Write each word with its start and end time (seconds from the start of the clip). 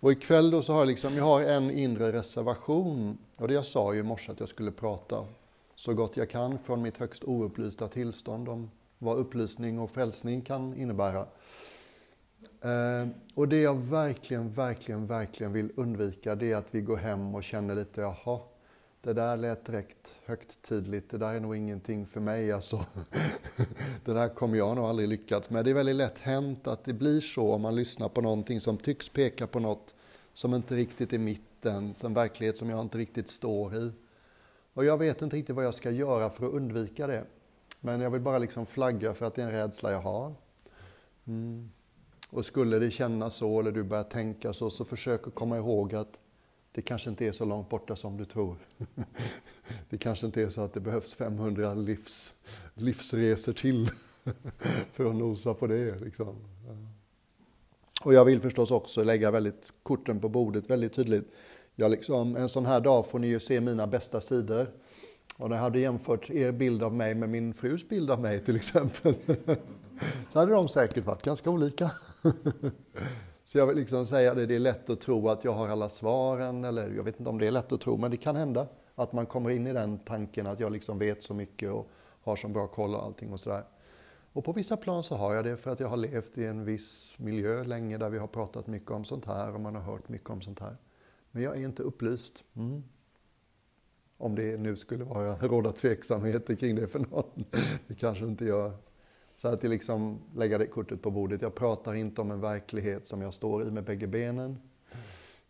Och 0.00 0.12
ikväll 0.12 0.50
då 0.50 0.62
så 0.62 0.72
har 0.72 0.80
jag 0.80 0.88
liksom, 0.88 1.16
jag 1.16 1.24
har 1.24 1.40
en 1.40 1.70
inre 1.70 2.12
reservation. 2.12 3.18
Och 3.38 3.48
det 3.48 3.54
jag 3.54 3.64
sa 3.64 3.94
ju 3.94 4.00
i 4.00 4.02
morse 4.02 4.32
att 4.32 4.40
jag 4.40 4.48
skulle 4.48 4.70
prata 4.70 5.26
så 5.74 5.94
gott 5.94 6.16
jag 6.16 6.30
kan 6.30 6.58
från 6.58 6.82
mitt 6.82 6.96
högst 6.96 7.24
oupplysta 7.24 7.88
tillstånd 7.88 8.48
om 8.48 8.70
vad 8.98 9.16
upplysning 9.16 9.78
och 9.78 9.90
frälsning 9.90 10.40
kan 10.40 10.74
innebära. 10.74 11.26
Eh, 12.60 13.08
och 13.34 13.48
det 13.48 13.60
jag 13.60 13.74
verkligen, 13.74 14.52
verkligen, 14.52 15.06
verkligen 15.06 15.52
vill 15.52 15.72
undvika 15.76 16.34
det 16.34 16.52
är 16.52 16.56
att 16.56 16.74
vi 16.74 16.80
går 16.80 16.96
hem 16.96 17.34
och 17.34 17.44
känner 17.44 17.74
lite, 17.74 18.00
jaha, 18.00 18.40
det 19.08 19.14
där 19.14 19.36
lät 19.36 19.64
direkt 19.64 20.14
högtidligt, 20.24 21.10
det 21.10 21.18
där 21.18 21.34
är 21.34 21.40
nog 21.40 21.56
ingenting 21.56 22.06
för 22.06 22.20
mig 22.20 22.52
alltså. 22.52 22.84
det 24.04 24.12
där 24.12 24.28
kommer 24.28 24.58
jag 24.58 24.76
nog 24.76 24.84
aldrig 24.84 25.08
lyckas 25.08 25.50
med. 25.50 25.64
Det 25.64 25.70
är 25.70 25.74
väldigt 25.74 25.96
lätt 25.96 26.18
hänt 26.18 26.66
att 26.66 26.84
det 26.84 26.92
blir 26.92 27.20
så 27.20 27.52
om 27.52 27.60
man 27.60 27.74
lyssnar 27.74 28.08
på 28.08 28.20
någonting 28.20 28.60
som 28.60 28.76
tycks 28.76 29.08
peka 29.08 29.46
på 29.46 29.60
något 29.60 29.94
som 30.32 30.54
inte 30.54 30.74
riktigt 30.74 31.12
är 31.12 31.18
mitten, 31.18 31.94
en 32.04 32.14
verklighet 32.14 32.58
som 32.58 32.70
jag 32.70 32.80
inte 32.80 32.98
riktigt 32.98 33.28
står 33.28 33.74
i. 33.74 33.92
Och 34.74 34.84
jag 34.84 34.98
vet 34.98 35.22
inte 35.22 35.36
riktigt 35.36 35.56
vad 35.56 35.64
jag 35.64 35.74
ska 35.74 35.90
göra 35.90 36.30
för 36.30 36.46
att 36.46 36.52
undvika 36.52 37.06
det. 37.06 37.24
Men 37.80 38.00
jag 38.00 38.10
vill 38.10 38.20
bara 38.20 38.38
liksom 38.38 38.66
flagga 38.66 39.14
för 39.14 39.26
att 39.26 39.34
det 39.34 39.42
är 39.42 39.46
en 39.46 39.52
rädsla 39.52 39.92
jag 39.92 40.02
har. 40.02 40.34
Mm. 41.26 41.70
Och 42.30 42.44
skulle 42.44 42.78
det 42.78 42.90
kännas 42.90 43.34
så, 43.34 43.60
eller 43.60 43.72
du 43.72 43.82
börjar 43.82 44.04
tänka 44.04 44.52
så, 44.52 44.70
så 44.70 44.84
försök 44.84 45.26
att 45.26 45.34
komma 45.34 45.56
ihåg 45.56 45.94
att 45.94 46.18
det 46.78 46.82
kanske 46.82 47.10
inte 47.10 47.26
är 47.26 47.32
så 47.32 47.44
långt 47.44 47.68
borta 47.68 47.96
som 47.96 48.16
du 48.16 48.24
tror. 48.24 48.56
Det 49.90 49.98
kanske 49.98 50.26
inte 50.26 50.42
är 50.42 50.48
så 50.48 50.60
att 50.60 50.72
det 50.72 50.80
behövs 50.80 51.14
500 51.14 51.74
livs, 51.74 52.34
livsresor 52.74 53.52
till 53.52 53.88
för 54.92 55.04
att 55.04 55.16
nosa 55.16 55.54
på 55.54 55.66
det. 55.66 56.00
Liksom. 56.00 56.36
Och 58.04 58.14
jag 58.14 58.24
vill 58.24 58.40
förstås 58.40 58.70
också 58.70 59.02
lägga 59.02 59.30
väldigt 59.30 59.72
korten 59.82 60.20
på 60.20 60.28
bordet 60.28 60.70
väldigt 60.70 60.92
tydligt. 60.92 61.32
Jag 61.76 61.90
liksom, 61.90 62.36
en 62.36 62.48
sån 62.48 62.66
här 62.66 62.80
dag 62.80 63.06
får 63.06 63.18
ni 63.18 63.26
ju 63.26 63.40
se 63.40 63.60
mina 63.60 63.86
bästa 63.86 64.20
sidor. 64.20 64.70
Och 65.38 65.48
när 65.48 65.56
jag 65.56 65.62
hade 65.62 65.78
jämfört 65.78 66.30
er 66.30 66.52
bild 66.52 66.82
av 66.82 66.94
mig 66.94 67.14
med 67.14 67.28
min 67.28 67.54
frus 67.54 67.88
bild 67.88 68.10
av 68.10 68.20
mig 68.20 68.44
till 68.44 68.56
exempel, 68.56 69.14
så 70.32 70.38
hade 70.38 70.52
de 70.52 70.68
säkert 70.68 71.04
varit 71.04 71.22
ganska 71.22 71.50
olika. 71.50 71.90
Så 73.48 73.58
jag 73.58 73.66
vill 73.66 73.76
liksom 73.76 74.06
säga 74.06 74.34
det, 74.34 74.46
det 74.46 74.54
är 74.54 74.58
lätt 74.58 74.90
att 74.90 75.00
tro 75.00 75.28
att 75.28 75.44
jag 75.44 75.52
har 75.52 75.68
alla 75.68 75.88
svaren, 75.88 76.64
eller 76.64 76.90
jag 76.90 77.04
vet 77.04 77.18
inte 77.18 77.30
om 77.30 77.38
det 77.38 77.46
är 77.46 77.50
lätt 77.50 77.72
att 77.72 77.80
tro, 77.80 77.96
men 77.96 78.10
det 78.10 78.16
kan 78.16 78.36
hända 78.36 78.68
att 78.94 79.12
man 79.12 79.26
kommer 79.26 79.50
in 79.50 79.66
i 79.66 79.72
den 79.72 79.98
tanken 79.98 80.46
att 80.46 80.60
jag 80.60 80.72
liksom 80.72 80.98
vet 80.98 81.22
så 81.22 81.34
mycket 81.34 81.70
och 81.72 81.90
har 82.22 82.36
så 82.36 82.48
bra 82.48 82.66
koll 82.66 82.94
och 82.94 83.02
allting 83.02 83.32
och 83.32 83.40
sådär. 83.40 83.64
Och 84.32 84.44
på 84.44 84.52
vissa 84.52 84.76
plan 84.76 85.02
så 85.02 85.16
har 85.16 85.34
jag 85.34 85.44
det 85.44 85.56
för 85.56 85.70
att 85.70 85.80
jag 85.80 85.88
har 85.88 85.96
levt 85.96 86.38
i 86.38 86.44
en 86.44 86.64
viss 86.64 87.14
miljö 87.16 87.64
länge 87.64 87.98
där 87.98 88.10
vi 88.10 88.18
har 88.18 88.26
pratat 88.26 88.66
mycket 88.66 88.90
om 88.90 89.04
sånt 89.04 89.24
här 89.24 89.54
och 89.54 89.60
man 89.60 89.74
har 89.74 89.82
hört 89.82 90.08
mycket 90.08 90.30
om 90.30 90.40
sånt 90.40 90.60
här. 90.60 90.76
Men 91.30 91.42
jag 91.42 91.56
är 91.56 91.64
inte 91.64 91.82
upplyst. 91.82 92.44
Mm. 92.56 92.84
Om 94.16 94.34
det 94.34 94.56
nu 94.56 94.76
skulle 94.76 95.04
vara 95.04 95.36
råda 95.36 95.72
tveksamheter 95.72 96.54
kring 96.54 96.76
det 96.76 96.86
för 96.86 96.98
någon. 96.98 97.44
Det 97.86 97.94
kanske 97.94 98.24
inte 98.24 98.44
gör. 98.44 98.87
Så 99.38 99.48
att 99.48 99.62
liksom 99.62 100.18
lägga 100.34 100.58
det 100.58 100.66
kortet 100.66 101.02
på 101.02 101.10
bordet. 101.10 101.42
Jag 101.42 101.54
pratar 101.54 101.94
inte 101.94 102.20
om 102.20 102.30
en 102.30 102.40
verklighet 102.40 103.06
som 103.06 103.22
jag 103.22 103.34
står 103.34 103.62
i 103.62 103.70
med 103.70 103.84
bägge 103.84 104.06
benen. 104.06 104.58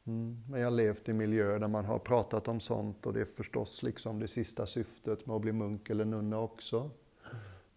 Mm. 0.05 0.43
Men 0.51 0.61
jag 0.61 0.67
har 0.67 0.77
levt 0.77 1.09
i 1.09 1.13
miljöer 1.13 1.59
där 1.59 1.69
man 1.69 1.85
har 1.85 1.99
pratat 1.99 2.49
om 2.49 2.61
sånt 2.61 3.07
och 3.07 3.13
det 3.13 3.21
är 3.21 3.25
förstås 3.25 3.83
liksom 3.83 4.19
det 4.19 4.29
sista 4.29 4.67
syftet 4.67 5.27
med 5.27 5.37
att 5.37 5.43
bli 5.43 5.53
munk 5.53 5.91
eller 5.91 6.05
nunna 6.05 6.39
också. 6.39 6.91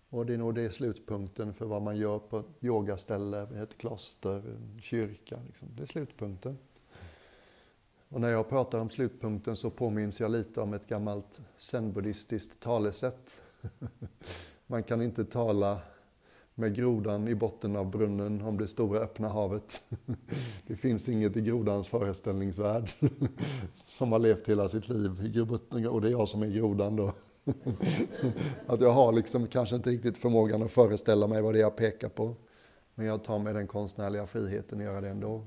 Och 0.10 0.26
det 0.26 0.34
är 0.34 0.38
nog 0.38 0.56
det 0.56 0.70
slutpunkten 0.70 1.54
för 1.54 1.66
vad 1.66 1.82
man 1.82 1.98
gör 1.98 2.20
på 2.20 2.40
ett 2.40 2.46
yogaställe, 2.62 3.48
ett 3.64 3.78
kloster, 3.78 4.36
en 4.36 4.80
kyrka. 4.82 5.40
Liksom. 5.48 5.68
Det 5.76 5.82
är 5.82 5.88
slutpunkten. 5.88 6.58
Och 8.10 8.22
när 8.22 8.30
jag 8.30 8.50
pratar 8.50 8.80
om 8.80 8.90
slutpunkten 8.90 9.56
så 9.56 9.70
påminns 9.70 10.20
jag 10.20 10.32
lite 10.32 10.62
om 10.62 10.74
ett 10.74 10.88
gammalt 10.88 11.42
zenbuddhistiskt 11.58 12.60
talesätt. 12.60 13.42
Man 14.68 14.84
kan 14.84 15.02
inte 15.02 15.26
tala 15.26 15.82
med 16.56 16.76
grodan 16.76 17.28
i 17.28 17.36
botten 17.36 17.76
av 17.76 17.92
brunnen 17.92 18.42
om 18.42 18.58
det 18.58 18.68
stora 18.68 19.00
öppna 19.00 19.30
havet. 19.30 19.86
Det 20.68 20.76
finns 20.76 21.10
inget 21.10 21.38
i 21.38 21.42
grodans 21.42 21.88
föreställningsvärld 21.88 22.92
som 23.88 24.12
har 24.12 24.20
levt 24.20 24.50
hela 24.50 24.70
sitt 24.70 24.90
liv 24.90 25.12
och 25.88 26.02
det 26.02 26.08
är 26.08 26.12
jag 26.12 26.28
som 26.28 26.44
är 26.44 26.48
grodan 26.48 26.96
då. 26.96 27.14
Att 28.68 28.82
jag 28.82 28.92
har 28.92 29.12
liksom 29.12 29.48
kanske 29.48 29.76
inte 29.76 29.90
riktigt 29.90 30.18
förmågan 30.18 30.64
att 30.64 30.72
föreställa 30.72 31.28
mig 31.28 31.42
vad 31.42 31.54
det 31.54 31.60
är 31.60 31.62
jag 31.62 31.76
pekar 31.76 32.10
på. 32.10 32.36
Men 32.96 33.06
jag 33.06 33.24
tar 33.24 33.40
mig 33.40 33.54
den 33.54 33.68
konstnärliga 33.68 34.28
friheten 34.28 34.80
att 34.80 34.86
göra 34.86 35.02
det 35.02 35.10
ändå. 35.10 35.46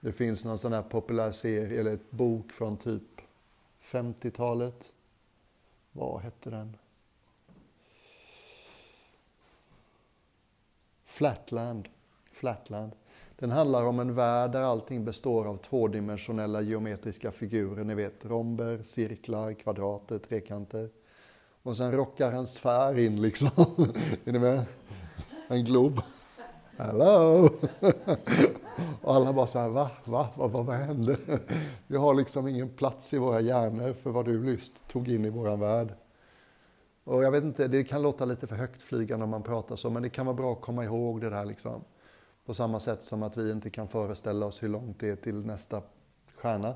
Det 0.00 0.12
finns 0.12 0.44
någon 0.44 0.58
sån 0.58 0.72
här 0.72 0.82
populär 0.82 1.30
serie, 1.30 1.80
eller 1.80 1.94
ett 1.94 2.10
bok 2.10 2.52
från 2.52 2.76
typ 2.76 3.20
50-talet. 3.78 4.92
Vad 5.92 6.20
hette 6.20 6.50
den? 6.50 6.76
Flatland. 11.12 11.88
Flatland. 12.32 12.92
Den 13.38 13.50
handlar 13.50 13.86
om 13.86 14.00
en 14.00 14.14
värld 14.14 14.52
där 14.52 14.62
allting 14.62 15.04
består 15.04 15.44
av 15.44 15.56
tvådimensionella 15.56 16.60
geometriska 16.60 17.32
figurer. 17.32 17.84
Ni 17.84 17.94
vet 17.94 18.24
romber, 18.24 18.82
cirklar, 18.82 19.52
kvadrater, 19.52 20.18
trekanter. 20.18 20.90
Och 21.62 21.76
sen 21.76 21.92
rockar 21.92 22.32
en 22.32 22.46
sfär 22.46 22.98
in 22.98 23.22
liksom. 23.22 23.48
är 24.24 24.32
ni 24.32 24.38
med? 24.38 24.64
En 25.48 25.64
glob. 25.64 26.00
Hello! 26.76 27.48
Och 29.02 29.14
alla 29.14 29.32
bara 29.32 29.46
så 29.46 29.58
här, 29.58 29.68
va, 29.68 29.90
va, 30.04 30.28
va, 30.36 30.46
va 30.46 30.62
vad 30.62 30.76
hände? 30.76 31.16
Vi 31.86 31.96
har 31.96 32.14
liksom 32.14 32.48
ingen 32.48 32.68
plats 32.68 33.14
i 33.14 33.18
våra 33.18 33.40
hjärnor 33.40 33.92
för 33.92 34.10
vad 34.10 34.24
du 34.24 34.50
just 34.50 34.88
tog 34.88 35.08
in 35.08 35.24
i 35.24 35.30
våran 35.30 35.60
värld. 35.60 35.94
Och 37.04 37.24
jag 37.24 37.30
vet 37.30 37.44
inte, 37.44 37.68
det 37.68 37.84
kan 37.84 38.02
låta 38.02 38.24
lite 38.24 38.46
för 38.46 38.56
högtflygande 38.56 39.24
om 39.24 39.30
man 39.30 39.42
pratar 39.42 39.76
så, 39.76 39.90
men 39.90 40.02
det 40.02 40.10
kan 40.10 40.26
vara 40.26 40.36
bra 40.36 40.52
att 40.52 40.60
komma 40.60 40.84
ihåg 40.84 41.20
det 41.20 41.30
där 41.30 41.44
liksom. 41.44 41.84
På 42.46 42.54
samma 42.54 42.80
sätt 42.80 43.04
som 43.04 43.22
att 43.22 43.36
vi 43.36 43.52
inte 43.52 43.70
kan 43.70 43.88
föreställa 43.88 44.46
oss 44.46 44.62
hur 44.62 44.68
långt 44.68 45.00
det 45.00 45.08
är 45.08 45.16
till 45.16 45.46
nästa 45.46 45.82
stjärna. 46.36 46.74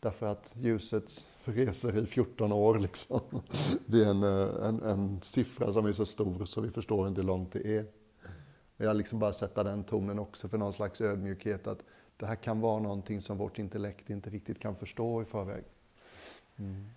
Därför 0.00 0.26
att 0.26 0.54
ljuset 0.56 1.26
reser 1.44 1.98
i 1.98 2.06
14 2.06 2.52
år 2.52 2.78
liksom. 2.78 3.20
Det 3.86 4.04
är 4.04 4.06
en, 4.06 4.22
eh, 4.22 4.66
en, 4.68 4.82
en 4.82 5.22
siffra 5.22 5.72
som 5.72 5.86
är 5.86 5.92
så 5.92 6.06
stor 6.06 6.44
så 6.44 6.60
vi 6.60 6.70
förstår 6.70 7.08
inte 7.08 7.20
hur 7.20 7.26
långt 7.26 7.52
det 7.52 7.76
är. 7.76 7.86
Jag 8.76 8.96
liksom 8.96 9.18
bara 9.18 9.32
sätta 9.32 9.64
den 9.64 9.84
tonen 9.84 10.18
också 10.18 10.48
för 10.48 10.58
någon 10.58 10.72
slags 10.72 11.00
ödmjukhet 11.00 11.66
att 11.66 11.84
det 12.16 12.26
här 12.26 12.34
kan 12.34 12.60
vara 12.60 12.80
någonting 12.80 13.20
som 13.20 13.38
vårt 13.38 13.58
intellekt 13.58 14.10
inte 14.10 14.30
riktigt 14.30 14.58
kan 14.58 14.76
förstå 14.76 15.22
i 15.22 15.24
förväg. 15.24 15.64
Mm. 16.56 16.90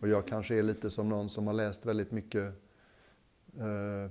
Och 0.00 0.08
jag 0.08 0.26
kanske 0.26 0.58
är 0.58 0.62
lite 0.62 0.90
som 0.90 1.08
någon 1.08 1.28
som 1.28 1.46
har 1.46 1.54
läst 1.54 1.86
väldigt 1.86 2.10
mycket 2.10 2.54
eh, 3.58 4.10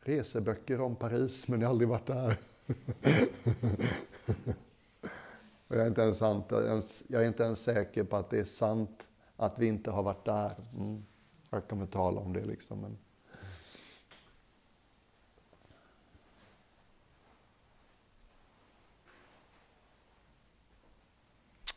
reseböcker 0.00 0.80
om 0.80 0.96
Paris, 0.96 1.48
men 1.48 1.60
jag 1.60 1.68
har 1.68 1.72
aldrig 1.72 1.88
varit 1.88 2.06
där. 2.06 2.38
Och 5.68 5.76
jag, 5.76 5.82
är 5.82 5.86
inte 5.86 6.02
ens 6.02 6.18
sant, 6.18 6.44
jag 7.08 7.22
är 7.22 7.26
inte 7.26 7.42
ens 7.42 7.62
säker 7.62 8.04
på 8.04 8.16
att 8.16 8.30
det 8.30 8.38
är 8.38 8.44
sant 8.44 9.08
att 9.36 9.58
vi 9.58 9.66
inte 9.66 9.90
har 9.90 10.02
varit 10.02 10.24
där. 10.24 10.52
Mm. 10.78 11.02
Jag 11.50 11.68
kommer 11.68 11.86
tala 11.86 12.20
om 12.20 12.32
det 12.32 12.44
liksom. 12.44 12.80
Men... 12.80 12.98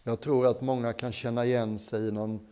Jag 0.04 0.20
tror 0.20 0.48
att 0.48 0.62
många 0.62 0.94
kan 0.94 1.12
känna 1.12 1.46
igen 1.46 1.80
sig 1.80 2.08
i 2.08 2.12
någon 2.12 2.48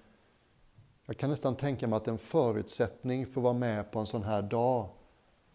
jag 1.08 1.18
kan 1.18 1.30
nästan 1.30 1.56
tänka 1.56 1.88
mig 1.88 1.98
att 1.98 2.08
en 2.08 2.18
förutsättning 2.18 3.26
för 3.26 3.42
att 3.42 3.44
vara 3.44 3.54
med 3.54 3.92
på 3.92 4.00
en 4.00 4.06
sån 4.06 4.24
här 4.24 4.42
dag 4.42 4.90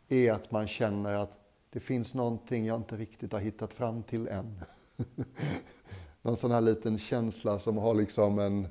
är 0.08 0.32
att 0.32 0.50
man 0.50 0.68
känner 0.68 1.14
att 1.14 1.38
det 1.70 1.80
finns 1.80 2.14
någonting 2.14 2.66
jag 2.66 2.76
inte 2.76 2.96
riktigt 2.96 3.32
har 3.32 3.40
hittat 3.40 3.72
fram 3.72 4.02
till 4.02 4.28
än. 4.28 4.60
Någon 6.22 6.36
sån 6.36 6.50
här 6.50 6.60
liten 6.60 6.98
känsla 6.98 7.58
som 7.58 7.76
har 7.76 7.94
liksom 7.94 8.38
en, 8.38 8.66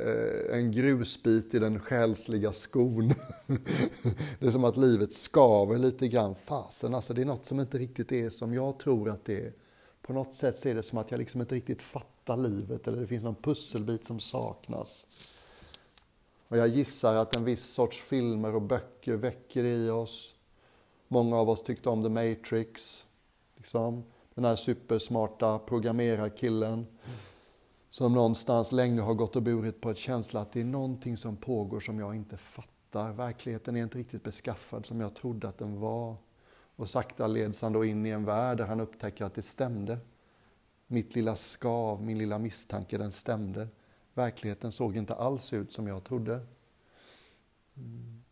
eh, 0.00 0.56
en 0.58 0.72
grusbit 0.72 1.54
i 1.54 1.58
den 1.58 1.80
själsliga 1.80 2.52
skon. 2.52 3.08
Det 4.38 4.46
är 4.46 4.50
som 4.50 4.64
att 4.64 4.76
livet 4.76 5.12
skaver 5.12 5.78
lite 5.78 6.08
grann. 6.08 6.34
Fasen, 6.34 6.94
alltså 6.94 7.14
det 7.14 7.20
är 7.20 7.26
något 7.26 7.46
som 7.46 7.60
inte 7.60 7.78
riktigt 7.78 8.12
är 8.12 8.30
som 8.30 8.54
jag 8.54 8.78
tror 8.78 9.08
att 9.08 9.24
det 9.24 9.46
är. 9.46 9.52
På 10.02 10.12
något 10.12 10.34
sätt 10.34 10.58
så 10.58 10.68
är 10.68 10.74
det 10.74 10.82
som 10.82 10.98
att 10.98 11.10
jag 11.10 11.18
liksom 11.18 11.40
inte 11.40 11.54
riktigt 11.54 11.82
fattar 11.82 12.36
livet 12.36 12.88
eller 12.88 13.00
det 13.00 13.06
finns 13.06 13.24
någon 13.24 13.42
pusselbit 13.42 14.04
som 14.04 14.20
saknas. 14.20 15.06
Och 16.48 16.56
jag 16.56 16.68
gissar 16.68 17.14
att 17.14 17.36
en 17.36 17.44
viss 17.44 17.64
sorts 17.64 18.00
filmer 18.00 18.54
och 18.54 18.62
böcker 18.62 19.16
väcker 19.16 19.64
i 19.64 19.90
oss. 19.90 20.34
Många 21.08 21.36
av 21.36 21.50
oss 21.50 21.62
tyckte 21.62 21.88
om 21.88 22.02
The 22.02 22.08
Matrix. 22.08 23.04
Liksom. 23.56 24.04
Den 24.34 24.44
här 24.44 24.56
supersmarta 24.56 25.58
programmerarkillen 25.58 26.86
som 27.90 28.12
någonstans 28.12 28.72
länge 28.72 29.00
har 29.00 29.14
gått 29.14 29.36
och 29.36 29.42
burit 29.42 29.80
på 29.80 29.90
ett 29.90 29.98
känsla 29.98 30.40
att 30.40 30.52
det 30.52 30.60
är 30.60 30.64
någonting 30.64 31.16
som 31.16 31.36
pågår 31.36 31.80
som 31.80 31.98
jag 31.98 32.14
inte 32.14 32.36
fattar. 32.36 33.12
Verkligheten 33.12 33.76
är 33.76 33.82
inte 33.82 33.98
riktigt 33.98 34.22
beskaffad 34.22 34.86
som 34.86 35.00
jag 35.00 35.14
trodde 35.14 35.48
att 35.48 35.58
den 35.58 35.80
var. 35.80 36.16
Och 36.76 36.88
sakta 36.88 37.26
leds 37.26 37.62
han 37.62 37.72
då 37.72 37.84
in 37.84 38.06
i 38.06 38.10
en 38.10 38.24
värld 38.24 38.58
där 38.58 38.66
han 38.66 38.80
upptäcker 38.80 39.24
att 39.24 39.34
det 39.34 39.42
stämde. 39.42 39.98
Mitt 40.86 41.14
lilla 41.14 41.36
skav, 41.36 42.02
min 42.02 42.18
lilla 42.18 42.38
misstanke, 42.38 42.98
den 42.98 43.12
stämde. 43.12 43.68
Verkligheten 44.18 44.72
såg 44.72 44.96
inte 44.96 45.14
alls 45.14 45.52
ut 45.52 45.72
som 45.72 45.86
jag 45.86 46.04
trodde. 46.04 46.40
Mm. 47.76 48.22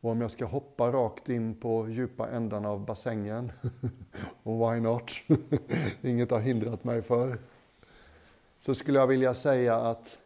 Och 0.00 0.10
om 0.10 0.20
jag 0.20 0.30
ska 0.30 0.44
hoppa 0.44 0.92
rakt 0.92 1.28
in 1.28 1.54
på 1.54 1.88
djupa 1.88 2.30
ändan 2.30 2.64
av 2.64 2.84
bassängen, 2.84 3.52
och 4.42 4.58
why 4.58 4.80
not? 4.80 5.12
Inget 6.02 6.30
har 6.30 6.40
hindrat 6.40 6.84
mig 6.84 7.02
för. 7.02 7.38
Så 8.60 8.74
skulle 8.74 8.98
jag 8.98 9.06
vilja 9.06 9.34
säga 9.34 9.76
att 9.76 10.18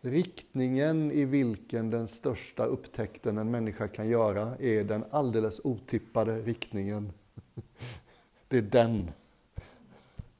riktningen 0.00 1.12
i 1.12 1.24
vilken 1.24 1.90
den 1.90 2.06
största 2.06 2.64
upptäckten 2.64 3.38
en 3.38 3.50
människa 3.50 3.88
kan 3.88 4.08
göra 4.08 4.56
är 4.56 4.84
den 4.84 5.04
alldeles 5.10 5.60
otippade 5.64 6.42
riktningen. 6.42 7.12
Det 8.48 8.58
är 8.58 8.62
den. 8.62 9.10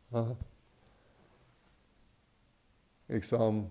Ja. 0.08 0.36
Liksom, 3.06 3.70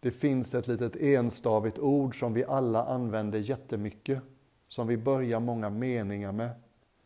det 0.00 0.10
finns 0.10 0.54
ett 0.54 0.68
litet 0.68 0.96
enstavigt 0.96 1.78
ord 1.78 2.18
som 2.18 2.34
vi 2.34 2.44
alla 2.44 2.84
använder 2.84 3.38
jättemycket, 3.38 4.22
som 4.68 4.86
vi 4.86 4.96
börjar 4.96 5.40
många 5.40 5.70
meningar 5.70 6.32
med, 6.32 6.50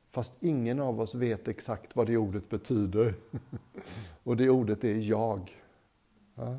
fast 0.09 0.43
ingen 0.43 0.81
av 0.81 1.01
oss 1.01 1.15
vet 1.15 1.49
exakt 1.49 1.97
vad 1.97 2.07
det 2.07 2.17
ordet 2.17 2.49
betyder. 2.49 3.15
Och 4.23 4.37
det 4.37 4.51
ordet 4.51 4.85
är 4.85 4.95
jag. 4.95 5.57
Ja. 6.39 6.57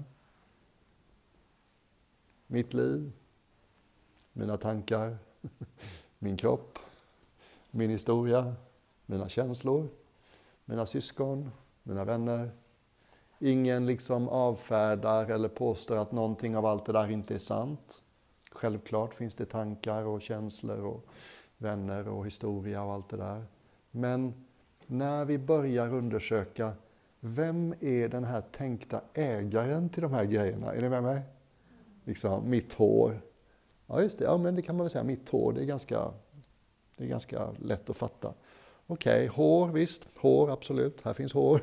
Mitt 2.48 2.74
liv, 2.74 3.12
mina 4.34 4.58
tankar, 4.58 5.18
min 6.20 6.38
kropp, 6.38 6.80
min 7.72 7.90
historia, 7.90 8.56
mina 9.06 9.30
känslor, 9.30 9.88
mina 10.66 10.86
syskon, 10.86 11.52
mina 11.84 12.06
vänner, 12.06 12.52
Ingen 13.40 13.86
liksom 13.86 14.30
avfärdar 14.30 15.26
eller 15.26 15.50
påstår 15.50 15.96
att 15.96 16.12
någonting 16.12 16.58
av 16.58 16.66
allt 16.66 16.86
det 16.86 16.94
där 16.94 17.12
inte 17.12 17.36
är 17.36 17.40
sant. 17.40 18.02
Självklart 18.52 19.14
finns 19.14 19.36
det 19.36 19.46
tankar 19.46 20.04
och 20.04 20.22
känslor 20.22 20.86
och 20.86 21.06
vänner 21.58 22.08
och 22.08 22.26
historia 22.26 22.84
och 22.84 22.94
allt 22.94 23.10
det 23.10 23.18
där. 23.18 23.46
Men 23.92 24.46
när 24.88 25.26
vi 25.26 25.38
börjar 25.38 25.94
undersöka 25.94 26.74
vem 27.20 27.74
är 27.80 28.08
den 28.08 28.24
här 28.24 28.42
tänkta 28.42 29.02
ägaren 29.14 29.90
till 29.90 30.02
de 30.02 30.14
här 30.14 30.26
grejerna? 30.26 30.74
Är 30.74 30.82
ni 30.82 30.90
med 30.90 31.04
mig? 31.04 31.22
Liksom, 32.04 32.50
mitt 32.50 32.74
hår. 32.74 33.22
Ja, 33.88 34.02
just 34.02 34.18
det. 34.18 34.24
Ja, 34.24 34.38
men 34.38 34.56
det 34.56 34.62
kan 34.62 34.76
man 34.76 34.84
väl 34.84 34.90
säga. 34.90 35.04
Mitt 35.04 35.30
hår, 35.30 35.54
det 35.54 35.62
är 35.62 35.66
ganska, 35.66 36.12
det 36.98 37.04
är 37.04 37.08
ganska 37.08 37.52
lätt 37.52 37.90
att 37.90 37.98
fatta. 37.98 38.34
Okej, 38.88 39.16
okay, 39.16 39.28
hår, 39.28 39.68
visst. 39.68 40.08
Hår, 40.18 40.52
absolut. 40.52 41.02
Här 41.02 41.14
finns 41.14 41.34
hår. 41.34 41.62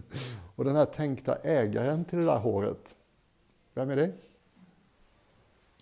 och 0.56 0.64
den 0.64 0.76
här 0.76 0.84
tänkta 0.84 1.36
ägaren 1.36 2.04
till 2.04 2.18
det 2.18 2.24
där 2.24 2.38
håret, 2.38 2.96
vem 3.74 3.90
är 3.90 3.96
det? 3.96 4.12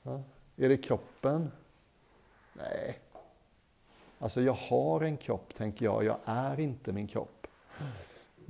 Ja. 0.03 0.23
Är 0.57 0.69
det 0.69 0.77
kroppen? 0.77 1.51
Nej. 2.53 2.99
Alltså, 4.19 4.41
jag 4.41 4.53
har 4.53 5.01
en 5.01 5.17
kropp, 5.17 5.55
tänker 5.55 5.85
jag. 5.85 6.05
Jag 6.05 6.17
är 6.25 6.61
inte 6.61 6.93
min 6.93 7.07
kropp. 7.07 7.47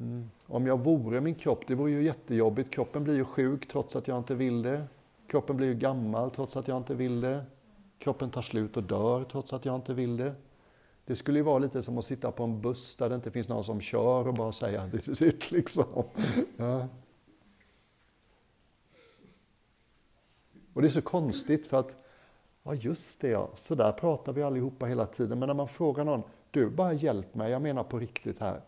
Mm. 0.01 0.31
Om 0.47 0.67
jag 0.67 0.85
vore 0.85 1.21
min 1.21 1.35
kropp, 1.35 1.65
det 1.67 1.75
vore 1.75 1.91
ju 1.91 2.03
jättejobbigt. 2.03 2.71
Kroppen 2.71 3.05
blir 3.05 3.15
ju 3.15 3.25
sjuk 3.25 3.69
trots 3.69 3.97
att 3.97 4.09
jag 4.09 4.19
inte 4.19 4.35
vill 4.35 4.63
det. 4.63 4.85
Kroppen 5.27 5.57
blir 5.57 5.67
ju 5.67 5.75
gammal 5.75 6.31
trots 6.31 6.57
att 6.57 6.69
jag 6.69 6.77
inte 6.77 6.95
vill 6.95 7.21
det. 7.21 7.45
Kroppen 7.99 8.31
tar 8.31 8.43
slut 8.43 8.77
och 8.77 8.83
dör 8.83 9.25
trots 9.25 9.53
att 9.53 9.65
jag 9.65 9.75
inte 9.75 9.95
vill 9.95 10.17
det. 10.17 10.35
Det 11.05 11.17
skulle 11.17 11.39
ju 11.39 11.43
vara 11.43 11.59
lite 11.59 11.83
som 11.83 11.99
att 11.99 12.05
sitta 12.05 12.31
på 12.31 12.45
en 12.45 12.61
buss 12.61 12.97
där 12.97 13.09
det 13.09 13.15
inte 13.15 13.31
finns 13.31 13.49
någon 13.49 13.65
som 13.65 13.81
kör 13.81 14.29
och 14.29 14.35
bara 14.35 14.53
säga 14.53 14.91
this 14.91 15.09
is 15.09 15.23
it 15.23 15.51
liksom. 15.53 15.85
Ja. 16.57 16.89
Och 20.73 20.83
det 20.83 20.89
är 20.89 20.91
så 20.91 21.03
konstigt 21.03 21.67
för 21.67 21.81
att, 21.81 21.97
ja 22.63 22.75
just 22.75 23.21
det 23.21 23.29
ja, 23.29 23.51
så 23.55 23.75
där 23.75 23.93
pratar 23.93 24.33
vi 24.33 24.43
allihopa 24.43 24.87
hela 24.87 25.07
tiden. 25.07 25.39
Men 25.39 25.47
när 25.47 25.55
man 25.55 25.69
frågar 25.69 26.05
någon, 26.05 26.23
du 26.51 26.71
bara 26.71 26.93
hjälp 26.93 27.35
mig, 27.35 27.51
jag 27.51 27.63
menar 27.63 27.85
på 27.85 27.99
riktigt 27.99 28.41
här. 28.41 28.61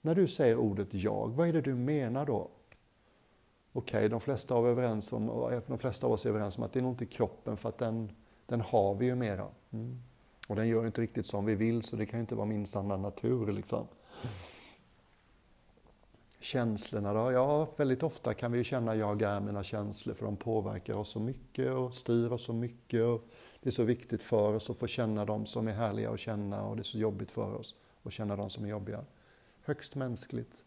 När 0.00 0.14
du 0.14 0.28
säger 0.28 0.56
ordet 0.56 0.94
jag, 0.94 1.28
vad 1.28 1.48
är 1.48 1.52
det 1.52 1.60
du 1.60 1.74
menar 1.74 2.26
då? 2.26 2.50
Okej, 3.72 3.98
okay, 3.98 4.08
de, 4.08 4.20
flesta 4.20 4.54
av 4.54 4.66
överens 4.66 5.12
om, 5.12 5.26
de 5.66 5.78
flesta 5.78 6.06
av 6.06 6.12
oss 6.12 6.26
är 6.26 6.30
överens 6.30 6.58
om 6.58 6.64
att 6.64 6.72
det 6.72 6.80
är 6.80 6.82
nog 6.82 6.92
inte 6.92 7.06
kroppen 7.06 7.56
för 7.56 7.68
att 7.68 7.78
den, 7.78 8.12
den 8.46 8.60
har 8.60 8.94
vi 8.94 9.06
ju 9.06 9.14
mera. 9.14 9.48
Mm. 9.70 10.02
Och 10.48 10.56
den 10.56 10.68
gör 10.68 10.86
inte 10.86 11.00
riktigt 11.00 11.26
som 11.26 11.44
vi 11.44 11.54
vill, 11.54 11.82
så 11.82 11.96
det 11.96 12.06
kan 12.06 12.18
ju 12.18 12.20
inte 12.20 12.34
vara 12.34 12.46
min 12.46 12.66
sanna 12.66 12.96
natur. 12.96 13.52
Liksom. 13.52 13.86
Känslorna 16.40 17.12
då? 17.12 17.32
Ja, 17.32 17.68
väldigt 17.76 18.02
ofta 18.02 18.34
kan 18.34 18.52
vi 18.52 18.58
ju 18.58 18.64
känna 18.64 18.94
jag 18.94 19.22
är 19.22 19.40
mina 19.40 19.62
känslor, 19.62 20.14
för 20.14 20.24
de 20.24 20.36
påverkar 20.36 20.98
oss 20.98 21.08
så 21.08 21.20
mycket 21.20 21.72
och 21.72 21.94
styr 21.94 22.32
oss 22.32 22.44
så 22.44 22.52
mycket. 22.52 23.04
Och 23.04 23.24
det 23.60 23.68
är 23.68 23.72
så 23.72 23.84
viktigt 23.84 24.22
för 24.22 24.54
oss 24.54 24.70
att 24.70 24.76
få 24.76 24.86
känna 24.86 25.24
de 25.24 25.46
som 25.46 25.68
är 25.68 25.72
härliga 25.72 26.10
att 26.10 26.20
känna 26.20 26.62
och 26.62 26.76
det 26.76 26.82
är 26.82 26.84
så 26.84 26.98
jobbigt 26.98 27.30
för 27.30 27.54
oss 27.54 27.74
att 28.02 28.12
känna 28.12 28.36
de 28.36 28.50
som 28.50 28.64
är 28.64 28.68
jobbiga. 28.68 29.04
Högst 29.64 29.94
mänskligt. 29.94 30.64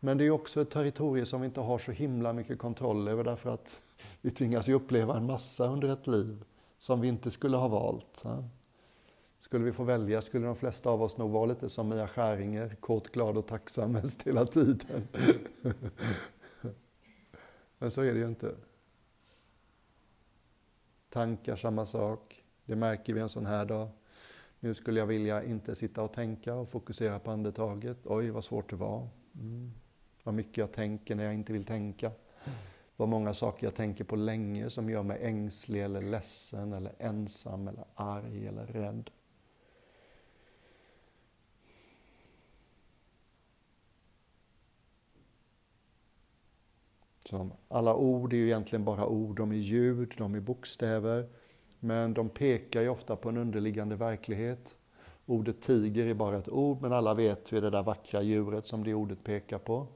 Men 0.00 0.18
det 0.18 0.24
är 0.24 0.30
också 0.30 0.62
ett 0.62 0.70
territorium 0.70 1.26
som 1.26 1.40
vi 1.40 1.46
inte 1.46 1.60
har 1.60 1.78
så 1.78 1.92
himla 1.92 2.32
mycket 2.32 2.58
kontroll 2.58 3.08
över 3.08 3.24
därför 3.24 3.50
att 3.50 3.80
vi 4.20 4.30
tvingas 4.30 4.68
ju 4.68 4.74
uppleva 4.74 5.16
en 5.16 5.26
massa 5.26 5.66
under 5.66 5.88
ett 5.88 6.06
liv 6.06 6.44
som 6.78 7.00
vi 7.00 7.08
inte 7.08 7.30
skulle 7.30 7.56
ha 7.56 7.68
valt. 7.68 8.24
Skulle 9.40 9.64
vi 9.64 9.72
få 9.72 9.84
välja 9.84 10.22
skulle 10.22 10.46
de 10.46 10.56
flesta 10.56 10.90
av 10.90 11.02
oss 11.02 11.16
nog 11.16 11.30
vara 11.30 11.46
lite 11.46 11.68
som 11.68 11.88
Mia 11.88 12.08
Skäringer, 12.08 12.74
kort, 12.80 13.08
glad 13.08 13.38
och 13.38 13.46
tacksam 13.46 13.92
mest 13.92 14.22
hela 14.22 14.46
tiden. 14.46 15.08
Men 17.78 17.90
så 17.90 18.02
är 18.02 18.12
det 18.12 18.18
ju 18.18 18.26
inte. 18.26 18.54
Tankar, 21.08 21.56
samma 21.56 21.86
sak. 21.86 22.44
Det 22.64 22.76
märker 22.76 23.14
vi 23.14 23.20
en 23.20 23.28
sån 23.28 23.46
här 23.46 23.64
dag. 23.64 23.88
Nu 24.60 24.74
skulle 24.74 25.00
jag 25.00 25.06
vilja 25.06 25.44
inte 25.44 25.74
sitta 25.74 26.02
och 26.02 26.12
tänka 26.12 26.54
och 26.54 26.68
fokusera 26.68 27.18
på 27.18 27.30
andetaget. 27.30 28.06
Oj, 28.06 28.30
vad 28.30 28.44
svårt 28.44 28.70
det 28.70 28.76
var. 28.76 29.08
Mm. 29.34 29.72
Vad 30.24 30.34
mycket 30.34 30.56
jag 30.56 30.72
tänker 30.72 31.14
när 31.14 31.24
jag 31.24 31.34
inte 31.34 31.52
vill 31.52 31.64
tänka. 31.64 32.12
Vad 32.96 33.08
många 33.08 33.34
saker 33.34 33.66
jag 33.66 33.74
tänker 33.74 34.04
på 34.04 34.16
länge 34.16 34.70
som 34.70 34.90
gör 34.90 35.02
mig 35.02 35.18
ängslig 35.22 35.82
eller 35.82 36.00
ledsen 36.00 36.72
eller 36.72 36.92
ensam 36.98 37.68
eller 37.68 37.84
arg 37.94 38.46
eller 38.46 38.66
rädd. 38.66 39.10
Som 47.24 47.52
alla 47.68 47.94
ord 47.94 48.32
är 48.32 48.36
ju 48.36 48.46
egentligen 48.46 48.84
bara 48.84 49.06
ord, 49.06 49.36
de 49.36 49.52
är 49.52 49.56
ljud, 49.56 50.14
de 50.18 50.34
är 50.34 50.40
bokstäver. 50.40 51.28
Men 51.80 52.14
de 52.14 52.28
pekar 52.28 52.82
ju 52.82 52.88
ofta 52.88 53.16
på 53.16 53.28
en 53.28 53.36
underliggande 53.36 53.96
verklighet. 53.96 54.78
Ordet 55.26 55.60
tiger 55.60 56.06
är 56.06 56.14
bara 56.14 56.38
ett 56.38 56.48
ord, 56.48 56.82
men 56.82 56.92
alla 56.92 57.14
vet 57.14 57.52
hur 57.52 57.62
det 57.62 57.70
där 57.70 57.82
vackra 57.82 58.22
djuret 58.22 58.66
som 58.66 58.84
det 58.84 58.94
ordet 58.94 59.24
pekar 59.24 59.58
på. 59.58 59.86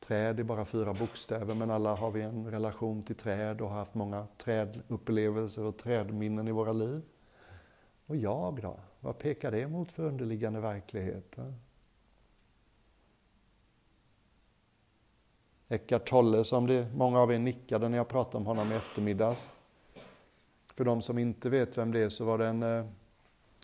Träd 0.00 0.40
är 0.40 0.44
bara 0.44 0.64
fyra 0.64 0.94
bokstäver, 0.94 1.54
men 1.54 1.70
alla 1.70 1.94
har 1.94 2.10
vi 2.10 2.22
en 2.22 2.50
relation 2.50 3.02
till 3.02 3.16
träd 3.16 3.60
och 3.60 3.68
har 3.68 3.76
haft 3.76 3.94
många 3.94 4.26
trädupplevelser 4.36 5.62
och 5.62 5.76
trädminnen 5.76 6.48
i 6.48 6.52
våra 6.52 6.72
liv. 6.72 7.02
Och 8.06 8.16
jag 8.16 8.62
då? 8.62 8.80
Vad 9.00 9.18
pekar 9.18 9.50
det 9.50 9.68
mot 9.68 9.92
för 9.92 10.02
underliggande 10.02 10.60
verklighet? 10.60 11.36
Eckart 15.68 16.08
Tolle, 16.08 16.44
som 16.44 16.66
det, 16.66 16.86
många 16.94 17.20
av 17.20 17.32
er 17.32 17.38
nickade 17.38 17.88
när 17.88 17.96
jag 17.96 18.08
pratade 18.08 18.36
om 18.36 18.46
honom 18.46 18.72
i 18.72 18.74
eftermiddags. 18.74 19.50
För 20.74 20.84
de 20.84 21.02
som 21.02 21.18
inte 21.18 21.50
vet 21.50 21.78
vem 21.78 21.92
det 21.92 22.00
är 22.00 22.08
så 22.08 22.24
var 22.24 22.38
det 22.38 22.46
en, 22.46 22.62
eh, 22.62 22.84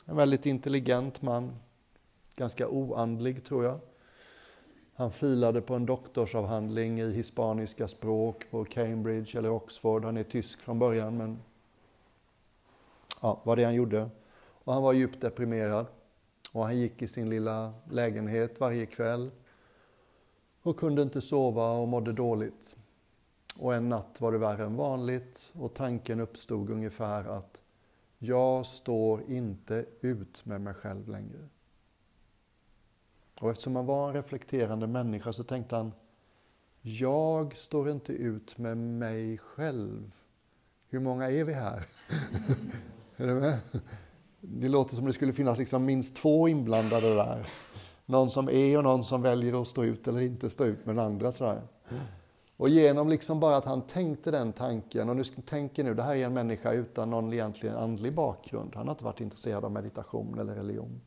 en 0.04 0.16
väldigt 0.16 0.46
intelligent 0.46 1.22
man, 1.22 1.56
ganska 2.36 2.68
oandlig 2.68 3.44
tror 3.44 3.64
jag. 3.64 3.80
Han 4.94 5.12
filade 5.12 5.60
på 5.60 5.74
en 5.74 5.86
doktorsavhandling 5.86 7.00
i 7.00 7.12
hispaniska 7.12 7.88
språk 7.88 8.50
på 8.50 8.64
Cambridge 8.64 9.38
eller 9.38 9.50
Oxford. 9.50 10.04
Han 10.04 10.16
är 10.16 10.22
tysk 10.22 10.60
från 10.60 10.78
början, 10.78 11.16
men 11.16 11.38
ja, 13.20 13.40
vad 13.44 13.58
det 13.58 13.64
han 13.64 13.74
gjorde. 13.74 14.10
Och 14.64 14.72
han 14.72 14.82
var 14.82 14.92
djupt 14.92 15.20
deprimerad. 15.20 15.86
Och 16.52 16.64
han 16.64 16.78
gick 16.78 17.02
i 17.02 17.08
sin 17.08 17.30
lilla 17.30 17.72
lägenhet 17.90 18.60
varje 18.60 18.86
kväll 18.86 19.30
och 20.62 20.76
kunde 20.76 21.02
inte 21.02 21.20
sova 21.20 21.72
och 21.72 21.88
mådde 21.88 22.12
dåligt. 22.12 22.76
Och 23.60 23.74
en 23.74 23.88
natt 23.88 24.20
var 24.20 24.32
det 24.32 24.38
värre 24.38 24.64
än 24.64 24.76
vanligt 24.76 25.52
och 25.54 25.74
tanken 25.74 26.20
uppstod 26.20 26.70
ungefär 26.70 27.24
att 27.24 27.62
jag 28.18 28.66
står 28.66 29.22
inte 29.30 29.86
ut 30.00 30.44
med 30.44 30.60
mig 30.60 30.74
själv 30.74 31.08
längre. 31.08 31.48
Och 33.40 33.50
eftersom 33.50 33.76
han 33.76 33.86
var 33.86 34.08
en 34.08 34.14
reflekterande 34.14 34.86
människa 34.86 35.32
så 35.32 35.44
tänkte 35.44 35.76
han, 35.76 35.92
Jag 36.80 37.56
står 37.56 37.90
inte 37.90 38.12
ut 38.12 38.58
med 38.58 38.76
mig 38.78 39.38
själv. 39.38 40.12
Hur 40.88 41.00
många 41.00 41.30
är 41.30 41.44
vi 41.44 41.52
här? 41.52 41.86
är 43.16 43.26
du 43.26 43.34
med? 43.34 43.58
Det 44.40 44.68
låter 44.68 44.96
som 44.96 45.06
det 45.06 45.12
skulle 45.12 45.32
finnas 45.32 45.58
liksom 45.58 45.84
minst 45.84 46.16
två 46.16 46.48
inblandade 46.48 47.14
där. 47.14 47.48
Någon 48.06 48.30
som 48.30 48.48
är 48.48 48.78
och 48.78 48.84
någon 48.84 49.04
som 49.04 49.22
väljer 49.22 49.62
att 49.62 49.68
stå 49.68 49.84
ut 49.84 50.08
eller 50.08 50.20
inte 50.20 50.50
stå 50.50 50.64
ut 50.64 50.86
med 50.86 50.96
den 50.96 51.04
andra. 51.04 51.32
Sådär. 51.32 51.62
Och 52.60 52.68
genom 52.68 53.08
liksom 53.08 53.40
bara 53.40 53.56
att 53.56 53.64
han 53.64 53.82
tänkte 53.82 54.30
den 54.30 54.52
tanken, 54.52 55.08
och 55.08 55.16
nu 55.16 55.24
tänker 55.24 55.84
nu, 55.84 55.94
det 55.94 56.02
här 56.02 56.16
är 56.16 56.26
en 56.26 56.34
människa 56.34 56.72
utan 56.72 57.10
någon 57.10 57.32
egentligen 57.32 57.76
andlig 57.76 58.14
bakgrund. 58.14 58.74
Han 58.74 58.86
har 58.86 58.94
inte 58.94 59.04
varit 59.04 59.20
intresserad 59.20 59.64
av 59.64 59.72
meditation 59.72 60.38
eller 60.38 60.54
religion. 60.54 61.00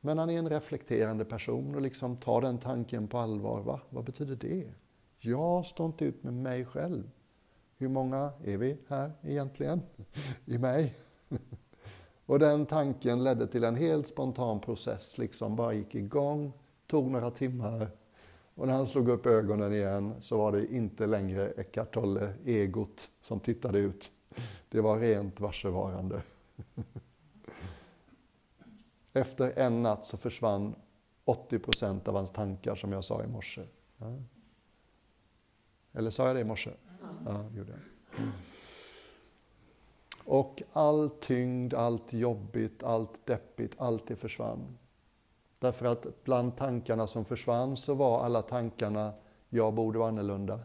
Men 0.00 0.18
han 0.18 0.30
är 0.30 0.38
en 0.38 0.48
reflekterande 0.48 1.24
person 1.24 1.74
och 1.74 1.80
liksom 1.80 2.16
tar 2.16 2.40
den 2.40 2.58
tanken 2.58 3.08
på 3.08 3.18
allvar. 3.18 3.60
Va? 3.60 3.80
Vad 3.88 4.04
betyder 4.04 4.36
det? 4.36 4.72
Jag 5.18 5.66
står 5.66 5.86
inte 5.86 6.04
ut 6.04 6.22
med 6.22 6.34
mig 6.34 6.64
själv. 6.64 7.10
Hur 7.76 7.88
många 7.88 8.32
är 8.44 8.56
vi 8.56 8.78
här 8.88 9.12
egentligen? 9.22 9.82
I 10.44 10.58
mig? 10.58 10.94
Och 12.26 12.38
den 12.38 12.66
tanken 12.66 13.24
ledde 13.24 13.46
till 13.46 13.64
en 13.64 13.76
helt 13.76 14.06
spontan 14.06 14.60
process, 14.60 15.18
liksom 15.18 15.56
bara 15.56 15.72
gick 15.72 15.94
igång, 15.94 16.52
tog 16.86 17.10
några 17.10 17.30
timmar. 17.30 17.90
Och 18.60 18.66
när 18.66 18.74
han 18.74 18.86
slog 18.86 19.08
upp 19.08 19.26
ögonen 19.26 19.72
igen 19.72 20.14
så 20.18 20.38
var 20.38 20.52
det 20.52 20.74
inte 20.74 21.06
längre 21.06 21.50
Eckart 21.50 21.94
Tolle, 21.94 22.34
egot, 22.44 23.10
som 23.20 23.40
tittade 23.40 23.78
ut. 23.78 24.12
Det 24.68 24.80
var 24.80 24.98
rent 24.98 25.40
varsevarande. 25.40 26.22
Efter 29.12 29.58
en 29.58 29.82
natt 29.82 30.06
så 30.06 30.16
försvann 30.16 30.74
80 31.24 31.58
procent 31.58 32.08
av 32.08 32.14
hans 32.14 32.30
tankar 32.30 32.74
som 32.74 32.92
jag 32.92 33.04
sa 33.04 33.24
i 33.24 33.26
morse. 33.26 33.62
Ja. 33.98 34.16
Eller 35.92 36.10
sa 36.10 36.26
jag 36.26 36.36
det 36.36 36.40
i 36.40 36.44
morse? 36.44 36.70
Ja, 37.26 37.44
gjorde 37.56 37.72
jag. 37.72 37.80
Och 40.24 40.62
all 40.72 41.10
tyngd, 41.10 41.74
allt 41.74 42.12
jobbigt, 42.12 42.82
allt 42.82 43.26
deppigt, 43.26 43.74
allt 43.78 44.06
det 44.06 44.16
försvann. 44.16 44.78
Därför 45.60 45.86
att 45.86 46.24
bland 46.24 46.56
tankarna 46.56 47.06
som 47.06 47.24
försvann 47.24 47.76
så 47.76 47.94
var 47.94 48.24
alla 48.24 48.42
tankarna, 48.42 49.12
jag 49.48 49.74
borde 49.74 49.98
vara 49.98 50.08
annorlunda. 50.08 50.60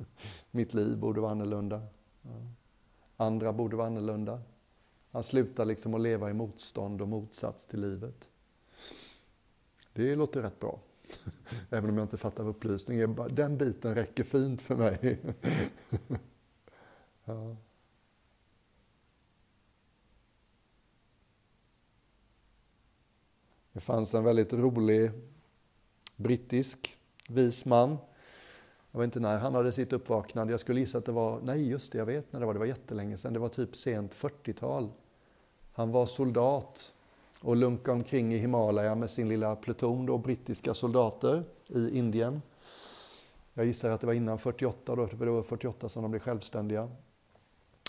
Mitt 0.50 0.74
liv 0.74 0.98
borde 0.98 1.20
vara 1.20 1.32
annorlunda. 1.32 1.82
Andra 3.16 3.52
borde 3.52 3.76
vara 3.76 3.86
annorlunda. 3.86 4.40
Han 5.10 5.22
slutar 5.22 5.64
liksom 5.64 5.94
att 5.94 6.00
leva 6.00 6.30
i 6.30 6.32
motstånd 6.32 7.02
och 7.02 7.08
motsats 7.08 7.66
till 7.66 7.80
livet. 7.80 8.28
Det 9.92 10.16
låter 10.16 10.42
rätt 10.42 10.60
bra. 10.60 10.80
Även 11.70 11.90
om 11.90 11.96
jag 11.96 12.04
inte 12.04 12.16
fattar 12.16 12.48
upplysning. 12.48 13.14
Den 13.30 13.58
biten 13.58 13.94
räcker 13.94 14.24
fint 14.24 14.62
för 14.62 14.76
mig. 14.76 15.20
ja. 17.24 17.56
Det 23.72 23.80
fanns 23.80 24.14
en 24.14 24.24
väldigt 24.24 24.52
rolig 24.52 25.10
brittisk 26.16 26.98
vis 27.28 27.64
man. 27.64 27.96
Jag 28.92 29.00
vet 29.00 29.04
inte 29.04 29.20
när 29.20 29.38
han 29.38 29.54
hade 29.54 29.72
sitt 29.72 29.92
uppvaknande. 29.92 30.52
Jag 30.52 30.60
skulle 30.60 30.80
gissa 30.80 30.98
att 30.98 31.04
det 31.04 31.12
var, 31.12 31.40
nej 31.40 31.68
just 31.68 31.92
det, 31.92 31.98
jag 31.98 32.06
vet 32.06 32.32
när 32.32 32.40
det 32.40 32.46
var, 32.46 32.52
det 32.52 32.58
var 32.58 32.66
jättelänge 32.66 33.16
sedan. 33.16 33.32
Det 33.32 33.38
var 33.38 33.48
typ 33.48 33.76
sent 33.76 34.14
40-tal. 34.14 34.88
Han 35.72 35.90
var 35.92 36.06
soldat 36.06 36.94
och 37.40 37.56
lunkade 37.56 37.96
omkring 37.96 38.34
i 38.34 38.38
Himalaya 38.38 38.94
med 38.94 39.10
sin 39.10 39.28
lilla 39.28 39.56
pluton 39.56 40.06
då, 40.06 40.18
brittiska 40.18 40.74
soldater 40.74 41.44
i 41.66 41.98
Indien. 41.98 42.42
Jag 43.54 43.66
gissar 43.66 43.90
att 43.90 44.00
det 44.00 44.06
var 44.06 44.14
innan 44.14 44.38
48 44.38 44.96
då, 44.96 45.06
för 45.06 45.26
det 45.26 45.30
var 45.30 45.42
48 45.42 45.88
som 45.88 46.02
de 46.02 46.10
blev 46.10 46.20
självständiga. 46.20 46.90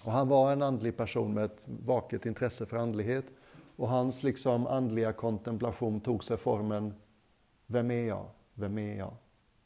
Och 0.04 0.12
han 0.12 0.28
var 0.28 0.52
en 0.52 0.62
andlig 0.62 0.98
person 0.98 1.34
med 1.34 1.44
ett 1.44 1.66
vaket 1.68 2.26
intresse 2.26 2.66
för 2.66 2.78
andlighet. 2.78 3.26
Och 3.76 3.90
hans 3.90 4.24
liksom 4.24 4.68
andliga 4.68 5.14
kontemplation 5.14 6.02
tog 6.02 6.24
sig 6.24 6.38
formen 6.38 6.94
Vem 7.72 7.92
är 7.92 8.08
jag? 8.08 8.26
Vem 8.54 8.78
är 8.78 8.98
jag? 8.98 9.14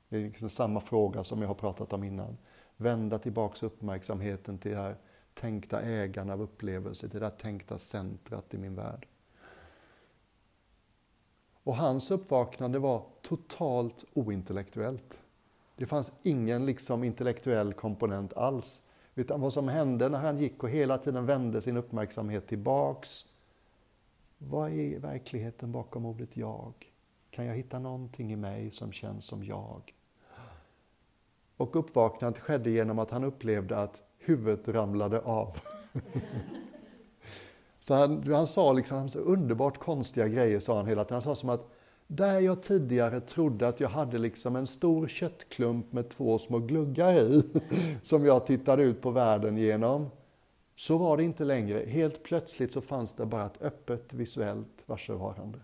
Det 0.09 0.17
är 0.17 0.21
liksom 0.21 0.49
samma 0.49 0.81
fråga 0.81 1.23
som 1.23 1.41
jag 1.41 1.47
har 1.47 1.55
pratat 1.55 1.93
om 1.93 2.03
innan. 2.03 2.37
Vända 2.77 3.19
tillbaks 3.19 3.63
uppmärksamheten 3.63 4.57
till 4.57 4.71
det 4.71 4.77
här 4.77 4.97
tänkta 5.33 5.81
ägarna 5.81 6.33
av 6.33 6.41
upplevelser, 6.41 7.07
till 7.07 7.19
det 7.19 7.25
där 7.25 7.35
tänkta 7.35 7.77
centrat 7.77 8.53
i 8.53 8.57
min 8.57 8.75
värld. 8.75 9.07
Och 11.63 11.75
hans 11.75 12.11
uppvaknande 12.11 12.79
var 12.79 13.05
totalt 13.21 14.05
ointellektuellt. 14.13 15.21
Det 15.75 15.85
fanns 15.85 16.11
ingen 16.23 16.65
liksom 16.65 17.03
intellektuell 17.03 17.73
komponent 17.73 18.33
alls. 18.33 18.81
Utan 19.15 19.41
vad 19.41 19.53
som 19.53 19.67
hände 19.67 20.09
när 20.09 20.19
han 20.19 20.37
gick 20.37 20.63
och 20.63 20.69
hela 20.69 20.97
tiden 20.97 21.25
vände 21.25 21.61
sin 21.61 21.77
uppmärksamhet 21.77 22.47
tillbaks 22.47 23.25
vad 24.49 24.71
är 24.71 24.99
verkligheten 24.99 25.71
bakom 25.71 26.05
ordet 26.05 26.37
jag? 26.37 26.73
Kan 27.31 27.45
jag 27.45 27.55
hitta 27.55 27.79
någonting 27.79 28.33
i 28.33 28.35
mig 28.35 28.71
som 28.71 28.91
känns 28.91 29.25
som 29.25 29.43
jag? 29.43 29.93
Och 31.57 31.75
uppvaknandet 31.75 32.41
skedde 32.41 32.69
genom 32.69 32.99
att 32.99 33.11
han 33.11 33.23
upplevde 33.23 33.77
att 33.77 34.01
huvudet 34.17 34.67
ramlade 34.67 35.21
av. 35.21 35.57
så 37.79 37.93
han, 37.93 38.33
han 38.33 38.47
sa 38.47 38.73
liksom 38.73 39.09
så 39.09 39.19
underbart 39.19 39.77
konstiga 39.77 40.27
grejer, 40.27 40.59
sa 40.59 40.77
han 40.77 40.87
hela 40.87 41.03
tiden. 41.03 41.15
Han 41.15 41.21
sa 41.21 41.35
som 41.35 41.49
att 41.49 41.71
där 42.07 42.39
jag 42.39 42.63
tidigare 42.63 43.19
trodde 43.19 43.67
att 43.67 43.79
jag 43.79 43.89
hade 43.89 44.17
liksom 44.17 44.55
en 44.55 44.67
stor 44.67 45.07
köttklump 45.07 45.93
med 45.93 46.09
två 46.09 46.37
små 46.37 46.59
gluggar 46.59 47.13
i, 47.13 47.43
som 48.01 48.25
jag 48.25 48.45
tittade 48.45 48.83
ut 48.83 49.01
på 49.01 49.11
världen 49.11 49.57
genom, 49.57 50.09
så 50.75 50.97
var 50.97 51.17
det 51.17 51.23
inte 51.23 51.43
längre. 51.43 51.85
Helt 51.87 52.23
plötsligt 52.23 52.73
så 52.73 52.81
fanns 52.81 53.13
det 53.13 53.25
bara 53.25 53.45
ett 53.45 53.61
öppet 53.61 54.13
visuellt 54.13 54.83
varsevarande. 54.85 55.59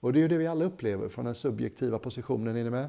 Och 0.00 0.12
det 0.12 0.18
är 0.18 0.20
ju 0.20 0.28
det 0.28 0.38
vi 0.38 0.46
alla 0.46 0.64
upplever 0.64 1.08
från 1.08 1.24
den 1.24 1.34
subjektiva 1.34 1.98
positionen, 1.98 2.56
är 2.56 2.64
ni 2.64 2.70
med? 2.70 2.88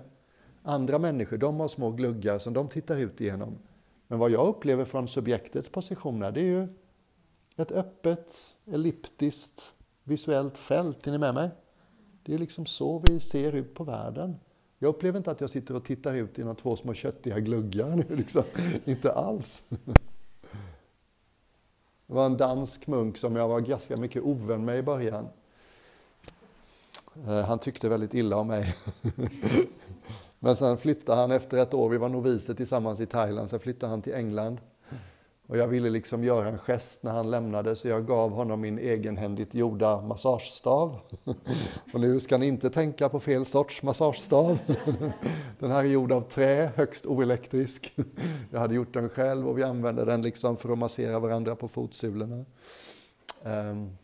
Andra 0.63 0.99
människor, 0.99 1.37
de 1.37 1.59
har 1.59 1.67
små 1.67 1.91
gluggar 1.91 2.39
som 2.39 2.53
de 2.53 2.67
tittar 2.67 2.97
ut 2.97 3.21
igenom. 3.21 3.57
Men 4.07 4.19
vad 4.19 4.31
jag 4.31 4.47
upplever 4.47 4.85
från 4.85 5.07
subjektets 5.07 5.69
positioner, 5.69 6.31
det 6.31 6.41
är 6.41 6.45
ju 6.45 6.67
ett 7.55 7.71
öppet, 7.71 8.55
elliptiskt, 8.65 9.75
visuellt 10.03 10.57
fält. 10.57 11.07
Är 11.07 11.11
ni 11.11 11.17
med 11.17 11.33
mig? 11.33 11.49
Det 12.23 12.33
är 12.33 12.37
liksom 12.37 12.65
så 12.65 13.03
vi 13.07 13.19
ser 13.19 13.51
ut 13.51 13.73
på 13.73 13.83
världen. 13.83 14.35
Jag 14.79 14.89
upplever 14.89 15.17
inte 15.17 15.31
att 15.31 15.41
jag 15.41 15.49
sitter 15.49 15.75
och 15.75 15.85
tittar 15.85 16.13
ut 16.13 16.37
genom 16.37 16.55
två 16.55 16.75
små 16.75 16.93
köttiga 16.93 17.39
gluggar 17.39 17.95
nu, 17.95 18.05
liksom. 18.15 18.43
inte 18.85 19.11
alls. 19.11 19.63
Det 22.11 22.15
var 22.15 22.25
en 22.25 22.37
dansk 22.37 22.87
munk 22.87 23.17
som 23.17 23.35
jag 23.35 23.47
var 23.47 23.59
ganska 23.59 23.95
mycket 24.01 24.23
ovän 24.23 24.65
med 24.65 24.77
i 24.77 24.81
början. 24.81 25.27
Eh, 27.27 27.41
han 27.41 27.59
tyckte 27.59 27.89
väldigt 27.89 28.13
illa 28.13 28.37
om 28.37 28.47
mig. 28.47 28.75
Men 30.39 30.55
sen 30.55 30.77
flyttade 30.77 31.21
han 31.21 31.31
efter 31.31 31.57
ett 31.57 31.73
år, 31.73 31.89
vi 31.89 31.97
var 31.97 32.09
noviser 32.09 32.53
tillsammans 32.53 32.99
i 32.99 33.05
Thailand, 33.05 33.49
sen 33.49 33.59
flyttade 33.59 33.89
han 33.89 34.01
till 34.01 34.13
England. 34.13 34.57
Och 35.51 35.57
jag 35.57 35.67
ville 35.67 35.89
liksom 35.89 36.23
göra 36.23 36.47
en 36.47 36.57
gest 36.57 37.03
när 37.03 37.11
han 37.11 37.31
lämnade 37.31 37.75
så 37.75 37.87
jag 37.87 38.07
gav 38.07 38.31
honom 38.31 38.61
min 38.61 38.79
egenhändigt 38.79 39.53
gjorda 39.53 40.01
massagestav. 40.01 40.99
Och 41.93 41.99
nu 41.99 42.19
ska 42.19 42.37
ni 42.37 42.47
inte 42.47 42.69
tänka 42.69 43.09
på 43.09 43.19
fel 43.19 43.45
sorts 43.45 43.83
massagestav. 43.83 44.59
Den 45.59 45.71
här 45.71 45.79
är 45.79 45.87
gjord 45.87 46.11
av 46.11 46.21
trä, 46.21 46.71
högst 46.75 47.05
oelektrisk. 47.05 47.93
Jag 48.51 48.59
hade 48.59 48.75
gjort 48.75 48.93
den 48.93 49.09
själv 49.09 49.47
och 49.47 49.57
vi 49.57 49.63
använde 49.63 50.05
den 50.05 50.21
liksom 50.21 50.57
för 50.57 50.71
att 50.71 50.77
massera 50.77 51.19
varandra 51.19 51.55
på 51.55 51.67
fotsulorna. 51.67 52.45
Ehm, 53.43 53.97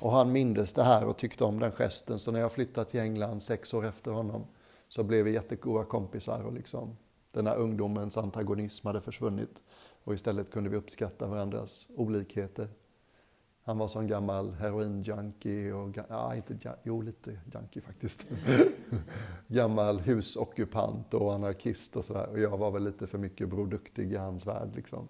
och 0.00 0.12
han 0.12 0.32
mindes 0.32 0.72
det 0.72 0.82
här 0.82 1.04
och 1.06 1.16
tyckte 1.16 1.44
om 1.44 1.58
den 1.58 1.72
gesten 1.72 2.18
så 2.18 2.32
när 2.32 2.40
jag 2.40 2.52
flyttade 2.52 2.90
till 2.90 3.00
England 3.00 3.40
sex 3.40 3.74
år 3.74 3.86
efter 3.86 4.10
honom 4.10 4.46
så 4.88 5.02
blev 5.02 5.24
vi 5.24 5.32
jättegoda 5.32 5.84
kompisar 5.84 6.42
och 6.42 6.52
liksom 6.52 6.96
den 7.32 7.46
här 7.46 7.56
ungdomens 7.56 8.16
antagonism 8.16 8.86
hade 8.86 9.00
försvunnit. 9.00 9.62
Och 10.08 10.14
istället 10.14 10.50
kunde 10.50 10.70
vi 10.70 10.76
uppskatta 10.76 11.26
varandras 11.26 11.86
olikheter. 11.96 12.68
Han 13.62 13.78
var 13.78 13.88
som 13.88 14.06
gammal 14.06 14.52
heroinjunkie 14.52 15.72
och, 15.72 15.98
ja, 16.08 16.34
inte, 16.34 16.76
jo 16.82 17.02
lite 17.02 17.40
junkie 17.54 17.82
faktiskt. 17.82 18.26
gammal 19.46 20.00
husockupant 20.00 21.14
och 21.14 21.34
anarkist 21.34 21.96
och 21.96 22.04
sådär. 22.04 22.26
Och 22.26 22.40
jag 22.40 22.58
var 22.58 22.70
väl 22.70 22.84
lite 22.84 23.06
för 23.06 23.18
mycket 23.18 23.48
Bror 23.48 23.66
Duktig 23.66 24.12
i 24.12 24.16
hans 24.16 24.46
värld 24.46 24.70
liksom. 24.74 25.08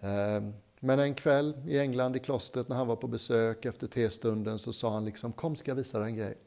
Ehm, 0.00 0.52
men 0.80 0.98
en 0.98 1.14
kväll 1.14 1.54
i 1.66 1.78
England 1.78 2.16
i 2.16 2.18
klostret 2.18 2.68
när 2.68 2.76
han 2.76 2.86
var 2.86 2.96
på 2.96 3.08
besök 3.08 3.64
efter 3.64 3.86
testunden 3.86 4.58
så 4.58 4.72
sa 4.72 4.92
han 4.92 5.04
liksom, 5.04 5.32
kom 5.32 5.56
ska 5.56 5.70
jag 5.70 5.76
visa 5.76 5.98
dig 5.98 6.08
en 6.08 6.16
grej. 6.16 6.38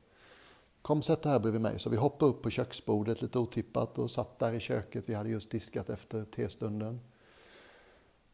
Kom 0.82 1.02
sätt 1.02 1.22
dig 1.22 1.32
här 1.32 1.40
bredvid 1.40 1.62
mig. 1.62 1.80
Så 1.80 1.90
vi 1.90 1.98
hoppade 1.98 2.32
upp 2.32 2.42
på 2.42 2.50
köksbordet 2.50 3.22
lite 3.22 3.40
otippat 3.40 3.98
och 3.98 4.12
satt 4.12 4.40
där 4.40 4.54
i 4.54 4.60
köket. 4.60 5.10
Vi 5.10 5.14
hade 5.14 5.30
just 5.30 5.52
diskat 5.52 5.90
efter 5.90 6.26
testunden. 6.26 7.00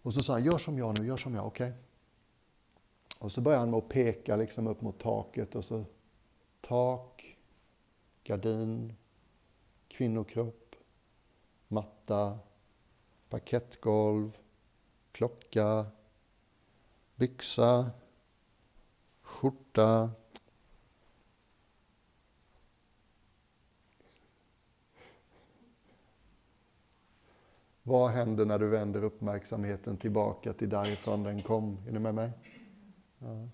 Och 0.02 0.14
så 0.14 0.24
sa 0.24 0.34
han, 0.34 0.44
gör 0.44 0.58
som 0.58 0.78
jag 0.78 1.00
nu, 1.00 1.08
gör 1.08 1.18
som 1.18 1.36
jag, 1.36 1.48
okej? 1.48 1.68
Okay? 1.68 1.82
Och 3.20 3.32
så 3.32 3.42
började 3.42 3.60
han 3.60 3.70
med 3.70 3.78
att 3.78 3.90
peka 3.90 4.36
liksom 4.36 4.68
upp 4.68 4.82
mot 4.82 5.00
taket 5.00 5.56
och 5.56 5.66
så 5.66 5.86
tak, 6.62 7.38
gardin, 8.24 8.94
kvinnokropp, 9.88 10.76
matta, 11.68 12.40
parkettgolv, 13.30 14.38
klocka, 15.12 15.86
byxa, 17.16 17.92
skjorta, 19.22 20.12
Vad 27.88 28.10
händer 28.10 28.46
när 28.46 28.60
du 28.60 28.68
vänder 28.68 29.04
uppmärksamheten 29.04 29.98
tillbaka 29.98 30.54
till 30.54 30.70
därifrån 30.70 31.24
den 31.24 31.42
kom? 31.42 31.78
Är 31.88 31.92
ni 31.92 32.00
med 32.00 32.16
mig? 32.16 32.32
Ja. 33.20 33.50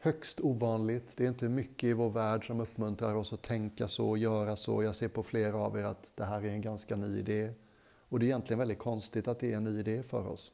Högst 0.00 0.40
ovanligt. 0.40 1.16
Det 1.16 1.24
är 1.24 1.28
inte 1.28 1.48
mycket 1.48 1.84
i 1.84 1.92
vår 1.92 2.10
värld 2.10 2.46
som 2.46 2.60
uppmuntrar 2.60 3.14
oss 3.14 3.32
att 3.32 3.42
tänka 3.42 3.88
så 3.88 4.08
och 4.08 4.18
göra 4.18 4.56
så. 4.56 4.82
Jag 4.82 4.96
ser 4.96 5.08
på 5.08 5.22
flera 5.22 5.56
av 5.56 5.78
er 5.78 5.84
att 5.84 6.10
det 6.14 6.24
här 6.24 6.44
är 6.44 6.50
en 6.50 6.60
ganska 6.60 6.96
ny 6.96 7.18
idé. 7.18 7.54
Och 8.08 8.18
det 8.18 8.24
är 8.24 8.26
egentligen 8.26 8.58
väldigt 8.58 8.78
konstigt 8.78 9.28
att 9.28 9.38
det 9.38 9.52
är 9.52 9.56
en 9.56 9.64
ny 9.64 9.80
idé 9.80 10.02
för 10.02 10.26
oss. 10.26 10.52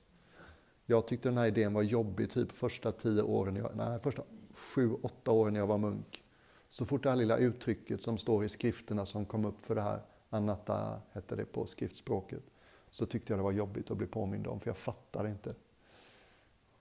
Jag 0.86 1.06
tyckte 1.06 1.28
den 1.28 1.38
här 1.38 1.46
idén 1.46 1.74
var 1.74 1.82
jobbig 1.82 2.30
typ 2.30 2.52
första 2.52 2.92
tio 2.92 3.22
åren, 3.22 3.56
jag, 3.56 3.76
nej, 3.76 4.00
första 4.00 4.22
sju, 4.54 4.94
åtta 5.02 5.30
åren 5.30 5.52
när 5.52 5.60
jag 5.60 5.66
var 5.66 5.78
munk. 5.78 6.24
Så 6.70 6.86
fort 6.86 7.02
det 7.02 7.08
här 7.08 7.16
lilla 7.16 7.36
uttrycket 7.36 8.02
som 8.02 8.18
står 8.18 8.44
i 8.44 8.48
skrifterna 8.48 9.04
som 9.04 9.26
kom 9.26 9.44
upp 9.44 9.62
för 9.62 9.74
det 9.74 9.82
här, 9.82 10.02
anatta 10.30 11.00
hette 11.12 11.36
det 11.36 11.44
på 11.44 11.66
skriftspråket, 11.66 12.42
så 12.90 13.06
tyckte 13.06 13.32
jag 13.32 13.38
det 13.38 13.44
var 13.44 13.52
jobbigt 13.52 13.90
att 13.90 13.96
bli 13.96 14.06
påmind 14.06 14.46
om, 14.46 14.60
för 14.60 14.70
jag 14.70 14.76
fattade 14.76 15.28
inte. 15.28 15.50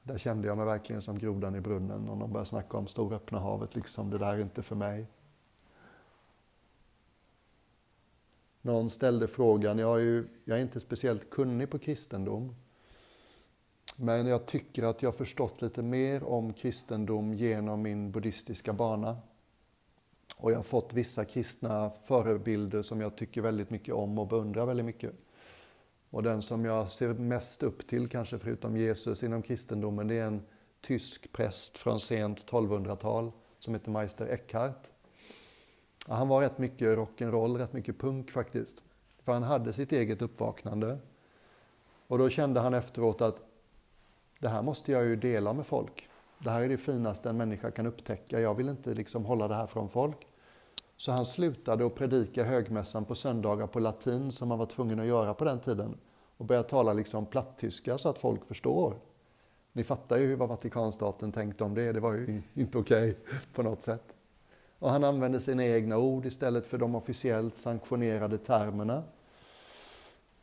Där 0.03 0.17
kände 0.17 0.47
jag 0.47 0.57
mig 0.57 0.65
verkligen 0.65 1.01
som 1.01 1.19
grodan 1.19 1.55
i 1.55 1.61
brunnen 1.61 2.09
och 2.09 2.17
de 2.17 2.31
började 2.31 2.49
snacka 2.49 2.77
om 2.77 2.87
stora 2.87 3.15
öppna 3.15 3.39
havet, 3.39 3.75
liksom, 3.75 4.09
det 4.09 4.17
där 4.17 4.33
är 4.33 4.39
inte 4.39 4.63
för 4.63 4.75
mig. 4.75 5.07
Någon 8.61 8.89
ställde 8.89 9.27
frågan, 9.27 9.77
jag 9.77 9.97
är, 9.97 10.03
ju, 10.03 10.27
jag 10.45 10.57
är 10.57 10.61
inte 10.61 10.79
speciellt 10.79 11.29
kunnig 11.29 11.69
på 11.69 11.79
kristendom, 11.79 12.55
men 13.95 14.27
jag 14.27 14.45
tycker 14.45 14.83
att 14.83 15.01
jag 15.01 15.15
förstått 15.15 15.61
lite 15.61 15.81
mer 15.81 16.23
om 16.23 16.53
kristendom 16.53 17.33
genom 17.33 17.81
min 17.81 18.11
buddhistiska 18.11 18.73
bana. 18.73 19.17
Och 20.37 20.51
jag 20.51 20.55
har 20.55 20.63
fått 20.63 20.93
vissa 20.93 21.25
kristna 21.25 21.89
förebilder 21.89 22.81
som 22.81 23.01
jag 23.01 23.15
tycker 23.15 23.41
väldigt 23.41 23.69
mycket 23.69 23.93
om 23.93 24.17
och 24.19 24.27
beundrar 24.27 24.65
väldigt 24.65 24.85
mycket. 24.85 25.13
Och 26.09 26.23
den 26.23 26.41
som 26.41 26.65
jag 26.65 26.89
ser 26.89 27.13
mest 27.13 27.63
upp 27.63 27.87
till, 27.87 28.07
kanske 28.07 28.39
förutom 28.39 28.77
Jesus 28.77 29.23
inom 29.23 29.41
kristendomen, 29.41 30.07
det 30.07 30.15
är 30.15 30.25
en 30.25 30.41
tysk 30.81 31.31
präst 31.31 31.77
från 31.77 31.99
sent 31.99 32.51
1200-tal 32.51 33.31
som 33.59 33.73
heter 33.73 33.91
Meister 33.91 34.27
Eckhart. 34.27 34.87
Han 36.07 36.27
var 36.27 36.41
rätt 36.41 36.57
mycket 36.57 36.97
rock'n'roll, 36.97 37.57
rätt 37.57 37.73
mycket 37.73 37.99
punk 37.99 38.31
faktiskt. 38.31 38.83
För 39.23 39.33
han 39.33 39.43
hade 39.43 39.73
sitt 39.73 39.91
eget 39.91 40.21
uppvaknande. 40.21 40.97
Och 42.07 42.17
då 42.17 42.29
kände 42.29 42.59
han 42.59 42.73
efteråt 42.73 43.21
att 43.21 43.41
det 44.39 44.49
här 44.49 44.61
måste 44.61 44.91
jag 44.91 45.05
ju 45.05 45.15
dela 45.15 45.53
med 45.53 45.67
folk. 45.67 46.09
Det 46.39 46.49
här 46.49 46.61
är 46.61 46.69
det 46.69 46.77
finaste 46.77 47.29
en 47.29 47.37
människa 47.37 47.71
kan 47.71 47.85
upptäcka. 47.85 48.39
Jag 48.39 48.55
vill 48.55 48.69
inte 48.69 48.93
liksom 48.93 49.25
hålla 49.25 49.47
det 49.47 49.55
här 49.55 49.67
från 49.67 49.89
folk. 49.89 50.26
Så 50.97 51.11
han 51.11 51.25
slutade 51.25 51.85
att 51.85 51.95
predika 51.95 52.43
högmässan 52.43 53.05
på 53.05 53.15
söndagar 53.15 53.67
på 53.67 53.79
latin 53.79 54.31
som 54.31 54.47
man 54.47 54.59
var 54.59 54.65
tvungen 54.65 54.99
att 54.99 55.05
göra 55.07 55.33
på 55.33 55.45
den 55.45 55.59
tiden 55.59 55.97
och 56.37 56.45
började 56.45 56.69
tala 56.69 56.93
liksom 56.93 57.25
plattyska 57.25 57.97
så 57.97 58.09
att 58.09 58.17
folk 58.17 58.45
förstår. 58.45 58.99
Ni 59.73 59.83
fattar 59.83 60.17
ju 60.17 60.35
vad 60.35 60.49
Vatikanstaten 60.49 61.31
tänkte 61.31 61.63
om 61.63 61.73
det, 61.73 61.91
det 61.91 61.99
var 61.99 62.13
ju 62.13 62.41
inte 62.53 62.77
okej 62.77 63.09
okay 63.09 63.23
på 63.53 63.63
något 63.63 63.81
sätt. 63.81 64.03
Och 64.79 64.89
han 64.89 65.03
använde 65.03 65.39
sina 65.39 65.65
egna 65.65 65.97
ord 65.97 66.25
istället 66.25 66.67
för 66.67 66.77
de 66.77 66.95
officiellt 66.95 67.57
sanktionerade 67.57 68.37
termerna. 68.37 69.03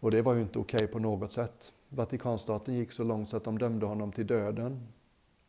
Och 0.01 0.11
det 0.11 0.23
var 0.23 0.35
ju 0.35 0.43
inte 0.43 0.59
okej 0.59 0.77
okay 0.77 0.87
på 0.87 0.99
något 0.99 1.33
sätt. 1.33 1.73
Vatikanstaten 1.89 2.75
gick 2.75 2.93
så 2.93 3.05
långt 3.05 3.29
så 3.29 3.37
att 3.37 3.45
de 3.45 3.59
dömde 3.59 3.87
honom 3.87 4.13
till 4.13 4.27
döden. 4.27 4.89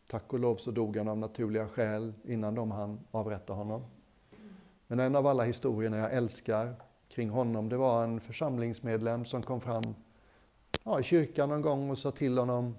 Tack 0.07 0.33
och 0.33 0.39
lov 0.39 0.55
så 0.55 0.71
dog 0.71 0.97
han 0.97 1.07
av 1.07 1.17
naturliga 1.17 1.67
skäl 1.67 2.13
innan 2.23 2.55
de 2.55 2.71
hann 2.71 2.99
avrätta 3.11 3.53
honom. 3.53 3.83
Men 4.87 4.99
en 4.99 5.15
av 5.15 5.27
alla 5.27 5.43
historierna 5.43 5.97
jag 5.97 6.13
älskar 6.13 6.75
kring 7.07 7.29
honom, 7.29 7.69
det 7.69 7.77
var 7.77 8.03
en 8.03 8.19
församlingsmedlem 8.19 9.25
som 9.25 9.41
kom 9.41 9.61
fram 9.61 9.83
ja, 10.83 10.99
i 10.99 11.03
kyrkan 11.03 11.49
någon 11.49 11.61
gång 11.61 11.89
och 11.89 11.97
sa 11.97 12.11
till 12.11 12.37
honom, 12.37 12.77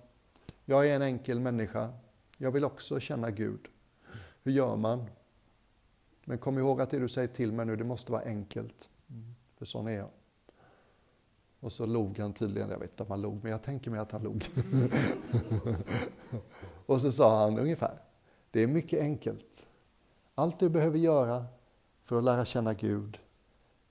jag 0.64 0.88
är 0.88 0.96
en 0.96 1.02
enkel 1.02 1.40
människa, 1.40 1.92
jag 2.36 2.50
vill 2.50 2.64
också 2.64 3.00
känna 3.00 3.30
Gud. 3.30 3.68
Hur 4.42 4.52
gör 4.52 4.76
man? 4.76 5.04
Men 6.24 6.38
kom 6.38 6.58
ihåg 6.58 6.80
att 6.80 6.90
det 6.90 6.98
du 6.98 7.08
säger 7.08 7.28
till 7.28 7.52
mig 7.52 7.66
nu, 7.66 7.76
det 7.76 7.84
måste 7.84 8.12
vara 8.12 8.22
enkelt. 8.22 8.90
För 9.58 9.64
sån 9.64 9.86
är 9.86 9.92
jag. 9.92 10.08
Och 11.60 11.72
så 11.72 11.86
log 11.86 12.18
han 12.18 12.32
tydligen, 12.32 12.70
jag 12.70 12.78
vet 12.78 12.90
inte 12.90 13.02
om 13.02 13.10
han 13.10 13.22
log, 13.22 13.42
men 13.42 13.52
jag 13.52 13.62
tänker 13.62 13.90
mig 13.90 14.00
att 14.00 14.12
han 14.12 14.22
log. 14.22 14.46
och 16.86 17.00
så 17.02 17.12
sa 17.12 17.42
han 17.42 17.58
ungefär, 17.58 17.98
det 18.50 18.62
är 18.62 18.66
mycket 18.66 19.00
enkelt. 19.00 19.66
Allt 20.34 20.60
du 20.60 20.68
behöver 20.68 20.98
göra 20.98 21.46
för 22.06 22.18
att 22.18 22.24
lära 22.24 22.44
känna 22.44 22.74
Gud, 22.74 23.18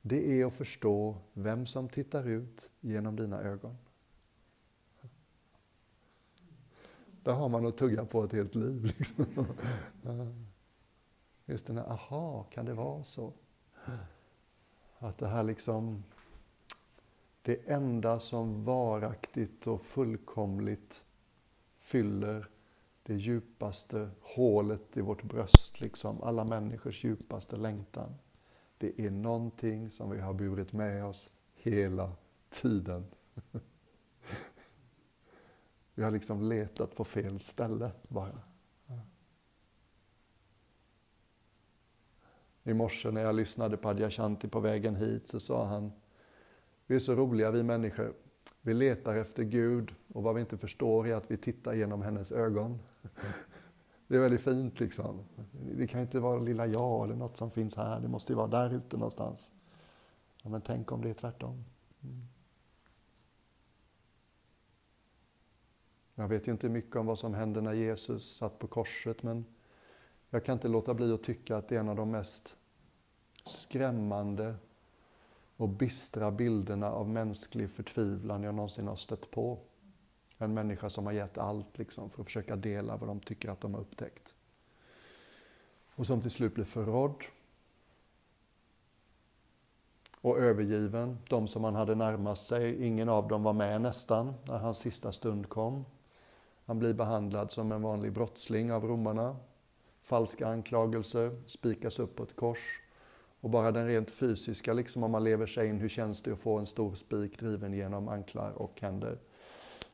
det 0.01 0.41
är 0.41 0.45
att 0.45 0.53
förstå 0.53 1.17
vem 1.33 1.65
som 1.65 1.89
tittar 1.89 2.27
ut 2.27 2.69
genom 2.79 3.15
dina 3.15 3.41
ögon. 3.41 3.77
Där 7.23 7.33
har 7.33 7.49
man 7.49 7.65
att 7.65 7.77
tugga 7.77 8.05
på 8.05 8.23
ett 8.23 8.31
helt 8.31 8.55
liv. 8.55 8.83
Liksom. 8.97 9.25
Just 11.45 11.67
den 11.67 11.77
här, 11.77 11.85
aha, 11.85 12.43
kan 12.43 12.65
det 12.65 12.73
vara 12.73 13.03
så? 13.03 13.33
Att 14.97 15.17
det 15.17 15.27
här 15.27 15.43
liksom, 15.43 16.03
det 17.41 17.69
enda 17.69 18.19
som 18.19 18.63
varaktigt 18.63 19.67
och 19.67 19.81
fullkomligt 19.81 21.05
fyller 21.75 22.49
det 23.05 23.15
djupaste 23.15 24.09
hålet 24.21 24.97
i 24.97 25.01
vårt 25.01 25.23
bröst, 25.23 25.81
liksom, 25.81 26.23
alla 26.23 26.43
människors 26.43 27.03
djupaste 27.03 27.55
längtan. 27.55 28.15
Det 28.77 29.01
är 29.01 29.11
någonting 29.11 29.91
som 29.91 30.09
vi 30.09 30.19
har 30.19 30.33
burit 30.33 30.73
med 30.73 31.05
oss 31.05 31.29
hela 31.53 32.11
tiden. 32.49 33.05
Vi 35.97 36.03
har 36.03 36.11
liksom 36.11 36.41
letat 36.41 36.95
på 36.95 37.03
fel 37.03 37.39
ställe 37.39 37.91
bara. 38.09 38.37
I 42.63 42.73
morse 42.73 43.11
när 43.11 43.21
jag 43.21 43.35
lyssnade 43.35 43.77
på 43.77 43.89
Adyashanti 43.89 44.47
på 44.47 44.59
vägen 44.59 44.95
hit 44.95 45.27
så 45.27 45.39
sa 45.39 45.65
han, 45.65 45.91
vi 46.87 46.95
är 46.95 46.99
så 46.99 47.15
roliga 47.15 47.51
vi 47.51 47.63
människor. 47.63 48.13
Vi 48.65 48.73
letar 48.73 49.15
efter 49.15 49.43
Gud 49.43 49.95
och 50.13 50.23
vad 50.23 50.35
vi 50.35 50.41
inte 50.41 50.57
förstår 50.57 51.07
är 51.07 51.15
att 51.15 51.31
vi 51.31 51.37
tittar 51.37 51.73
genom 51.73 52.01
hennes 52.01 52.31
ögon. 52.31 52.79
Det 54.07 54.15
är 54.15 54.19
väldigt 54.19 54.41
fint 54.41 54.79
liksom. 54.79 55.19
Det 55.77 55.87
kan 55.87 56.01
inte 56.01 56.19
vara 56.19 56.39
lilla 56.39 56.67
jag 56.67 57.05
eller 57.05 57.15
något 57.15 57.37
som 57.37 57.51
finns 57.51 57.75
här. 57.75 57.99
Det 57.99 58.07
måste 58.07 58.31
ju 58.31 58.37
vara 58.37 58.47
där 58.47 58.73
ute 58.73 58.97
någonstans. 58.97 59.51
Ja, 60.43 60.49
men 60.49 60.61
tänk 60.61 60.91
om 60.91 61.01
det 61.01 61.09
är 61.09 61.13
tvärtom. 61.13 61.63
Mm. 62.03 62.27
Jag 66.15 66.27
vet 66.27 66.47
ju 66.47 66.51
inte 66.51 66.69
mycket 66.69 66.95
om 66.95 67.05
vad 67.05 67.19
som 67.19 67.33
hände 67.33 67.61
när 67.61 67.73
Jesus 67.73 68.37
satt 68.37 68.59
på 68.59 68.67
korset 68.67 69.23
men 69.23 69.45
jag 70.29 70.45
kan 70.45 70.53
inte 70.53 70.67
låta 70.67 70.93
bli 70.93 71.13
att 71.13 71.23
tycka 71.23 71.57
att 71.57 71.67
det 71.67 71.75
är 71.75 71.79
en 71.79 71.89
av 71.89 71.95
de 71.95 72.11
mest 72.11 72.55
skrämmande 73.45 74.55
och 75.57 75.69
bistra 75.69 76.31
bilderna 76.31 76.91
av 76.91 77.09
mänsklig 77.09 77.69
förtvivlan 77.69 78.43
jag 78.43 78.55
någonsin 78.55 78.87
har 78.87 78.95
stött 78.95 79.31
på. 79.31 79.59
En 80.37 80.53
människa 80.53 80.89
som 80.89 81.05
har 81.05 81.13
gett 81.13 81.37
allt 81.37 81.77
liksom, 81.77 82.09
för 82.09 82.21
att 82.21 82.25
försöka 82.25 82.55
dela 82.55 82.97
vad 82.97 83.09
de 83.09 83.19
tycker 83.19 83.49
att 83.49 83.61
de 83.61 83.73
har 83.73 83.81
upptäckt. 83.81 84.35
Och 85.95 86.07
som 86.07 86.21
till 86.21 86.31
slut 86.31 86.55
blir 86.55 86.65
förrådd 86.65 87.23
och 90.21 90.39
övergiven. 90.39 91.17
De 91.29 91.47
som 91.47 91.63
han 91.63 91.75
hade 91.75 91.95
närmast 91.95 92.47
sig, 92.47 92.85
ingen 92.85 93.09
av 93.09 93.27
dem 93.27 93.43
var 93.43 93.53
med 93.53 93.81
nästan 93.81 94.33
när 94.43 94.57
hans 94.57 94.77
sista 94.77 95.11
stund 95.11 95.49
kom. 95.49 95.85
Han 96.65 96.79
blir 96.79 96.93
behandlad 96.93 97.51
som 97.51 97.71
en 97.71 97.81
vanlig 97.81 98.13
brottsling 98.13 98.71
av 98.71 98.85
romarna. 98.85 99.37
Falska 100.01 100.47
anklagelser 100.47 101.41
spikas 101.45 101.99
upp 101.99 102.15
på 102.15 102.23
ett 102.23 102.35
kors. 102.35 102.81
Och 103.45 103.51
bara 103.51 103.71
den 103.71 103.87
rent 103.87 104.11
fysiska, 104.11 104.73
liksom 104.73 105.03
om 105.03 105.11
man 105.11 105.23
lever 105.23 105.45
sig 105.45 105.67
in, 105.67 105.79
hur 105.79 105.89
känns 105.89 106.21
det 106.21 106.31
att 106.31 106.39
få 106.39 106.57
en 106.57 106.65
stor 106.65 106.95
spik 106.95 107.39
driven 107.39 107.73
genom 107.73 108.07
anklar 108.07 108.51
och 108.51 108.81
händer? 108.81 109.17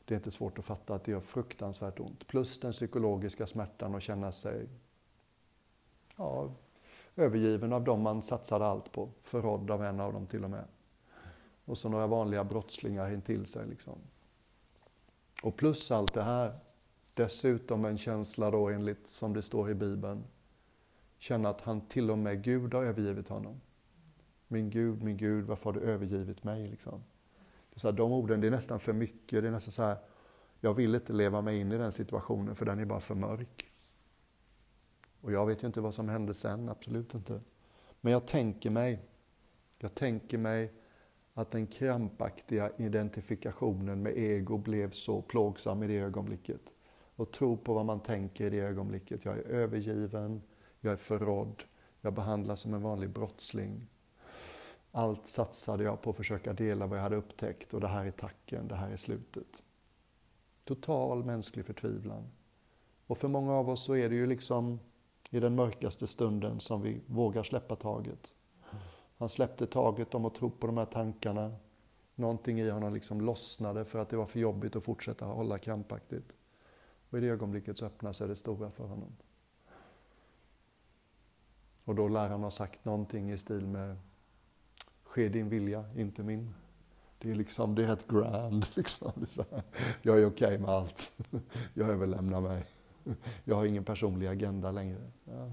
Det 0.06 0.14
är 0.14 0.16
inte 0.16 0.32
svårt 0.32 0.60
att 0.60 0.66
fatta 0.66 0.96
att 0.96 1.04
det 1.04 1.12
gör 1.12 1.20
fruktansvärt 1.20 2.00
ont. 2.00 2.28
Plus 2.28 2.60
den 2.60 2.72
psykologiska 2.72 3.48
smärtan 3.48 3.96
att 3.96 4.04
känna 4.04 4.32
sig 4.32 4.68
ja, 6.18 6.52
övergiven 7.16 7.74
av 7.74 7.84
dem 7.84 8.02
man 8.02 8.22
satsade 8.24 8.66
allt 8.66 8.92
på. 8.92 9.10
Förrådd 9.22 9.72
av 9.72 9.84
en 9.84 10.00
av 10.00 10.14
dem 10.14 10.28
till 10.28 10.44
och 10.44 10.50
med. 10.50 10.66
Och 11.66 11.78
så 11.78 11.90
några 11.90 12.08
vanliga 12.08 12.44
brottslingar 12.44 13.14
intill 13.14 13.46
sig. 13.46 13.68
Liksom. 13.68 13.98
Och 15.44 15.56
plus 15.56 15.92
allt 15.92 16.14
det 16.14 16.24
här, 16.24 16.52
dessutom 17.16 17.86
en 17.86 17.98
känsla 17.98 18.52
då 18.52 18.70
enligt 18.70 19.08
som 19.08 19.34
det 19.34 19.42
står 19.42 19.70
i 19.70 19.74
Bibeln, 19.74 20.24
känna 21.22 21.50
att 21.50 21.62
han 21.62 21.82
till 21.82 22.12
och 22.12 22.18
med 22.18 22.44
Gud 22.44 22.74
har 22.74 22.84
övergivit 22.84 23.28
honom. 23.28 23.62
Min 24.48 24.70
Gud, 24.70 25.04
min 25.04 25.18
Gud, 25.18 25.46
varför 25.46 25.74
har 25.74 25.80
du 25.80 25.86
övergivit 25.86 26.44
mig? 26.44 26.68
Liksom. 26.68 27.04
Det 27.70 27.76
är 27.76 27.80
så 27.80 27.88
här, 27.88 27.98
de 27.98 28.12
orden, 28.12 28.42
det 28.42 28.48
är 28.48 28.52
nästan 28.52 28.80
för 28.80 28.94
mycket. 28.94 29.42
Det 29.42 29.48
är 29.48 29.52
nästan 29.52 29.72
så 29.72 29.84
här, 29.84 29.98
jag 30.60 30.74
vill 30.74 30.96
inte 30.96 31.14
leva 31.14 31.42
mig 31.42 31.60
in 31.60 31.72
i 31.72 31.78
den 31.78 31.92
situationen 31.92 32.56
för 32.56 32.66
den 32.66 32.80
är 32.80 32.86
bara 32.86 33.00
för 33.00 33.16
mörk. 33.16 33.72
Och 35.22 35.32
jag 35.32 35.46
vet 35.46 35.64
ju 35.64 35.68
inte 35.68 35.82
vad 35.82 35.94
som 35.94 36.10
hände 36.10 36.34
sen, 36.34 36.70
absolut 36.70 37.14
inte. 37.14 37.42
Men 38.02 38.14
jag 38.14 38.28
tänker 38.28 38.70
mig, 38.70 39.00
jag 39.80 39.96
tänker 39.96 40.38
mig 40.38 40.74
att 41.34 41.52
den 41.52 41.68
krampaktiga 41.68 42.72
identifikationen 42.78 44.02
med 44.02 44.18
ego 44.18 44.58
blev 44.58 44.92
så 44.92 45.22
plågsam 45.22 45.84
i 45.84 45.88
det 45.88 45.98
ögonblicket. 45.98 46.62
Och 47.16 47.32
tro 47.32 47.58
på 47.58 47.74
vad 47.74 47.86
man 47.86 48.00
tänker 48.00 48.46
i 48.46 48.50
det 48.50 48.60
ögonblicket. 48.60 49.26
Jag 49.26 49.38
är 49.38 49.44
övergiven, 49.44 50.42
jag 50.82 50.94
är 50.94 50.98
förrådd, 50.98 51.64
jag 52.02 52.14
behandlas 52.14 52.60
som 52.60 52.74
en 52.74 52.82
vanlig 52.82 53.10
brottsling. 53.10 53.88
Allt 54.92 55.28
satsade 55.28 55.84
jag 55.84 56.02
på 56.02 56.10
att 56.10 56.16
försöka 56.16 56.54
dela 56.54 56.88
vad 56.88 56.98
jag 56.98 57.04
hade 57.04 57.16
upptäckt 57.16 57.74
och 57.74 57.82
det 57.82 57.88
här 57.88 58.06
är 58.06 58.12
tacken, 58.12 58.68
det 58.68 58.76
här 58.76 58.90
är 58.90 58.98
slutet. 58.98 59.64
Total 60.66 61.24
mänsklig 61.24 61.66
förtvivlan. 61.66 62.30
Och 63.08 63.18
för 63.18 63.28
många 63.28 63.54
av 63.54 63.70
oss 63.70 63.84
så 63.84 63.96
är 63.96 64.10
det 64.10 64.16
ju 64.16 64.28
liksom 64.28 64.80
i 65.30 65.40
den 65.40 65.56
mörkaste 65.56 66.08
stunden 66.08 66.60
som 66.60 66.82
vi 66.82 67.02
vågar 67.06 67.44
släppa 67.44 67.76
taget. 67.76 68.34
Han 69.18 69.30
släppte 69.30 69.68
taget 69.68 70.16
om 70.16 70.26
att 70.26 70.36
tro 70.36 70.50
på 70.50 70.68
de 70.68 70.78
här 70.78 70.86
tankarna. 70.86 71.56
Någonting 72.16 72.60
i 72.60 72.70
honom 72.70 72.94
liksom 72.94 73.22
lossnade 73.22 73.86
för 73.86 74.00
att 74.00 74.10
det 74.10 74.18
var 74.18 74.26
för 74.26 74.40
jobbigt 74.40 74.76
att 74.76 74.84
fortsätta 74.84 75.26
hålla 75.26 75.58
krampaktigt. 75.58 76.36
Och 77.10 77.18
i 77.18 77.22
det 77.22 77.28
ögonblicket 77.28 77.78
så 77.78 77.86
öppnar 77.86 78.12
sig 78.12 78.28
det 78.28 78.36
stora 78.36 78.72
för 78.72 78.84
honom. 78.84 79.16
Och 81.92 81.96
då 81.96 82.08
lär 82.08 82.30
han 82.30 82.44
ha 82.44 82.52
sagt 82.52 82.86
någonting 82.86 83.32
i 83.32 83.38
stil 83.38 83.68
med 83.68 83.98
Ske 85.04 85.30
din 85.30 85.50
vilja, 85.50 85.86
inte 85.96 86.26
min. 86.26 86.54
Det 87.18 87.32
är 87.32 87.36
liksom, 87.36 87.76
det 87.76 87.84
är 87.84 87.88
rätt 87.88 88.08
grand. 88.08 88.66
Liksom. 88.76 89.12
Är 89.38 89.64
jag 90.02 90.22
är 90.22 90.26
okej 90.26 90.48
okay 90.48 90.58
med 90.58 90.70
allt. 90.70 91.18
Jag 91.74 91.90
överlämnar 91.90 92.42
mig. 92.42 92.66
Jag 93.44 93.56
har 93.56 93.66
ingen 93.66 93.84
personlig 93.84 94.28
agenda 94.28 94.72
längre. 94.72 95.02
Ja. 95.24 95.52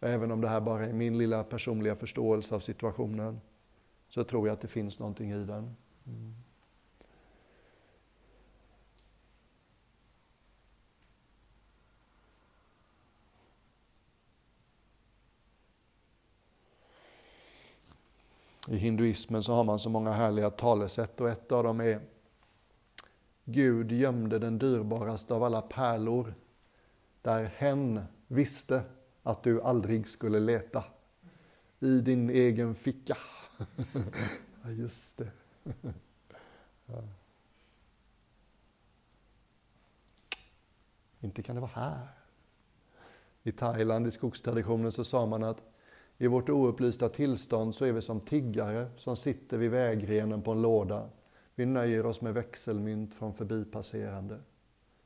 Även 0.00 0.32
om 0.32 0.40
det 0.40 0.48
här 0.48 0.60
bara 0.60 0.86
är 0.86 0.92
min 0.92 1.18
lilla 1.18 1.44
personliga 1.44 1.96
förståelse 1.96 2.54
av 2.54 2.60
situationen 2.60 3.40
så 4.08 4.24
tror 4.24 4.46
jag 4.46 4.54
att 4.54 4.60
det 4.60 4.68
finns 4.68 4.98
någonting 4.98 5.30
i 5.30 5.44
den. 5.44 5.76
Mm. 6.06 6.34
I 18.72 18.76
hinduismen 18.76 19.42
så 19.42 19.54
har 19.54 19.64
man 19.64 19.78
så 19.78 19.90
många 19.90 20.12
härliga 20.12 20.50
talesätt 20.50 21.20
och 21.20 21.28
ett 21.28 21.52
av 21.52 21.64
dem 21.64 21.80
är 21.80 22.00
Gud 23.44 23.92
gömde 23.92 24.38
den 24.38 24.58
dyrbaraste 24.58 25.34
av 25.34 25.44
alla 25.44 25.62
pärlor 25.62 26.34
där 27.22 27.44
hen 27.44 28.04
visste 28.26 28.82
att 29.22 29.42
du 29.42 29.62
aldrig 29.62 30.08
skulle 30.08 30.40
leta. 30.40 30.84
I 31.80 32.00
din 32.00 32.30
egen 32.30 32.74
ficka. 32.74 33.16
ja, 34.62 34.70
just 34.70 35.16
det. 35.16 35.30
ja. 36.86 37.02
Inte 41.20 41.42
kan 41.42 41.54
det 41.54 41.60
vara 41.60 41.70
här. 41.74 42.08
I 43.42 43.52
Thailand, 43.52 44.06
i 44.06 44.10
skogstraditionen, 44.10 44.92
så 44.92 45.04
sa 45.04 45.26
man 45.26 45.42
att 45.42 45.71
i 46.18 46.26
vårt 46.26 46.48
oupplysta 46.48 47.08
tillstånd 47.08 47.74
så 47.74 47.84
är 47.84 47.92
vi 47.92 48.02
som 48.02 48.20
tiggare 48.20 48.90
som 48.96 49.16
sitter 49.16 49.56
vid 49.56 49.70
vägrenen 49.70 50.42
på 50.42 50.52
en 50.52 50.62
låda. 50.62 51.08
Vi 51.54 51.66
nöjer 51.66 52.06
oss 52.06 52.20
med 52.20 52.34
växelmynt 52.34 53.14
från 53.14 53.34
förbipasserande. 53.34 54.40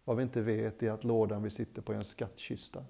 Vad 0.04 0.16
vi 0.16 0.22
inte 0.22 0.40
vet 0.40 0.82
är 0.82 0.90
att 0.90 1.04
lådan 1.04 1.42
vi 1.42 1.50
sitter 1.50 1.82
på 1.82 1.92
är 1.92 1.96
en 1.96 2.04
skattkista 2.04 2.84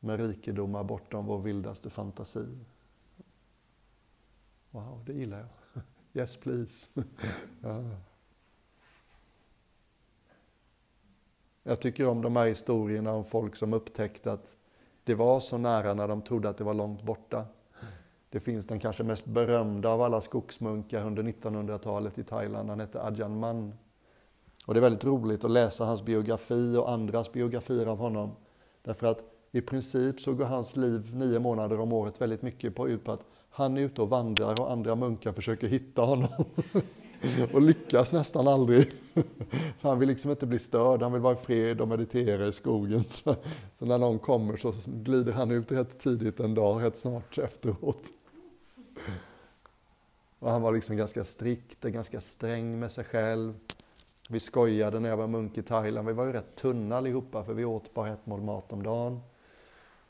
med 0.00 0.20
rikedomar 0.20 0.84
bortom 0.84 1.26
vår 1.26 1.38
vildaste 1.38 1.90
fantasi. 1.90 2.46
Wow, 4.70 5.00
det 5.06 5.12
gillar 5.12 5.38
jag. 5.38 5.48
Yes 6.14 6.36
please. 6.36 6.90
ja. 7.62 7.84
Jag 11.62 11.80
tycker 11.80 12.08
om 12.08 12.22
de 12.22 12.36
här 12.36 12.46
historierna 12.46 13.12
om 13.12 13.24
folk 13.24 13.56
som 13.56 13.72
upptäckte 13.72 14.32
att 14.32 14.56
det 15.04 15.14
var 15.14 15.40
så 15.40 15.58
nära 15.58 15.94
när 15.94 16.08
de 16.08 16.22
trodde 16.22 16.48
att 16.48 16.56
det 16.56 16.64
var 16.64 16.74
långt 16.74 17.02
borta. 17.02 17.44
Det 18.30 18.40
finns 18.40 18.66
den 18.66 18.78
kanske 18.78 19.04
mest 19.04 19.26
berömda 19.26 19.88
av 19.88 20.02
alla 20.02 20.20
skogsmunkar 20.20 21.06
under 21.06 21.22
1900-talet 21.22 22.18
i 22.18 22.24
Thailand. 22.24 22.68
Han 22.70 22.80
hette 22.80 23.02
Ajahn 23.02 23.40
Man. 23.40 23.74
Och 24.66 24.74
det 24.74 24.80
är 24.80 24.82
väldigt 24.82 25.04
roligt 25.04 25.44
att 25.44 25.50
läsa 25.50 25.84
hans 25.84 26.02
biografi 26.02 26.76
och 26.76 26.90
andras 26.90 27.32
biografier 27.32 27.86
av 27.86 27.98
honom. 27.98 28.30
Därför 28.82 29.06
att 29.06 29.24
i 29.52 29.60
princip 29.60 30.20
så 30.20 30.34
går 30.34 30.44
hans 30.44 30.76
liv 30.76 31.16
nio 31.16 31.38
månader 31.38 31.80
om 31.80 31.92
året 31.92 32.20
väldigt 32.20 32.42
mycket 32.42 32.74
på, 32.74 32.88
ut 32.88 33.04
på 33.04 33.12
att 33.12 33.26
han 33.50 33.76
är 33.76 33.80
ute 33.80 34.02
och 34.02 34.08
vandrar 34.08 34.60
och 34.60 34.72
andra 34.72 34.94
munkar 34.94 35.32
försöker 35.32 35.68
hitta 35.68 36.02
honom. 36.02 36.28
och 37.52 37.62
lyckas 37.62 38.12
nästan 38.12 38.48
aldrig. 38.48 38.92
han 39.80 39.98
vill 39.98 40.08
liksom 40.08 40.30
inte 40.30 40.46
bli 40.46 40.58
störd, 40.58 41.02
han 41.02 41.12
vill 41.12 41.22
vara 41.22 41.32
i 41.32 41.36
fred 41.36 41.80
och 41.80 41.88
meditera 41.88 42.46
i 42.46 42.52
skogen. 42.52 43.04
Så, 43.06 43.36
så 43.74 43.86
när 43.86 43.98
någon 43.98 44.18
kommer 44.18 44.56
så 44.56 44.72
glider 44.84 45.32
han 45.32 45.50
ut 45.50 45.72
rätt 45.72 45.98
tidigt 45.98 46.40
en 46.40 46.54
dag, 46.54 46.82
rätt 46.82 46.96
snart 46.96 47.38
efteråt. 47.38 48.02
Och 50.38 50.50
han 50.50 50.62
var 50.62 50.72
liksom 50.72 50.96
ganska 50.96 51.24
strikt 51.24 51.84
och 51.84 51.90
ganska 51.90 52.20
sträng 52.20 52.78
med 52.78 52.90
sig 52.90 53.04
själv. 53.04 53.54
Vi 54.28 54.40
skojade 54.40 55.00
när 55.00 55.08
jag 55.08 55.16
var 55.16 55.26
munk 55.26 55.58
i 55.58 55.62
Thailand, 55.62 56.08
vi 56.08 56.14
var 56.14 56.24
ju 56.24 56.32
rätt 56.32 56.54
tunna 56.54 56.96
allihopa 56.96 57.44
för 57.44 57.54
vi 57.54 57.64
åt 57.64 57.94
bara 57.94 58.08
ett 58.08 58.26
mål 58.26 58.40
mat 58.40 58.72
om 58.72 58.82
dagen. 58.82 59.20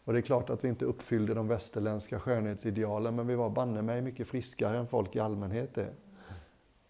Och 0.05 0.13
det 0.13 0.19
är 0.19 0.23
klart 0.23 0.51
att 0.51 0.65
vi 0.65 0.69
inte 0.69 0.85
uppfyllde 0.85 1.35
de 1.35 1.49
västerländska 1.49 2.21
skönhetsidealen, 2.21 3.17
men 3.17 3.27
vi 3.27 3.35
var 3.35 3.51
banne 3.51 3.83
mig 3.83 4.03
mycket 4.03 4.29
friskare 4.29 4.79
än 4.79 4.87
folk 4.87 5.17
i 5.17 5.21
allmänhet 5.21 5.79
är. 5.79 5.95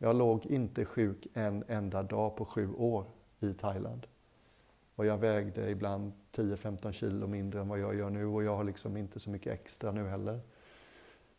Jag 0.03 0.17
låg 0.17 0.47
inte 0.47 0.85
sjuk 0.85 1.27
en 1.35 1.65
enda 1.69 2.03
dag 2.03 2.37
på 2.37 2.45
sju 2.45 2.75
år 2.75 3.05
i 3.41 3.55
Thailand. 3.55 4.07
Och 4.95 5.07
jag 5.07 5.19
vägde 5.19 5.71
ibland 5.71 6.13
10-15 6.33 6.93
kilo 6.93 7.27
mindre 7.27 7.61
än 7.61 7.69
vad 7.69 7.81
jag 7.81 7.95
gör 7.95 8.11
nu 8.11 8.27
och 8.27 8.45
jag 8.45 8.57
har 8.57 8.65
liksom 8.65 8.97
inte 8.97 9.21
så 9.21 9.31
mycket 9.31 9.53
extra 9.53 9.93
nu 9.93 10.09
heller. 10.09 10.41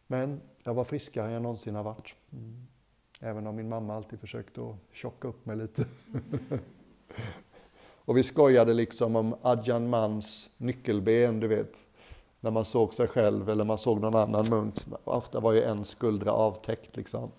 Men 0.08 0.41
jag 0.63 0.73
var 0.73 0.84
friskare 0.84 1.28
än 1.28 1.34
jag 1.34 1.41
någonsin 1.41 1.76
har 1.76 1.84
varit. 1.84 2.15
Mm. 2.32 2.67
Även 3.19 3.47
om 3.47 3.56
min 3.56 3.69
mamma 3.69 3.95
alltid 3.95 4.19
försökte 4.19 4.62
att 4.62 4.76
tjocka 4.91 5.28
upp 5.28 5.45
mig 5.45 5.56
lite. 5.56 5.86
och 8.06 8.17
vi 8.17 8.23
skojade 8.23 8.73
liksom 8.73 9.15
om 9.15 9.36
Adjan 9.41 9.89
Mans 9.89 10.56
nyckelben, 10.58 11.39
du 11.39 11.47
vet. 11.47 11.86
När 12.39 12.52
man 12.52 12.65
såg 12.65 12.93
sig 12.93 13.08
själv 13.08 13.49
eller 13.49 13.63
man 13.63 13.78
såg 13.78 14.02
någon 14.02 14.15
annan 14.15 14.45
munk. 14.49 14.76
Ofta 15.04 15.39
var 15.39 15.54
ju 15.54 15.62
en 15.62 15.86
skuldra 15.86 16.32
avtäckt 16.32 16.95
liksom. 16.95 17.32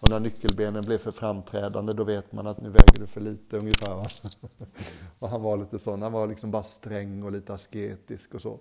Och 0.00 0.10
när 0.10 0.20
nyckelbenen 0.20 0.82
blev 0.86 0.98
för 0.98 1.10
framträdande 1.10 1.92
då 1.92 2.04
vet 2.04 2.32
man 2.32 2.46
att 2.46 2.60
nu 2.60 2.68
väger 2.68 3.00
du 3.00 3.06
för 3.06 3.20
lite 3.20 3.56
ungefär. 3.56 3.94
Va? 3.94 4.06
och 5.18 5.28
han 5.28 5.42
var 5.42 5.56
lite 5.56 5.78
sån, 5.78 6.02
han 6.02 6.12
var 6.12 6.26
liksom 6.26 6.50
bara 6.50 6.62
sträng 6.62 7.22
och 7.22 7.32
lite 7.32 7.54
asketisk 7.54 8.34
och 8.34 8.42
så. 8.42 8.60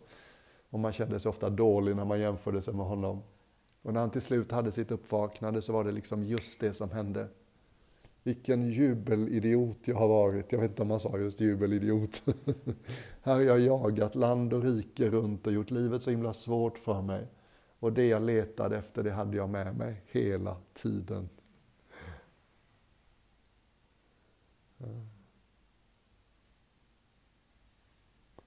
Och 0.69 0.79
man 0.79 0.93
kände 0.93 1.19
sig 1.19 1.29
ofta 1.29 1.49
dålig 1.49 1.95
när 1.95 2.05
man 2.05 2.19
jämförde 2.19 2.61
sig 2.61 2.73
med 2.73 2.85
honom. 2.85 3.23
Och 3.81 3.93
när 3.93 3.99
han 3.99 4.09
till 4.09 4.21
slut 4.21 4.51
hade 4.51 4.71
sitt 4.71 4.91
uppvaknande 4.91 5.61
så 5.61 5.73
var 5.73 5.83
det 5.83 5.91
liksom 5.91 6.23
just 6.23 6.59
det 6.59 6.73
som 6.73 6.91
hände. 6.91 7.27
Vilken 8.23 8.69
jubelidiot 8.69 9.77
jag 9.85 9.95
har 9.95 10.07
varit. 10.07 10.51
Jag 10.51 10.59
vet 10.59 10.69
inte 10.71 10.81
om 10.81 10.87
man 10.87 10.99
sa 10.99 11.17
just 11.17 11.41
jubelidiot. 11.41 12.23
Här 13.21 13.33
har 13.33 13.41
jag 13.41 13.59
jagat 13.59 14.15
land 14.15 14.53
och 14.53 14.63
rike 14.63 15.09
runt 15.09 15.47
och 15.47 15.53
gjort 15.53 15.71
livet 15.71 16.01
så 16.01 16.09
himla 16.09 16.33
svårt 16.33 16.77
för 16.77 17.01
mig. 17.01 17.27
Och 17.79 17.93
det 17.93 18.07
jag 18.07 18.21
letade 18.21 18.77
efter, 18.77 19.03
det 19.03 19.11
hade 19.11 19.37
jag 19.37 19.49
med 19.49 19.77
mig 19.77 20.01
hela 20.05 20.57
tiden. 20.73 21.29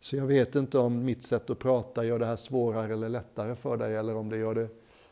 Så 0.00 0.16
jag 0.16 0.26
vet 0.26 0.54
inte 0.54 0.78
om 0.78 1.04
mitt 1.04 1.22
sätt 1.22 1.50
att 1.50 1.58
prata 1.58 2.04
gör 2.04 2.18
det 2.18 2.26
här 2.26 2.36
svårare 2.36 2.92
eller 2.92 3.08
lättare 3.08 3.54
för 3.54 3.76
dig, 3.76 3.96
eller 3.96 4.16
om 4.16 4.28
det 4.28 4.36
gör 4.36 4.54
det 4.54 4.68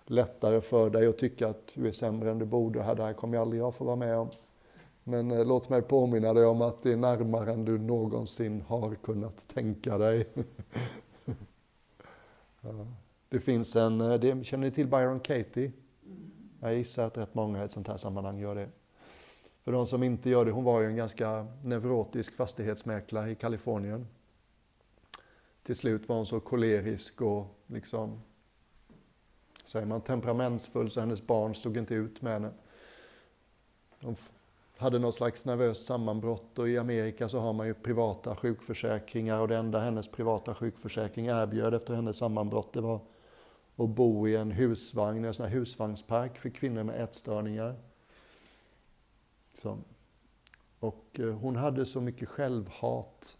lättare 0.07 0.61
för 0.61 0.90
dig 0.90 1.07
att 1.07 1.18
tycka 1.18 1.48
att 1.48 1.70
du 1.74 1.88
är 1.88 1.92
sämre 1.92 2.31
än 2.31 2.38
du 2.38 2.44
borde. 2.44 2.78
Det 2.78 3.02
här 3.02 3.12
kommer 3.12 3.38
aldrig 3.38 3.61
jag 3.61 3.74
få 3.74 3.85
vara 3.85 3.96
med 3.96 4.18
om. 4.18 4.28
Men 5.04 5.31
eh, 5.31 5.46
låt 5.46 5.68
mig 5.68 5.83
påminna 5.83 6.35
dig 6.35 6.44
om 6.44 6.62
att 6.62 6.83
det 6.83 6.92
är 6.92 6.96
närmare 6.96 7.52
än 7.52 7.64
du 7.64 7.78
någonsin 7.78 8.62
har 8.68 8.94
kunnat 8.94 9.48
tänka 9.48 9.98
dig. 9.98 10.26
ja. 12.61 12.87
Det 13.29 13.41
finns 13.41 13.77
en, 13.77 14.01
eh, 14.01 14.14
det, 14.14 14.45
känner 14.47 14.67
ni 14.67 14.71
till 14.71 14.87
Byron 14.87 15.21
Katie? 15.21 15.73
Jag 16.61 16.75
gissar 16.75 17.07
att 17.07 17.19
rätt 17.19 17.35
många 17.35 17.62
i 17.62 17.64
ett 17.64 17.73
sånt 17.73 17.88
här 17.88 17.97
sammanhang 17.97 18.38
gör 18.38 18.55
det. 18.55 18.69
För 19.64 19.73
de 19.73 19.87
som 19.87 20.03
inte 20.03 20.31
gör 20.31 20.45
det, 20.45 20.51
hon 20.51 20.64
var 20.64 20.81
ju 20.81 20.87
en 20.87 20.97
ganska 20.97 21.47
neurotisk 21.64 22.37
fastighetsmäklare 22.37 23.31
i 23.31 23.35
Kalifornien. 23.35 24.07
Till 25.62 25.77
slut 25.77 26.09
var 26.09 26.17
hon 26.17 26.27
så 26.27 26.41
kolerisk 26.41 27.21
och 27.21 27.47
liksom 27.67 28.21
säger 29.64 29.87
man, 29.87 30.01
temperamentsfull 30.01 30.91
så 30.91 31.01
hennes 31.01 31.27
barn 31.27 31.55
stod 31.55 31.77
inte 31.77 31.95
ut 31.95 32.23
med 32.23 32.33
henne. 32.33 32.51
De 34.01 34.17
hade 34.77 34.99
något 34.99 35.14
slags 35.14 35.45
nervöst 35.45 35.85
sammanbrott 35.85 36.59
och 36.59 36.69
i 36.69 36.79
Amerika 36.79 37.29
så 37.29 37.38
har 37.38 37.53
man 37.53 37.67
ju 37.67 37.75
privata 37.75 38.37
sjukförsäkringar 38.37 39.41
och 39.41 39.49
det 39.49 39.57
enda 39.57 39.81
hennes 39.81 40.09
privata 40.09 40.55
sjukförsäkring 40.55 41.27
erbjöd 41.27 41.75
efter 41.75 41.95
hennes 41.95 42.17
sammanbrott 42.17 42.73
det 42.73 42.81
var 42.81 43.01
och 43.79 43.88
bo 43.88 44.29
i 44.29 44.37
en 44.37 44.51
husvagn, 44.51 45.25
en 45.25 45.35
sån 45.35 45.47
här 45.47 45.53
husvagnspark 45.53 46.38
för 46.38 46.51
kvinnor 46.51 46.83
med 46.83 47.03
ätstörningar. 47.03 47.77
Så. 49.55 49.79
Och 50.79 51.21
eh, 51.21 51.35
hon 51.35 51.57
hade 51.57 51.87
så 51.87 52.01
mycket 52.01 52.29
självhat. 52.29 53.38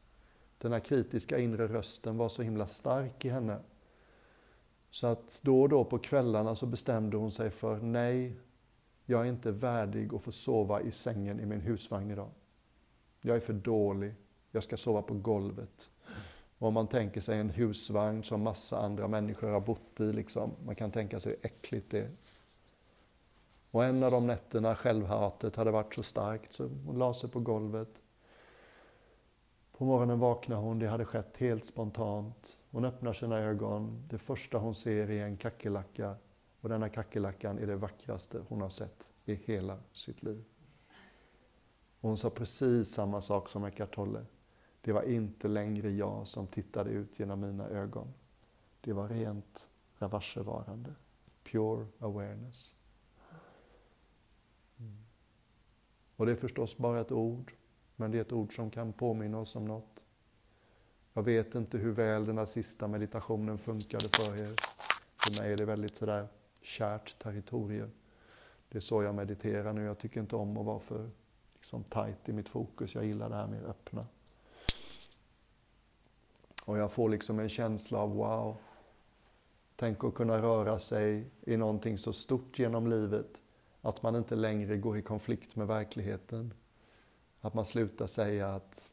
Den 0.59 0.72
här 0.72 0.81
kritiska 0.81 1.38
inre 1.38 1.68
rösten 1.68 2.16
var 2.16 2.29
så 2.29 2.42
himla 2.42 2.66
stark 2.66 3.24
i 3.24 3.29
henne. 3.29 3.59
Så 4.90 5.07
att 5.07 5.40
då 5.42 5.62
och 5.62 5.68
då 5.68 5.85
på 5.85 5.98
kvällarna 5.98 6.57
så 6.57 6.66
bestämde 6.66 7.16
hon 7.16 7.31
sig 7.31 7.51
för 7.51 7.81
nej, 7.81 8.37
jag 9.05 9.20
är 9.20 9.31
inte 9.31 9.53
värdig 9.53 10.14
att 10.14 10.22
få 10.22 10.33
sova 10.33 10.81
i 10.81 10.90
sängen 10.90 11.40
i 11.40 11.46
min 11.46 11.61
husvagn 11.61 12.11
idag. 12.11 12.31
Jag 13.20 13.37
är 13.37 13.40
för 13.40 13.53
dålig. 13.53 14.14
Jag 14.51 14.62
ska 14.62 14.77
sova 14.77 15.03
på 15.03 15.14
golvet. 15.14 15.90
Och 16.58 16.68
om 16.68 16.74
man 16.74 16.86
tänker 16.86 17.20
sig 17.20 17.38
en 17.38 17.50
husvagn 17.50 18.24
som 18.24 18.42
massa 18.42 18.78
andra 18.78 19.08
människor 19.08 19.48
har 19.48 19.60
bott 19.60 20.00
i, 20.00 20.12
liksom, 20.12 20.52
man 20.64 20.74
kan 20.74 20.90
tänka 20.90 21.20
sig 21.20 21.32
hur 21.32 21.46
äckligt 21.46 21.90
det 21.90 21.98
är. 21.98 22.10
Och 23.70 23.84
en 23.84 24.02
av 24.02 24.10
de 24.10 24.26
nätterna 24.26 24.74
självhatet 24.74 25.56
hade 25.56 25.70
varit 25.70 25.94
så 25.94 26.02
starkt 26.02 26.52
så 26.52 26.70
hon 26.86 26.98
la 26.98 27.14
sig 27.14 27.30
på 27.30 27.40
golvet. 27.40 28.02
På 29.72 29.84
morgonen 29.84 30.18
vaknar 30.18 30.56
hon, 30.56 30.78
det 30.78 30.88
hade 30.88 31.04
skett 31.04 31.36
helt 31.36 31.64
spontant. 31.64 32.58
Hon 32.70 32.84
öppnar 32.84 33.12
sina 33.12 33.38
ögon, 33.38 34.06
det 34.10 34.18
första 34.18 34.58
hon 34.58 34.74
ser 34.74 35.10
är 35.10 35.24
en 35.24 35.36
kackerlacka 35.36 36.16
och 36.60 36.68
denna 36.68 36.88
kackerlackan 36.88 37.58
är 37.58 37.66
det 37.66 37.76
vackraste 37.76 38.42
hon 38.48 38.60
har 38.60 38.68
sett 38.68 39.10
i 39.24 39.34
hela 39.34 39.78
sitt 39.92 40.22
liv. 40.22 40.44
Och 42.00 42.08
hon 42.08 42.16
sa 42.16 42.30
precis 42.30 42.90
samma 42.90 43.20
sak 43.20 43.48
som 43.48 43.64
Eckart 43.64 43.94
Tolle. 43.94 44.24
Det 44.80 44.92
var 44.92 45.02
inte 45.02 45.48
längre 45.48 45.90
jag 45.90 46.28
som 46.28 46.46
tittade 46.46 46.90
ut 46.90 47.18
genom 47.18 47.40
mina 47.40 47.68
ögon. 47.68 48.14
Det 48.80 48.92
var 48.92 49.08
rent 49.08 49.68
ravarsevarande. 49.98 50.94
Pure 51.44 51.86
awareness. 51.98 52.74
Mm. 54.78 54.96
Och 56.16 56.26
det 56.26 56.32
är 56.32 56.36
förstås 56.36 56.76
bara 56.76 57.00
ett 57.00 57.12
ord, 57.12 57.52
men 57.96 58.10
det 58.10 58.18
är 58.18 58.22
ett 58.22 58.32
ord 58.32 58.56
som 58.56 58.70
kan 58.70 58.92
påminna 58.92 59.38
oss 59.38 59.56
om 59.56 59.64
något. 59.64 60.02
Jag 61.12 61.22
vet 61.22 61.54
inte 61.54 61.78
hur 61.78 61.92
väl 61.92 62.24
den 62.24 62.38
här 62.38 62.46
sista 62.46 62.88
meditationen 62.88 63.58
funkade 63.58 64.08
för 64.08 64.36
er. 64.36 64.52
För 65.16 65.42
mig 65.42 65.52
är 65.52 65.56
det 65.56 65.64
väldigt 65.64 65.96
sådär 65.96 66.28
kärt 66.62 67.18
territorium. 67.18 67.90
Det 68.68 68.78
är 68.78 68.80
så 68.80 69.02
jag 69.02 69.14
mediterar 69.14 69.72
nu. 69.72 69.82
Jag 69.82 69.98
tycker 69.98 70.20
inte 70.20 70.36
om 70.36 70.56
att 70.56 70.66
vara 70.66 70.80
för 70.80 71.10
liksom, 71.54 71.84
tight 71.84 72.28
i 72.28 72.32
mitt 72.32 72.48
fokus. 72.48 72.94
Jag 72.94 73.04
gillar 73.04 73.28
det 73.28 73.36
här 73.36 73.46
mer 73.46 73.62
öppna. 73.62 74.06
Och 76.68 76.78
jag 76.78 76.92
får 76.92 77.09
liksom 77.09 77.38
en 77.38 77.48
känsla 77.48 77.98
av 77.98 78.14
wow. 78.14 78.57
Tänk 79.76 80.04
att 80.04 80.14
kunna 80.14 80.42
röra 80.42 80.78
sig 80.78 81.31
i 81.40 81.57
någonting 81.57 81.98
så 81.98 82.12
stort 82.12 82.59
genom 82.59 82.87
livet 82.87 83.42
att 83.81 84.02
man 84.02 84.16
inte 84.16 84.37
längre 84.37 84.76
går 84.76 84.98
i 84.98 85.02
konflikt 85.02 85.57
med 85.57 85.66
verkligheten. 85.66 86.54
Att 87.40 87.54
man 87.54 87.64
slutar 87.64 88.07
säga 88.07 88.48
att 88.48 88.90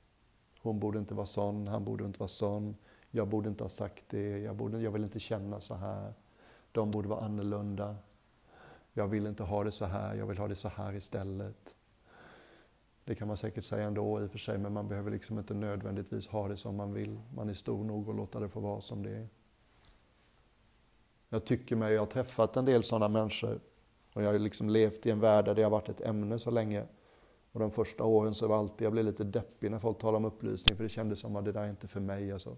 hon 0.60 0.80
borde 0.80 1.00
inte 1.00 1.14
vara 1.14 1.26
sån, 1.26 1.68
han 1.68 1.86
borde 1.86 2.06
inte 2.06 2.20
vara 2.20 2.28
sån, 2.28 2.76
jag 3.12 3.28
borde 3.28 3.50
inte 3.50 3.64
ha 3.64 3.70
sagt 3.70 4.04
det, 4.08 4.40
jag, 4.40 4.56
borde, 4.56 4.82
jag 4.82 4.92
vill 4.92 5.04
inte 5.04 5.20
känna 5.20 5.62
så 5.62 5.76
här 5.76 6.14
de 6.72 6.92
borde 6.92 7.08
vara 7.08 7.26
annorlunda. 7.26 7.96
Jag 8.94 9.08
vill 9.08 9.28
inte 9.28 9.44
ha 9.44 9.64
det 9.64 9.72
så 9.72 9.86
här, 9.86 10.16
jag 10.16 10.28
vill 10.28 10.38
ha 10.38 10.48
det 10.48 10.56
så 10.56 10.70
här 10.70 10.94
istället. 10.94 11.75
Det 13.06 13.16
kan 13.16 13.28
man 13.28 13.38
säkert 13.38 13.64
säga 13.64 13.84
ändå 13.84 14.22
i 14.22 14.26
och 14.26 14.32
för 14.32 14.38
sig, 14.38 14.58
men 14.58 14.74
man 14.74 14.88
behöver 14.88 15.12
liksom 15.12 15.40
inte 15.40 15.54
nödvändigtvis 15.54 16.28
ha 16.28 16.48
det 16.48 16.58
som 16.58 16.76
man 16.76 16.94
vill. 16.94 17.20
Man 17.36 17.50
är 17.50 17.54
stor 17.54 17.84
nog 17.84 18.10
att 18.10 18.16
låta 18.16 18.40
det 18.40 18.50
få 18.50 18.60
vara 18.60 18.82
som 18.82 19.04
det 19.04 19.10
är. 19.10 19.28
Jag 21.30 21.46
tycker 21.46 21.76
mig, 21.76 21.94
jag 21.94 22.02
har 22.02 22.06
träffat 22.06 22.58
en 22.58 22.66
del 22.66 22.84
sådana 22.84 23.08
människor 23.08 23.60
och 24.14 24.24
jag 24.24 24.32
har 24.32 24.40
liksom 24.40 24.70
levt 24.70 25.06
i 25.06 25.12
en 25.12 25.20
värld 25.20 25.46
där 25.46 25.56
det 25.56 25.64
har 25.64 25.70
varit 25.70 25.90
ett 25.90 26.02
ämne 26.02 26.40
så 26.40 26.52
länge. 26.52 26.86
Och 27.52 27.60
de 27.60 27.72
första 27.72 28.04
åren 28.04 28.36
så 28.36 28.48
var 28.48 28.58
alltid, 28.58 28.86
jag 28.86 28.92
blev 28.92 29.06
lite 29.06 29.24
deppig 29.24 29.72
när 29.72 29.80
folk 29.80 29.98
talade 29.98 30.18
om 30.18 30.26
upplysning 30.26 30.78
för 30.78 30.84
det 30.84 30.90
kändes 30.90 31.20
som 31.20 31.36
att 31.36 31.46
det 31.46 31.52
där 31.52 31.64
är 31.64 31.70
inte 31.70 31.88
för 31.88 32.00
mig. 32.00 32.32
Alltså 32.32 32.58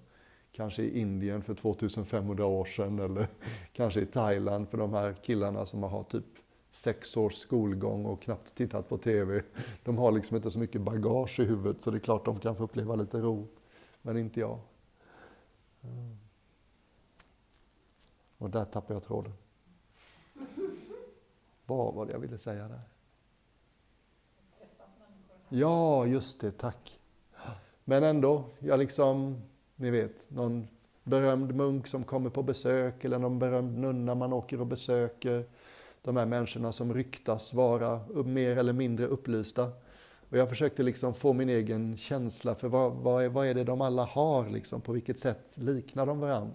kanske 0.51 0.83
i 0.83 0.99
Indien 0.99 1.43
för 1.43 1.55
2500 1.55 2.45
år 2.45 2.65
sedan 2.65 2.99
eller 2.99 3.27
kanske 3.73 4.01
i 4.01 4.05
Thailand 4.05 4.69
för 4.69 4.77
de 4.77 4.93
här 4.93 5.13
killarna 5.13 5.65
som 5.65 5.83
har 5.83 6.03
typ 6.03 6.25
sex 6.77 7.17
års 7.17 7.35
skolgång 7.35 8.05
och 8.05 8.21
knappt 8.21 8.55
tittat 8.55 8.89
på 8.89 8.97
TV. 8.97 9.43
De 9.83 9.97
har 9.97 10.11
liksom 10.11 10.35
inte 10.35 10.51
så 10.51 10.59
mycket 10.59 10.81
bagage 10.81 11.39
i 11.39 11.43
huvudet 11.43 11.81
så 11.81 11.91
det 11.91 11.97
är 11.97 11.99
klart 11.99 12.25
de 12.25 12.39
kan 12.39 12.55
få 12.55 12.63
uppleva 12.63 12.95
lite 12.95 13.17
ro. 13.17 13.47
Men 14.01 14.17
inte 14.17 14.39
jag. 14.39 14.59
Mm. 15.81 16.17
Och 18.37 18.49
där 18.49 18.65
tappade 18.65 18.93
jag 18.93 19.03
tråden. 19.03 19.33
Vad 21.65 21.93
var 21.93 22.05
det 22.05 22.11
jag 22.11 22.19
ville 22.19 22.37
säga 22.37 22.67
där? 22.67 22.81
Ja, 25.49 26.05
just 26.05 26.41
det, 26.41 26.51
tack. 26.51 26.99
Men 27.83 28.03
ändå, 28.03 28.43
jag 28.59 28.79
liksom 28.79 29.41
ni 29.75 29.91
vet, 29.91 30.29
någon 30.29 30.67
berömd 31.03 31.55
munk 31.55 31.87
som 31.87 32.03
kommer 32.03 32.29
på 32.29 32.43
besök 32.43 33.05
eller 33.05 33.19
någon 33.19 33.39
berömd 33.39 33.77
nunna 33.77 34.15
man 34.15 34.33
åker 34.33 34.61
och 34.61 34.67
besöker. 34.67 35.45
De 36.01 36.17
här 36.17 36.25
människorna 36.25 36.71
som 36.71 36.93
ryktas 36.93 37.53
vara 37.53 38.01
mer 38.25 38.57
eller 38.57 38.73
mindre 38.73 39.05
upplysta. 39.05 39.71
Och 40.29 40.37
jag 40.37 40.49
försökte 40.49 40.83
liksom 40.83 41.13
få 41.13 41.33
min 41.33 41.49
egen 41.49 41.97
känsla 41.97 42.55
för 42.55 42.67
vad, 42.67 42.93
vad, 42.93 43.23
är, 43.23 43.29
vad 43.29 43.47
är 43.47 43.53
det 43.53 43.63
de 43.63 43.81
alla 43.81 44.03
har, 44.03 44.49
liksom, 44.49 44.81
på 44.81 44.91
vilket 44.91 45.19
sätt 45.19 45.51
liknar 45.53 46.05
de 46.05 46.19
varandra? 46.19 46.53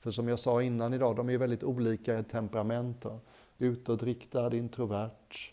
För 0.00 0.10
som 0.10 0.28
jag 0.28 0.38
sa 0.38 0.62
innan 0.62 0.94
idag, 0.94 1.16
de 1.16 1.30
är 1.30 1.38
väldigt 1.38 1.64
olika 1.64 2.18
i 2.18 2.24
temperament. 2.24 3.06
Utåtriktad, 3.58 4.54
introvert, 4.54 5.52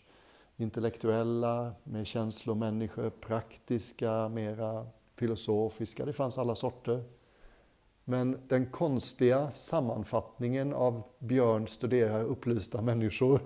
intellektuella, 0.56 1.72
med 1.84 2.06
känslomänniskor, 2.06 3.10
praktiska, 3.10 4.28
mera 4.28 4.86
filosofiska, 5.16 6.04
det 6.04 6.12
fanns 6.12 6.38
alla 6.38 6.54
sorter. 6.54 7.04
Men 8.10 8.38
den 8.48 8.66
konstiga 8.66 9.50
sammanfattningen 9.50 10.74
av 10.74 11.02
Björn 11.18 11.68
studerar 11.68 12.24
upplysta 12.24 12.82
människor, 12.82 13.40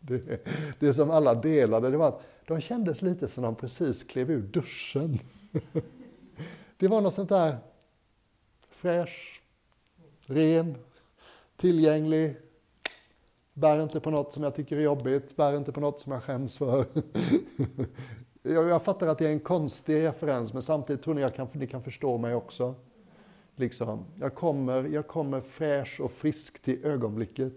det, 0.00 0.46
det 0.78 0.94
som 0.94 1.10
alla 1.10 1.34
delade, 1.34 1.90
det 1.90 1.96
var 1.96 2.08
att 2.08 2.22
de 2.46 2.60
kändes 2.60 3.02
lite 3.02 3.28
som 3.28 3.42
de 3.42 3.54
precis 3.54 4.02
klev 4.02 4.30
ur 4.30 4.42
duschen. 4.42 5.18
Det 6.78 6.88
var 6.88 7.00
något 7.00 7.14
sånt 7.14 7.28
där 7.28 7.56
fräsch, 8.70 9.42
ren, 10.20 10.74
tillgänglig, 11.56 12.36
bär 13.54 13.82
inte 13.82 14.00
på 14.00 14.10
något 14.10 14.32
som 14.32 14.42
jag 14.42 14.54
tycker 14.54 14.76
är 14.76 14.82
jobbigt, 14.82 15.36
bär 15.36 15.56
inte 15.56 15.72
på 15.72 15.80
något 15.80 16.00
som 16.00 16.12
jag 16.12 16.22
skäms 16.22 16.58
för. 16.58 16.84
Jag, 18.42 18.68
jag 18.68 18.82
fattar 18.82 19.06
att 19.06 19.18
det 19.18 19.26
är 19.26 19.32
en 19.32 19.40
konstig 19.40 20.02
referens, 20.02 20.52
men 20.52 20.62
samtidigt 20.62 21.02
tror 21.02 21.14
ni 21.14 21.24
att 21.24 21.54
ni 21.54 21.66
kan 21.66 21.82
förstå 21.82 22.18
mig 22.18 22.34
också. 22.34 22.74
Liksom, 23.56 24.04
jag, 24.14 24.34
kommer, 24.34 24.84
jag 24.84 25.06
kommer 25.06 25.40
fräsch 25.40 26.00
och 26.00 26.12
frisk 26.12 26.62
till 26.62 26.84
ögonblicket. 26.84 27.52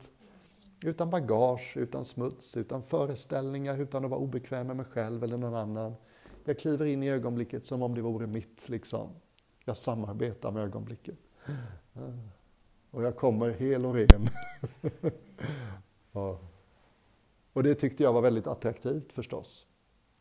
Utan 0.84 1.10
bagage, 1.10 1.78
utan 1.78 2.06
smuts, 2.06 2.58
utan 2.58 2.84
föreställningar, 2.84 3.78
utan 3.78 4.06
att 4.06 4.12
vara 4.12 4.20
obekväm 4.20 4.68
med 4.68 4.76
mig 4.76 4.86
själv 4.86 5.24
eller 5.24 5.38
någon 5.38 5.56
annan. 5.56 5.96
Jag 6.44 6.60
kliver 6.60 6.86
in 6.86 7.04
i 7.04 7.10
ögonblicket 7.10 7.66
som 7.66 7.82
om 7.82 7.96
det 7.96 8.02
vore 8.02 8.28
mitt. 8.28 8.70
Liksom. 8.70 9.10
Jag 9.66 9.78
samarbetar 9.78 10.52
med 10.52 10.64
ögonblicket. 10.64 11.18
Ah. 11.94 12.00
Och 12.92 13.04
jag 13.04 13.16
kommer 13.16 13.50
hel 13.50 13.86
och 13.86 13.94
ren. 13.94 14.28
ja. 16.12 16.40
Och 17.54 17.64
det 17.64 17.76
tyckte 17.76 18.04
jag 18.04 18.14
var 18.14 18.22
väldigt 18.22 18.48
attraktivt 18.48 19.14
förstås. 19.14 19.66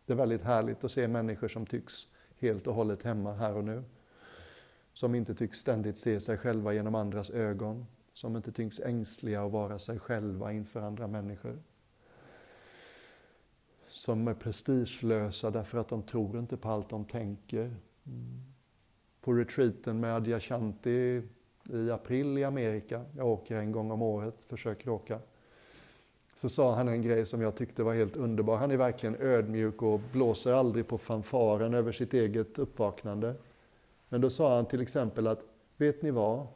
Det 0.06 0.12
är 0.12 0.16
väldigt 0.16 0.42
härligt 0.42 0.84
att 0.84 0.92
se 0.92 1.08
människor 1.08 1.48
som 1.48 1.66
tycks 1.66 2.08
helt 2.38 2.66
och 2.66 2.74
hållet 2.74 3.02
hemma 3.02 3.32
här 3.32 3.56
och 3.56 3.64
nu. 3.64 3.84
Som 4.98 5.14
inte 5.14 5.34
tycks 5.34 5.58
ständigt 5.58 5.98
se 5.98 6.20
sig 6.20 6.38
själva 6.38 6.72
genom 6.72 6.94
andras 6.94 7.30
ögon. 7.30 7.86
Som 8.12 8.36
inte 8.36 8.52
tycks 8.52 8.80
ängsliga 8.80 9.42
att 9.42 9.52
vara 9.52 9.78
sig 9.78 9.98
själva 9.98 10.52
inför 10.52 10.80
andra 10.80 11.06
människor. 11.06 11.58
Som 13.88 14.28
är 14.28 14.34
prestigelösa 14.34 15.50
därför 15.50 15.78
att 15.78 15.88
de 15.88 16.02
tror 16.02 16.38
inte 16.38 16.56
på 16.56 16.68
allt 16.68 16.88
de 16.88 17.04
tänker. 17.04 17.76
På 19.20 19.32
retreaten 19.32 20.00
med 20.00 20.14
Adyashanti 20.14 21.22
i 21.64 21.90
april 21.90 22.38
i 22.38 22.44
Amerika, 22.44 23.04
jag 23.16 23.26
åker 23.26 23.56
en 23.56 23.72
gång 23.72 23.90
om 23.90 24.02
året, 24.02 24.44
försöker 24.44 24.90
åka 24.90 25.20
så 26.36 26.48
sa 26.48 26.74
han 26.74 26.88
en 26.88 27.02
grej 27.02 27.26
som 27.26 27.40
jag 27.40 27.56
tyckte 27.56 27.82
var 27.82 27.94
helt 27.94 28.16
underbar. 28.16 28.56
Han 28.56 28.70
är 28.70 28.76
verkligen 28.76 29.16
ödmjuk 29.20 29.82
och 29.82 30.00
blåser 30.12 30.52
aldrig 30.52 30.88
på 30.88 30.98
fanfaren 30.98 31.74
över 31.74 31.92
sitt 31.92 32.14
eget 32.14 32.58
uppvaknande. 32.58 33.34
Men 34.08 34.20
då 34.20 34.30
sa 34.30 34.54
han 34.54 34.66
till 34.66 34.82
exempel 34.82 35.26
att, 35.26 35.44
vet 35.76 36.02
ni 36.02 36.10
vad? 36.10 36.46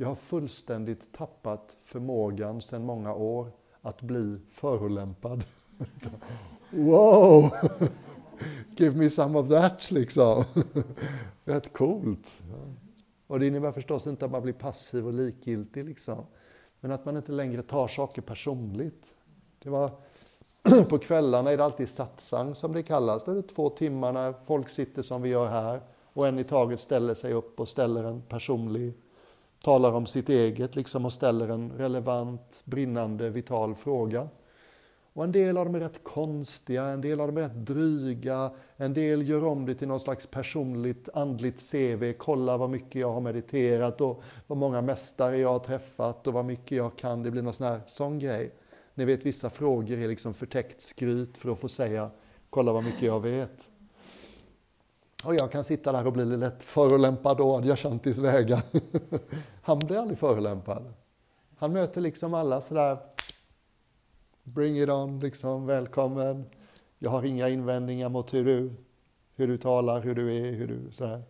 jag 0.00 0.08
har 0.08 0.14
fullständigt 0.14 1.12
tappat 1.12 1.76
förmågan 1.82 2.60
sedan 2.60 2.84
många 2.84 3.14
år 3.14 3.52
att 3.82 4.02
bli 4.02 4.40
förolämpad. 4.50 5.44
wow! 6.70 7.50
Give 8.76 8.96
me 8.96 9.10
some 9.10 9.38
of 9.38 9.48
that, 9.48 9.90
liksom. 9.90 10.44
Rätt 11.44 11.72
coolt. 11.72 12.42
Och 13.26 13.40
det 13.40 13.46
innebär 13.46 13.72
förstås 13.72 14.06
inte 14.06 14.24
att 14.24 14.30
man 14.30 14.42
blir 14.42 14.52
passiv 14.52 15.06
och 15.06 15.12
likgiltig, 15.12 15.84
liksom. 15.84 16.26
men 16.80 16.92
att 16.92 17.04
man 17.04 17.16
inte 17.16 17.32
längre 17.32 17.62
tar 17.62 17.88
saker 17.88 18.22
personligt. 18.22 19.06
Det 19.58 19.70
var 19.70 19.90
på 20.88 20.98
kvällarna 20.98 21.50
är 21.50 21.56
det 21.56 21.64
alltid 21.64 21.88
satsang 21.88 22.54
som 22.54 22.72
det 22.72 22.82
kallas. 22.82 23.24
Då 23.24 23.32
är 23.32 23.36
det 23.36 23.42
två 23.42 23.70
timmar 23.70 24.12
när 24.12 24.32
folk 24.32 24.68
sitter 24.68 25.02
som 25.02 25.22
vi 25.22 25.28
gör 25.28 25.48
här 25.48 25.80
och 26.12 26.28
en 26.28 26.38
i 26.38 26.44
taget 26.44 26.80
ställer 26.80 27.14
sig 27.14 27.32
upp 27.32 27.60
och 27.60 27.68
ställer 27.68 28.04
en 28.04 28.22
personlig, 28.22 28.92
talar 29.62 29.92
om 29.92 30.06
sitt 30.06 30.28
eget 30.28 30.76
liksom 30.76 31.04
och 31.04 31.12
ställer 31.12 31.48
en 31.48 31.72
relevant, 31.72 32.62
brinnande, 32.64 33.30
vital 33.30 33.74
fråga. 33.74 34.28
Och 35.12 35.24
en 35.24 35.32
del 35.32 35.58
av 35.58 35.64
dem 35.64 35.74
är 35.74 35.80
rätt 35.80 36.04
konstiga, 36.04 36.84
en 36.84 37.00
del 37.00 37.20
av 37.20 37.26
dem 37.26 37.36
är 37.36 37.40
rätt 37.40 37.66
dryga, 37.66 38.50
en 38.76 38.94
del 38.94 39.28
gör 39.28 39.44
om 39.44 39.66
det 39.66 39.74
till 39.74 39.88
någon 39.88 40.00
slags 40.00 40.26
personligt 40.26 41.08
andligt 41.14 41.70
CV. 41.70 42.12
Kolla 42.18 42.56
vad 42.56 42.70
mycket 42.70 43.00
jag 43.00 43.12
har 43.12 43.20
mediterat 43.20 44.00
och 44.00 44.22
vad 44.46 44.58
många 44.58 44.82
mästare 44.82 45.38
jag 45.38 45.48
har 45.48 45.58
träffat 45.58 46.26
och 46.26 46.32
vad 46.32 46.44
mycket 46.44 46.78
jag 46.78 46.96
kan. 46.96 47.22
Det 47.22 47.30
blir 47.30 47.42
någon 47.42 47.52
sån 47.52 47.66
här 47.66 47.80
sån 47.86 48.18
grej. 48.18 48.54
Ni 48.94 49.04
vet 49.04 49.26
vissa 49.26 49.50
frågor 49.50 49.98
är 49.98 50.08
liksom 50.08 50.34
förtäckt 50.34 50.80
skryt 50.80 51.38
för 51.38 51.52
att 51.52 51.58
få 51.58 51.68
säga 51.68 52.10
kolla 52.50 52.72
vad 52.72 52.84
mycket 52.84 53.02
jag 53.02 53.20
vet. 53.20 53.70
Och 55.24 55.34
jag 55.34 55.52
kan 55.52 55.64
sitta 55.64 55.92
där 55.92 56.06
och 56.06 56.12
bli 56.12 56.24
lätt 56.24 56.62
förolämpad 56.62 57.40
å 57.40 57.56
Adyashantis 57.56 58.18
vägar. 58.18 58.62
Han 59.62 59.78
blir 59.78 59.98
aldrig 59.98 60.18
förolämpad. 60.18 60.92
Han 61.56 61.72
möter 61.72 62.00
liksom 62.00 62.34
alla 62.34 62.60
sådär 62.60 62.98
Bring 64.42 64.82
it 64.82 64.88
on, 64.88 65.20
liksom, 65.20 65.66
välkommen. 65.66 66.44
Jag 66.98 67.10
har 67.10 67.22
inga 67.22 67.48
invändningar 67.48 68.08
mot 68.08 68.34
hur 68.34 68.44
du, 68.44 68.72
hur 69.34 69.48
du 69.48 69.58
talar, 69.58 70.00
hur 70.00 70.14
du 70.14 70.36
är, 70.36 70.52
hur 70.52 70.66
du 70.66 70.92
sådär. 70.92 71.22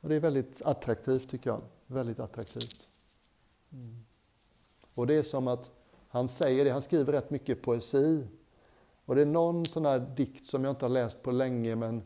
Och 0.00 0.08
det 0.08 0.14
är 0.14 0.20
väldigt 0.20 0.62
attraktivt 0.62 1.30
tycker 1.30 1.50
jag. 1.50 1.60
Väldigt 1.86 2.20
attraktivt. 2.20 2.86
Mm. 3.72 4.04
Och 4.94 5.06
det 5.06 5.14
är 5.14 5.22
som 5.22 5.48
att 5.48 5.70
han 6.08 6.28
säger 6.28 6.64
det, 6.64 6.70
han 6.70 6.82
skriver 6.82 7.12
rätt 7.12 7.30
mycket 7.30 7.62
poesi. 7.62 8.26
Och 9.04 9.14
det 9.14 9.22
är 9.22 9.26
någon 9.26 9.64
sån 9.64 9.86
här 9.86 9.98
dikt 9.98 10.46
som 10.46 10.64
jag 10.64 10.72
inte 10.72 10.84
har 10.84 10.90
läst 10.90 11.22
på 11.22 11.30
länge, 11.30 11.76
men 11.76 12.02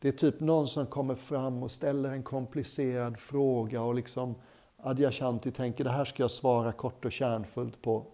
det 0.00 0.08
är 0.08 0.12
typ 0.12 0.40
någon 0.40 0.68
som 0.68 0.86
kommer 0.86 1.14
fram 1.14 1.62
och 1.62 1.70
ställer 1.70 2.10
en 2.10 2.22
komplicerad 2.22 3.18
fråga 3.18 3.82
och 3.82 3.94
liksom 3.94 4.34
Adyashanti 4.76 5.50
tänker 5.50 5.84
det 5.84 5.90
här 5.90 6.04
ska 6.04 6.22
jag 6.22 6.30
svara 6.30 6.72
kort 6.72 7.04
och 7.04 7.12
kärnfullt 7.12 7.82
på. 7.82 8.06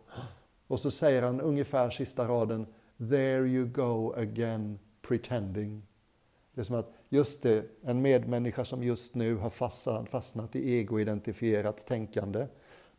Och 0.66 0.80
så 0.80 0.90
säger 0.90 1.22
han 1.22 1.40
ungefär 1.40 1.90
sista 1.90 2.28
raden 2.28 2.66
There 2.98 3.46
you 3.46 3.66
go 3.66 4.12
again 4.16 4.78
pretending. 5.02 5.86
Det 6.54 6.60
är 6.60 6.64
som 6.64 6.76
att, 6.76 6.92
just 7.08 7.42
det, 7.42 7.64
en 7.82 8.02
medmänniska 8.02 8.64
som 8.64 8.82
just 8.82 9.14
nu 9.14 9.36
har 9.36 9.50
fastnat, 9.50 10.08
fastnat 10.08 10.56
i 10.56 10.74
egoidentifierat 10.74 11.86
tänkande. 11.86 12.46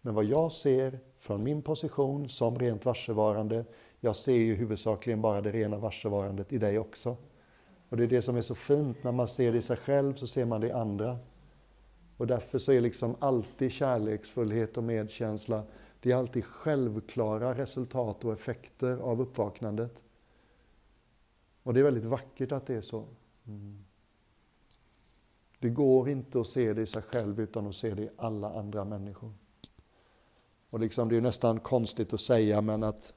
Men 0.02 0.14
vad 0.14 0.26
jag 0.26 0.52
ser 0.52 1.00
från 1.20 1.44
min 1.44 1.62
position 1.62 2.30
som 2.30 2.60
rent 2.60 2.86
varsevarande, 2.86 3.66
jag 4.00 4.16
ser 4.16 4.36
ju 4.36 4.56
huvudsakligen 4.56 5.22
bara 5.22 5.42
det 5.42 5.52
rena 5.52 5.78
varsevarandet 5.78 6.54
i 6.54 6.58
dig 6.58 6.80
också. 6.80 7.18
Och 7.90 7.98
det 7.98 8.04
är 8.04 8.08
det 8.08 8.22
som 8.22 8.36
är 8.36 8.42
så 8.42 8.56
fint, 8.56 9.04
när 9.04 9.12
man 9.12 9.28
ser 9.28 9.52
det 9.52 9.58
i 9.58 9.62
sig 9.62 9.78
själv 9.78 10.14
så 10.14 10.28
ser 10.28 10.46
man 10.46 10.62
det 10.62 10.68
i 10.68 10.72
andra. 10.72 11.18
Och 12.18 12.28
därför 12.28 12.60
så 12.60 12.72
är 12.72 12.82
liksom 12.82 13.16
alltid 13.20 13.72
kärleksfullhet 13.72 14.78
och 14.78 14.84
medkänsla 14.84 15.64
det 16.06 16.12
är 16.12 16.16
alltid 16.16 16.46
självklara 16.46 17.58
resultat 17.58 18.26
och 18.26 18.34
effekter 18.34 18.98
av 18.98 19.22
uppvaknandet. 19.22 20.04
Och 21.64 21.74
det 21.74 21.80
är 21.80 21.84
väldigt 21.84 22.04
vackert 22.04 22.52
att 22.52 22.68
det 22.68 22.76
är 22.76 22.82
så. 22.82 23.06
Mm. 23.48 23.86
Det 25.60 25.70
går 25.70 26.10
inte 26.10 26.40
att 26.40 26.48
se 26.48 26.74
det 26.74 26.82
i 26.82 26.86
sig 26.86 27.02
själv 27.02 27.40
utan 27.40 27.68
att 27.68 27.76
se 27.76 27.94
det 27.94 28.02
i 28.02 28.10
alla 28.18 28.60
andra 28.60 28.86
människor. 28.86 29.34
Och 30.70 30.80
liksom, 30.80 31.10
det 31.10 31.18
är 31.18 31.22
nästan 31.22 31.60
konstigt 31.60 32.14
att 32.14 32.22
säga 32.22 32.62
men 32.62 32.84
att 32.84 33.14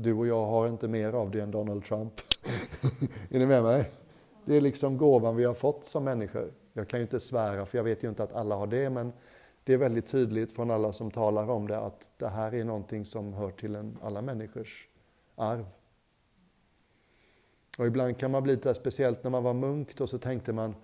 du 0.00 0.12
och 0.12 0.26
jag 0.26 0.46
har 0.46 0.68
inte 0.68 0.88
mer 0.88 1.12
av 1.12 1.30
det 1.30 1.40
än 1.40 1.50
Donald 1.50 1.84
Trump. 1.84 2.12
är 3.30 3.38
ni 3.38 3.46
med 3.46 3.62
mig? 3.62 3.90
Det 4.44 4.56
är 4.56 4.60
liksom 4.60 4.96
gåvan 4.96 5.36
vi 5.36 5.44
har 5.44 5.54
fått 5.54 5.84
som 5.84 6.04
människor. 6.04 6.52
Jag 6.72 6.88
kan 6.88 7.00
ju 7.00 7.02
inte 7.02 7.20
svära 7.20 7.66
för 7.66 7.78
jag 7.78 7.84
vet 7.84 8.04
ju 8.04 8.08
inte 8.08 8.22
att 8.22 8.32
alla 8.32 8.54
har 8.54 8.66
det 8.66 8.90
men 8.90 9.12
det 9.64 9.72
är 9.72 9.76
väldigt 9.76 10.06
tydligt 10.06 10.52
från 10.52 10.70
alla 10.70 10.92
som 10.92 11.10
talar 11.10 11.50
om 11.50 11.68
det 11.68 11.78
att 11.78 12.10
det 12.16 12.28
här 12.28 12.54
är 12.54 12.64
någonting 12.64 13.04
som 13.04 13.32
hör 13.32 13.50
till 13.50 13.74
en, 13.74 13.98
alla 14.02 14.22
människors 14.22 14.88
arv. 15.34 15.66
Och 17.78 17.86
ibland 17.86 18.18
kan 18.18 18.30
man 18.30 18.42
bli 18.42 18.54
lite 18.54 18.74
speciellt 18.74 19.24
när 19.24 19.30
man 19.30 19.44
var 19.44 19.54
munk 19.54 19.96
då 19.96 20.06
så 20.06 20.18
tänkte 20.18 20.52
man 20.52 20.74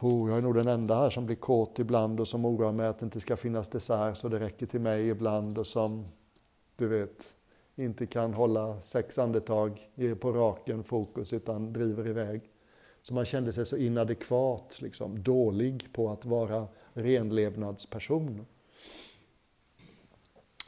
oh, 0.00 0.30
jag 0.30 0.38
är 0.38 0.42
nog 0.42 0.54
den 0.54 0.68
enda 0.68 0.94
här 0.94 1.10
som 1.10 1.26
blir 1.26 1.36
kåt 1.36 1.78
ibland 1.78 2.20
och 2.20 2.28
som 2.28 2.44
oroar 2.44 2.72
mig 2.72 2.86
att 2.86 2.98
det 2.98 3.04
inte 3.04 3.20
ska 3.20 3.36
finnas 3.36 3.68
dessert 3.68 4.16
så 4.16 4.28
det 4.28 4.38
räcker 4.38 4.66
till 4.66 4.80
mig 4.80 5.08
ibland 5.08 5.58
och 5.58 5.66
som, 5.66 6.04
du 6.76 6.88
vet, 6.88 7.33
inte 7.76 8.06
kan 8.06 8.34
hålla 8.34 8.82
sex 8.82 9.18
andetag 9.18 9.88
på 10.20 10.32
raken 10.32 10.84
fokus 10.84 11.32
utan 11.32 11.72
driver 11.72 12.08
iväg. 12.08 12.50
Så 13.02 13.14
man 13.14 13.24
kände 13.24 13.52
sig 13.52 13.66
så 13.66 13.76
inadekvat, 13.76 14.76
liksom, 14.80 15.22
dålig 15.22 15.92
på 15.92 16.10
att 16.10 16.24
vara 16.24 16.68
renlevnadsperson. 16.92 18.46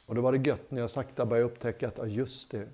Och 0.07 0.15
då 0.15 0.21
var 0.21 0.33
det 0.33 0.49
gött 0.49 0.71
när 0.71 0.81
jag 0.81 0.91
sakta 0.91 1.27
började 1.27 1.51
upptäcka 1.51 1.89
att, 1.89 1.99
ja 1.99 2.07
just 2.07 2.51
det, 2.51 2.69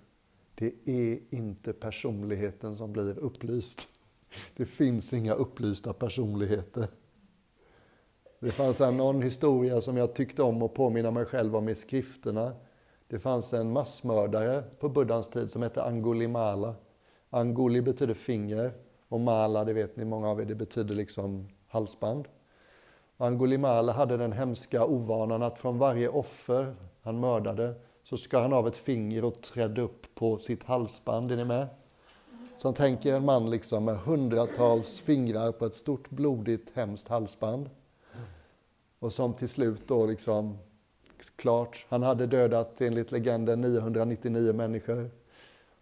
det 0.55 0.73
är 0.85 1.18
inte 1.31 1.73
personligheten 1.73 2.77
som 2.77 2.92
blir 2.92 3.18
upplyst. 3.18 3.88
Det 4.57 4.66
finns 4.66 5.12
inga 5.12 5.35
upplysta 5.35 5.92
personligheter. 5.92 6.88
Det 8.40 8.51
fanns 8.51 8.79
här 8.79 8.92
någon 8.92 9.23
historia 9.23 9.81
som 9.81 9.97
jag 9.97 10.14
tyckte 10.14 10.42
om 10.42 10.62
att 10.62 10.75
påminna 10.75 11.11
mig 11.11 11.25
själv 11.25 11.57
om 11.57 11.68
i 11.68 11.75
skrifterna. 11.75 12.53
Det 13.12 13.18
fanns 13.18 13.53
en 13.53 13.72
massmördare 13.72 14.62
på 14.81 14.88
buddhans 14.88 15.29
tid 15.29 15.51
som 15.51 15.62
hette 15.62 15.83
Angulimala. 15.83 16.75
Anguli 17.31 17.83
betyder 17.83 18.14
finger 18.14 18.72
och 19.09 19.20
mala, 19.20 19.64
det 19.64 19.72
vet 19.72 19.96
ni 19.96 20.05
många 20.05 20.31
av 20.31 20.40
er, 20.40 20.44
det 20.44 20.55
betyder 20.55 20.94
liksom 20.94 21.48
halsband. 21.68 22.29
Angulimala 23.16 23.92
hade 23.92 24.16
den 24.16 24.33
hemska 24.33 24.85
ovanan 24.85 25.42
att 25.42 25.59
från 25.59 25.79
varje 25.79 26.09
offer 26.09 26.75
han 27.03 27.20
mördade 27.20 27.75
så 28.05 28.16
skar 28.16 28.40
han 28.40 28.53
av 28.53 28.68
ett 28.68 28.77
finger 28.77 29.25
och 29.25 29.42
trädde 29.42 29.83
upp 29.83 30.14
på 30.14 30.38
sitt 30.38 30.64
halsband. 30.64 31.33
Är 31.33 31.37
ni 31.37 31.44
med? 31.44 31.66
Så 32.57 32.68
han 32.68 32.75
tänker 32.75 33.14
en 33.14 33.25
man 33.25 33.51
liksom 33.51 33.85
med 33.85 33.98
hundratals 33.98 34.98
fingrar 34.98 35.53
på 35.53 35.66
ett 35.66 35.75
stort 35.75 36.11
blodigt 36.11 36.77
hemskt 36.77 37.09
halsband. 37.09 37.70
Och 38.98 39.12
som 39.12 39.35
till 39.35 39.48
slut 39.48 39.88
då 39.88 40.07
liksom, 40.07 40.59
klart, 41.31 41.87
han 41.89 42.03
hade 42.03 42.27
dödat 42.27 42.81
enligt 42.81 43.13
legenden 43.13 43.61
999 43.61 44.53
människor. 44.53 45.11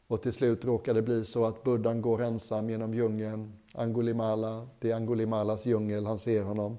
Och 0.07 0.23
till 0.23 0.33
slut 0.33 0.65
råkar 0.65 0.95
det 0.95 1.03
bli 1.03 1.25
så 1.25 1.45
att 1.45 1.63
buddhan 1.63 2.03
går 2.03 2.23
ensam 2.23 2.71
genom 2.71 2.95
djungeln. 2.95 3.53
Angulimala, 3.75 4.69
det 4.79 4.91
är 4.91 4.97
Angulimalas 4.97 5.67
djungel, 5.67 6.07
han 6.07 6.19
ser 6.19 6.43
honom. 6.43 6.79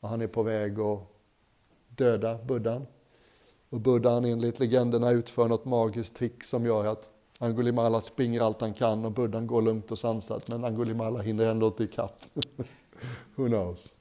Och 0.00 0.08
han 0.08 0.20
är 0.20 0.26
på 0.26 0.42
väg 0.42 0.80
att 0.80 1.00
döda 1.88 2.38
buddhan. 2.38 2.86
Och 3.70 3.80
buddhan 3.80 4.24
enligt 4.24 4.60
legenderna 4.60 5.10
utför 5.10 5.48
något 5.48 5.64
magiskt 5.64 6.16
trick 6.16 6.44
som 6.44 6.66
gör 6.66 6.84
att 6.84 7.10
Angulimala 7.38 8.00
springer 8.00 8.40
allt 8.40 8.60
han 8.60 8.74
kan 8.74 9.04
och 9.04 9.12
buddhan 9.12 9.46
går 9.46 9.62
lugnt 9.62 9.90
och 9.90 9.98
sansat 9.98 10.48
men 10.48 10.64
Angulimala 10.64 11.20
hinner 11.20 11.50
ändå 11.50 11.66
inte 11.66 11.84
ikapp. 11.84 12.20
Who 13.34 13.46
knows? 13.46 13.97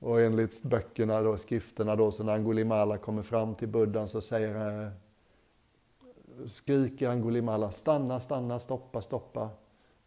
Och 0.00 0.20
enligt 0.20 0.62
böckerna, 0.62 1.22
då, 1.22 1.36
skrifterna, 1.36 1.96
då, 1.96 2.12
så 2.12 2.24
när 2.24 2.34
Angulimala 2.34 2.98
kommer 2.98 3.22
fram 3.22 3.54
till 3.54 3.68
buddhan 3.68 4.08
så 4.08 4.20
säger 4.20 4.54
han, 4.54 4.90
skriker 6.48 7.08
Angulimala 7.08 7.70
stanna, 7.70 8.20
stanna, 8.20 8.58
stoppa, 8.58 9.02
stoppa. 9.02 9.50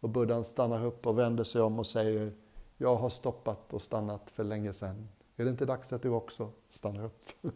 Och 0.00 0.08
buddhan 0.08 0.44
stannar 0.44 0.84
upp 0.84 1.06
och 1.06 1.18
vänder 1.18 1.44
sig 1.44 1.62
om 1.62 1.78
och 1.78 1.86
säger 1.86 2.32
jag 2.76 2.96
har 2.96 3.10
stoppat 3.10 3.74
och 3.74 3.82
stannat 3.82 4.30
för 4.30 4.44
länge 4.44 4.72
sedan. 4.72 5.08
Är 5.36 5.44
det 5.44 5.50
inte 5.50 5.64
dags 5.64 5.92
att 5.92 6.02
du 6.02 6.08
också 6.08 6.50
stannar 6.68 7.04
upp? 7.04 7.22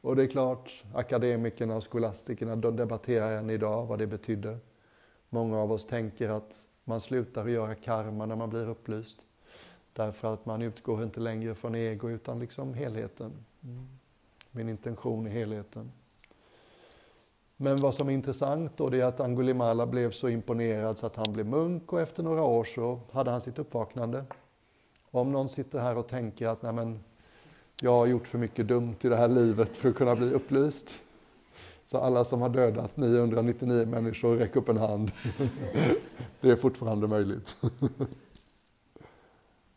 och 0.00 0.16
det 0.16 0.22
är 0.22 0.26
klart, 0.26 0.84
akademikerna 0.94 1.76
och 1.76 1.82
skolastikerna 1.82 2.56
de 2.56 2.76
debatterar 2.76 3.32
än 3.32 3.50
idag 3.50 3.86
vad 3.86 3.98
det 3.98 4.06
betyder. 4.06 4.58
Många 5.28 5.58
av 5.58 5.72
oss 5.72 5.84
tänker 5.84 6.28
att 6.28 6.64
man 6.84 7.00
slutar 7.00 7.46
göra 7.46 7.74
karma 7.74 8.26
när 8.26 8.36
man 8.36 8.50
blir 8.50 8.68
upplyst. 8.68 9.24
Därför 9.98 10.34
att 10.34 10.46
man 10.46 10.62
utgår 10.62 11.02
inte 11.02 11.20
längre 11.20 11.54
från 11.54 11.74
ego 11.74 12.10
utan 12.10 12.38
liksom 12.38 12.74
helheten. 12.74 13.32
Mm. 13.62 13.88
Min 14.50 14.68
intention 14.68 15.26
är 15.26 15.30
helheten. 15.30 15.92
Men 17.56 17.76
vad 17.76 17.94
som 17.94 18.08
är 18.08 18.12
intressant 18.12 18.72
då 18.76 18.88
det 18.88 19.00
är 19.00 19.04
att 19.04 19.20
Angulimala 19.20 19.86
blev 19.86 20.10
så 20.10 20.28
imponerad 20.28 20.98
så 20.98 21.06
att 21.06 21.16
han 21.16 21.32
blev 21.32 21.46
munk 21.46 21.92
och 21.92 22.00
efter 22.00 22.22
några 22.22 22.42
år 22.42 22.64
så 22.64 23.00
hade 23.12 23.30
han 23.30 23.40
sitt 23.40 23.58
uppvaknande. 23.58 24.24
Om 25.10 25.32
någon 25.32 25.48
sitter 25.48 25.78
här 25.78 25.96
och 25.96 26.08
tänker 26.08 26.48
att 26.48 26.62
Nej, 26.62 26.72
men, 26.72 27.00
jag 27.82 27.98
har 27.98 28.06
gjort 28.06 28.26
för 28.26 28.38
mycket 28.38 28.68
dumt 28.68 28.96
i 29.00 29.08
det 29.08 29.16
här 29.16 29.28
livet 29.28 29.76
för 29.76 29.88
att 29.88 29.96
kunna 29.96 30.16
bli 30.16 30.32
upplyst. 30.32 30.90
Så 31.86 31.98
alla 31.98 32.24
som 32.24 32.40
har 32.40 32.48
dödat 32.48 32.96
999 32.96 33.86
människor, 33.86 34.36
räck 34.36 34.56
upp 34.56 34.68
en 34.68 34.76
hand. 34.76 35.10
Det 36.40 36.50
är 36.50 36.56
fortfarande 36.56 37.06
möjligt. 37.06 37.56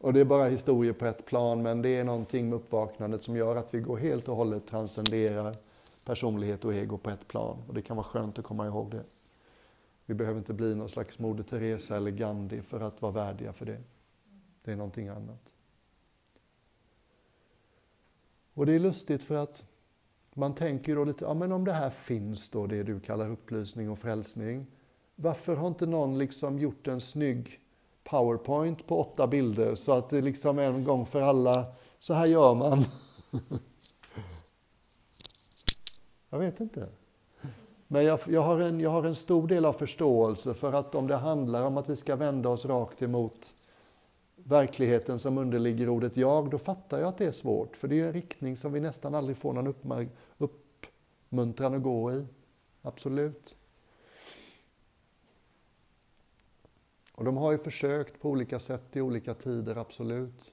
Och 0.02 0.14
det 0.14 0.20
är 0.20 0.26
bara 0.26 0.48
historier 0.48 0.94
på 0.94 1.06
ett 1.06 1.26
plan, 1.26 1.62
men 1.62 1.82
det 1.82 1.90
är 1.90 2.04
någonting 2.04 2.50
med 2.50 2.56
uppvaknandet 2.56 3.24
som 3.24 3.36
gör 3.36 3.56
att 3.56 3.74
vi 3.74 3.80
går 3.80 3.98
helt 3.98 4.28
och 4.28 4.36
hållet 4.36 4.68
transcenderar 4.68 5.56
personlighet 6.06 6.66
och 6.66 6.74
ego 6.74 6.98
på 6.98 7.10
ett 7.10 7.28
plan. 7.28 7.58
Och 7.68 7.74
det 7.74 7.82
kan 7.82 7.98
vara 7.98 8.04
skönt 8.04 8.40
att 8.40 8.46
komma 8.46 8.68
ihåg 8.68 8.92
det. 8.92 9.04
Vi 10.06 10.14
behöver 10.14 10.40
inte 10.40 10.54
bli 10.54 10.76
någon 10.76 10.90
slags 10.90 11.20
Moder 11.20 11.44
Teresa 11.44 11.98
eller 11.98 12.12
Gandhi 12.12 12.62
för 12.62 12.80
att 12.80 13.02
vara 13.02 13.12
värdiga 13.12 13.54
för 13.54 13.66
det. 13.66 13.82
Det 14.64 14.72
är 14.72 14.76
någonting 14.76 15.08
annat. 15.08 15.54
Och 18.54 18.66
det 18.66 18.74
är 18.74 18.80
lustigt 18.80 19.24
för 19.24 19.36
att 19.36 19.64
man 20.34 20.56
tänker 20.56 20.96
då 20.96 21.04
lite, 21.04 21.26
ja 21.26 21.34
men 21.34 21.52
om 21.52 21.66
det 21.66 21.74
här 21.74 21.90
finns 21.90 22.50
då, 22.50 22.68
det 22.68 22.84
du 22.84 23.00
kallar 23.00 23.30
upplysning 23.30 23.90
och 23.90 24.00
frälsning, 24.00 24.68
varför 25.16 25.56
har 25.56 25.68
inte 25.68 25.86
någon 25.86 26.18
liksom 26.18 26.60
gjort 26.60 26.88
en 26.88 27.02
snygg 27.02 27.60
powerpoint 28.04 28.88
på 28.88 29.00
åtta 29.00 29.28
bilder 29.28 29.76
så 29.76 29.92
att 29.92 30.10
det 30.10 30.22
liksom 30.22 30.60
en 30.60 30.84
gång 30.84 31.06
för 31.06 31.22
alla, 31.22 31.66
så 32.00 32.14
här 32.14 32.26
gör 32.26 32.56
man. 32.56 32.86
jag 36.30 36.40
vet 36.40 36.60
inte. 36.60 36.88
Men 37.88 38.06
jag, 38.06 38.20
jag, 38.28 38.42
har 38.42 38.60
en, 38.60 38.80
jag 38.80 38.90
har 38.90 39.04
en 39.04 39.16
stor 39.16 39.48
del 39.48 39.66
av 39.66 39.74
förståelse 39.74 40.54
för 40.54 40.74
att 40.74 40.96
om 40.96 41.08
det 41.08 41.16
handlar 41.16 41.66
om 41.66 41.78
att 41.78 41.90
vi 41.90 41.96
ska 41.96 42.16
vända 42.16 42.50
oss 42.50 42.66
rakt 42.66 43.02
emot 43.02 43.56
verkligheten 44.36 45.20
som 45.20 45.38
underligger 45.38 45.90
ordet 45.90 46.18
jag, 46.18 46.50
då 46.50 46.58
fattar 46.58 47.00
jag 47.00 47.08
att 47.08 47.18
det 47.18 47.26
är 47.26 47.32
svårt. 47.32 47.78
För 47.78 47.88
det 47.88 48.00
är 48.00 48.08
en 48.08 48.14
riktning 48.14 48.58
som 48.58 48.74
vi 48.74 48.80
nästan 48.80 49.16
aldrig 49.16 49.38
får 49.38 49.54
någon 49.54 49.74
uppmuntran 50.38 51.76
att 51.76 51.84
gå 51.84 52.12
i. 52.12 52.26
Absolut. 52.82 53.56
Och 57.22 57.26
de 57.26 57.38
har 57.38 57.52
ju 57.52 57.58
försökt 57.58 58.22
på 58.22 58.30
olika 58.30 58.60
sätt 58.60 58.96
i 58.96 59.02
olika 59.02 59.34
tider, 59.34 59.76
absolut. 59.76 60.52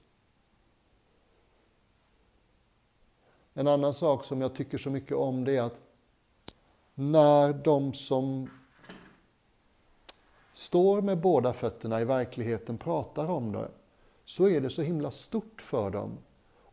En 3.53 3.67
annan 3.67 3.93
sak 3.93 4.25
som 4.25 4.41
jag 4.41 4.55
tycker 4.55 4.77
så 4.77 4.89
mycket 4.89 5.17
om 5.17 5.43
det 5.43 5.57
är 5.57 5.61
att 5.61 5.81
när 6.95 7.53
de 7.53 7.93
som 7.93 8.49
står 10.53 11.01
med 11.01 11.21
båda 11.21 11.53
fötterna 11.53 12.01
i 12.01 12.05
verkligheten 12.05 12.77
pratar 12.77 13.29
om 13.29 13.51
det, 13.51 13.71
så 14.25 14.49
är 14.49 14.61
det 14.61 14.69
så 14.69 14.81
himla 14.81 15.11
stort 15.11 15.61
för 15.61 15.89
dem. 15.89 16.17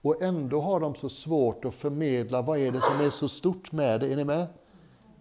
Och 0.03 0.23
ändå 0.23 0.61
har 0.61 0.81
de 0.81 0.95
så 0.95 1.09
svårt 1.09 1.65
att 1.65 1.75
förmedla 1.75 2.43
vad 2.43 2.59
är 2.59 2.71
det 2.71 2.81
som 2.81 3.07
är 3.07 3.11
så 3.11 3.29
stort 3.29 3.73
med 3.73 4.01
det. 4.01 4.13
Är 4.13 4.17
ni 4.17 4.25
med? 4.25 4.47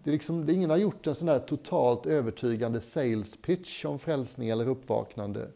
Det 0.06 0.10
är 0.10 0.12
liksom, 0.12 0.50
ingen 0.50 0.70
har 0.70 0.76
gjort 0.76 1.06
en 1.06 1.14
sån 1.14 1.28
här 1.28 1.38
totalt 1.38 2.06
övertygande 2.06 2.80
sales 2.80 3.36
pitch 3.36 3.84
om 3.84 3.98
frälsning 3.98 4.48
eller 4.48 4.68
uppvaknande. 4.68 5.48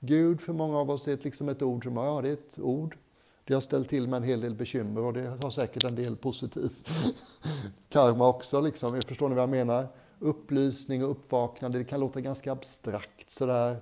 Gud 0.00 0.40
för 0.40 0.52
många 0.52 0.78
av 0.78 0.90
oss 0.90 1.08
är 1.08 1.14
ett, 1.14 1.24
liksom 1.24 1.48
ett 1.48 1.62
ord 1.62 1.84
som, 1.84 1.96
ja 1.96 2.22
det 2.22 2.28
är 2.28 2.32
ett 2.32 2.58
ord. 2.58 2.96
Det 3.44 3.54
har 3.54 3.60
ställt 3.60 3.88
till 3.88 4.08
med 4.08 4.16
en 4.16 4.22
hel 4.22 4.40
del 4.40 4.54
bekymmer 4.54 5.00
och 5.00 5.12
det 5.12 5.38
har 5.42 5.50
säkert 5.50 5.84
en 5.84 5.94
del 5.94 6.16
positiv 6.16 6.70
karma 7.88 8.28
också. 8.28 8.60
Liksom. 8.60 9.00
Förstår 9.06 9.28
ni 9.28 9.34
vad 9.34 9.42
jag 9.42 9.50
menar? 9.50 9.88
Upplysning 10.18 11.04
och 11.04 11.10
uppvaknande, 11.10 11.78
det 11.78 11.84
kan 11.84 12.00
låta 12.00 12.20
ganska 12.20 12.52
abstrakt 12.52 13.30
sådär. 13.30 13.76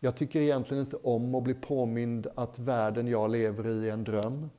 Jag 0.00 0.16
tycker 0.16 0.40
egentligen 0.40 0.84
inte 0.84 0.96
om 0.96 1.34
att 1.34 1.42
bli 1.42 1.54
påmind 1.54 2.26
att 2.34 2.58
världen 2.58 3.08
jag 3.08 3.30
lever 3.30 3.66
i 3.66 3.88
är 3.88 3.92
en 3.92 4.04
dröm. 4.04 4.50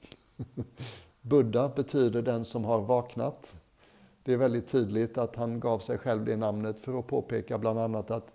Buddha 1.21 1.69
betyder 1.69 2.21
den 2.21 2.45
som 2.45 2.65
har 2.65 2.81
vaknat. 2.81 3.55
Det 4.23 4.33
är 4.33 4.37
väldigt 4.37 4.67
tydligt 4.67 5.17
att 5.17 5.35
han 5.35 5.59
gav 5.59 5.79
sig 5.79 5.97
själv 5.97 6.25
det 6.25 6.35
namnet 6.35 6.79
för 6.79 6.99
att 6.99 7.07
påpeka 7.07 7.57
bland 7.57 7.79
annat 7.79 8.11
att 8.11 8.33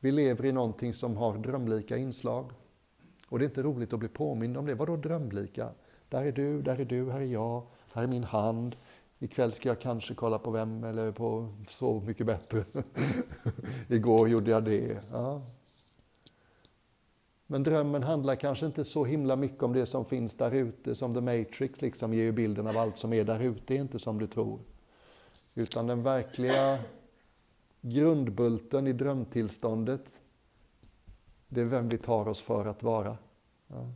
vi 0.00 0.12
lever 0.12 0.44
i 0.44 0.52
någonting 0.52 0.94
som 0.94 1.16
har 1.16 1.38
drömlika 1.38 1.96
inslag. 1.96 2.50
Och 3.28 3.38
det 3.38 3.44
är 3.44 3.48
inte 3.48 3.62
roligt 3.62 3.92
att 3.92 3.98
bli 3.98 4.08
påmind 4.08 4.56
om 4.56 4.66
det. 4.66 4.74
Vadå 4.74 4.96
drömlika? 4.96 5.68
Där 6.08 6.22
är 6.22 6.32
du, 6.32 6.62
där 6.62 6.80
är 6.80 6.84
du, 6.84 7.10
här 7.10 7.20
är 7.20 7.24
jag, 7.24 7.62
här 7.92 8.02
är 8.02 8.06
min 8.06 8.24
hand. 8.24 8.76
Ikväll 9.18 9.52
ska 9.52 9.68
jag 9.68 9.80
kanske 9.80 10.14
kolla 10.14 10.38
på 10.38 10.50
vem 10.50 10.84
eller 10.84 11.12
på 11.12 11.48
Så 11.68 12.00
mycket 12.00 12.26
bättre. 12.26 12.64
Igår 13.88 14.28
gjorde 14.28 14.50
jag 14.50 14.64
det. 14.64 14.98
Ja. 15.12 15.42
Men 17.46 17.62
drömmen 17.62 18.02
handlar 18.02 18.34
kanske 18.34 18.66
inte 18.66 18.84
så 18.84 19.04
himla 19.04 19.36
mycket 19.36 19.62
om 19.62 19.72
det 19.72 19.86
som 19.86 20.04
finns 20.04 20.36
där 20.36 20.50
ute, 20.54 20.94
som 20.94 21.14
The 21.14 21.20
Matrix 21.20 21.82
liksom 21.82 22.14
ger 22.14 22.32
bilden 22.32 22.66
av 22.66 22.78
allt 22.78 22.98
som 22.98 23.12
är 23.12 23.24
där 23.24 23.40
ute, 23.40 23.74
är 23.74 23.78
inte 23.78 23.98
som 23.98 24.18
du 24.18 24.26
tror. 24.26 24.60
Utan 25.58 25.86
den 25.86 26.02
verkliga 26.02 26.78
grundbulten 27.80 28.86
i 28.86 28.92
drömtillståndet, 28.92 30.22
det 31.48 31.60
är 31.60 31.64
vem 31.64 31.88
vi 31.88 31.98
tar 31.98 32.28
oss 32.28 32.40
för 32.40 32.66
att 32.66 32.82
vara. 32.82 33.18
Ja. 33.66 33.92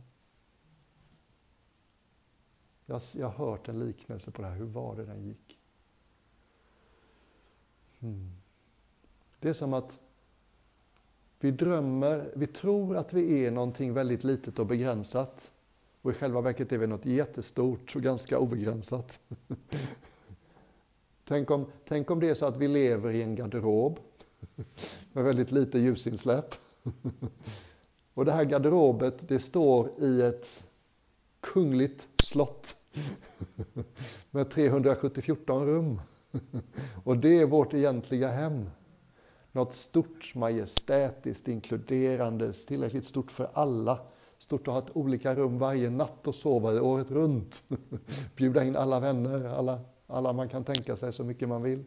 Jag, 2.85 3.01
jag 3.15 3.29
har 3.29 3.45
hört 3.45 3.67
en 3.67 3.79
liknelse 3.79 4.31
på 4.31 4.41
det 4.41 4.47
här, 4.47 4.55
hur 4.55 4.65
var 4.65 4.95
det 4.95 5.05
den 5.05 5.23
gick? 5.23 5.59
Mm. 7.99 8.31
Det 9.39 9.49
är 9.49 9.53
som 9.53 9.73
att 9.73 9.99
vi 11.39 11.51
drömmer, 11.51 12.31
vi 12.35 12.47
tror 12.47 12.97
att 12.97 13.13
vi 13.13 13.45
är 13.45 13.51
någonting 13.51 13.93
väldigt 13.93 14.23
litet 14.23 14.59
och 14.59 14.67
begränsat. 14.67 15.53
Och 16.01 16.11
i 16.11 16.13
själva 16.13 16.41
verket 16.41 16.71
är 16.71 16.77
vi 16.77 16.87
något 16.87 17.05
jättestort 17.05 17.95
och 17.95 18.01
ganska 18.01 18.39
obegränsat. 18.39 19.19
tänk, 21.31 21.51
om, 21.51 21.65
tänk 21.87 22.11
om 22.11 22.19
det 22.19 22.29
är 22.29 22.33
så 22.33 22.45
att 22.45 22.57
vi 22.57 22.67
lever 22.67 23.11
i 23.11 23.21
en 23.21 23.35
garderob 23.35 23.99
med 25.13 25.23
väldigt 25.23 25.51
lite 25.51 25.79
ljusinsläpp. 25.79 26.55
och 28.13 28.25
det 28.25 28.31
här 28.31 28.43
garderobet, 28.43 29.27
det 29.27 29.39
står 29.39 29.89
i 29.99 30.21
ett 30.21 30.67
kungligt 31.39 32.07
slott 32.23 32.75
med 34.31 34.49
374 34.49 35.35
rum. 35.65 36.01
och 37.03 37.17
det 37.17 37.39
är 37.39 37.45
vårt 37.45 37.73
egentliga 37.73 38.27
hem. 38.27 38.69
Något 39.51 39.73
stort, 39.73 40.35
majestätiskt, 40.35 41.47
inkluderande, 41.47 42.53
tillräckligt 42.53 43.05
stort 43.05 43.31
för 43.31 43.49
alla. 43.53 43.99
Stort 44.39 44.67
att 44.67 44.73
ha 44.73 44.79
ett 44.79 44.95
olika 44.97 45.35
rum 45.35 45.57
varje 45.57 45.89
natt 45.89 46.27
och 46.27 46.35
sova 46.35 46.81
året 46.81 47.11
runt. 47.11 47.63
Bjuda 48.35 48.63
in 48.63 48.75
alla 48.75 48.99
vänner, 48.99 49.45
alla, 49.45 49.79
alla 50.11 50.33
man 50.33 50.49
kan 50.49 50.63
tänka 50.63 50.95
sig 50.95 51.13
så 51.13 51.23
mycket 51.23 51.49
man 51.49 51.63
vill. 51.63 51.83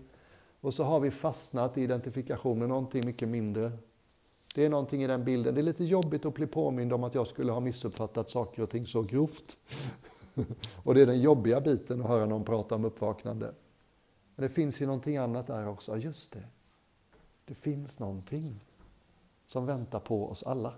Och 0.61 0.75
så 0.75 0.85
har 0.85 1.01
vi 1.01 1.11
fastnat 1.11 1.79
i 1.79 1.83
identifikation 1.83 2.59
med 2.59 2.68
någonting 2.68 3.07
mycket 3.07 3.29
mindre. 3.29 3.72
Det 4.55 4.64
är 4.64 4.70
någonting 4.70 5.03
i 5.03 5.07
den 5.07 5.25
bilden. 5.25 5.55
Det 5.55 5.61
är 5.61 5.62
lite 5.62 5.85
jobbigt 5.85 6.25
att 6.25 6.35
bli 6.35 6.47
påmind 6.47 6.93
om 6.93 7.05
att 7.05 7.14
jag 7.14 7.27
skulle 7.27 7.53
ha 7.53 7.61
missuppfattat 7.61 8.31
saker 8.31 8.62
och 8.62 8.70
ting 8.70 8.87
så 8.87 9.03
grovt. 9.03 9.59
och 10.85 10.95
det 10.95 11.03
är 11.03 11.07
den 11.07 11.20
jobbiga 11.20 11.61
biten 11.61 12.01
att 12.01 12.09
höra 12.09 12.27
någon 12.27 12.45
prata 12.45 12.75
om 12.75 12.85
uppvaknande. 12.85 13.55
Men 14.35 14.43
det 14.43 14.49
finns 14.49 14.81
ju 14.81 14.87
någonting 14.87 15.16
annat 15.16 15.47
där 15.47 15.68
också. 15.68 15.97
Just 15.97 16.33
det. 16.33 16.45
Det 17.45 17.55
finns 17.55 17.99
någonting 17.99 18.61
som 19.47 19.66
väntar 19.66 20.01
på 20.01 20.31
oss 20.31 20.43
alla. 20.43 20.75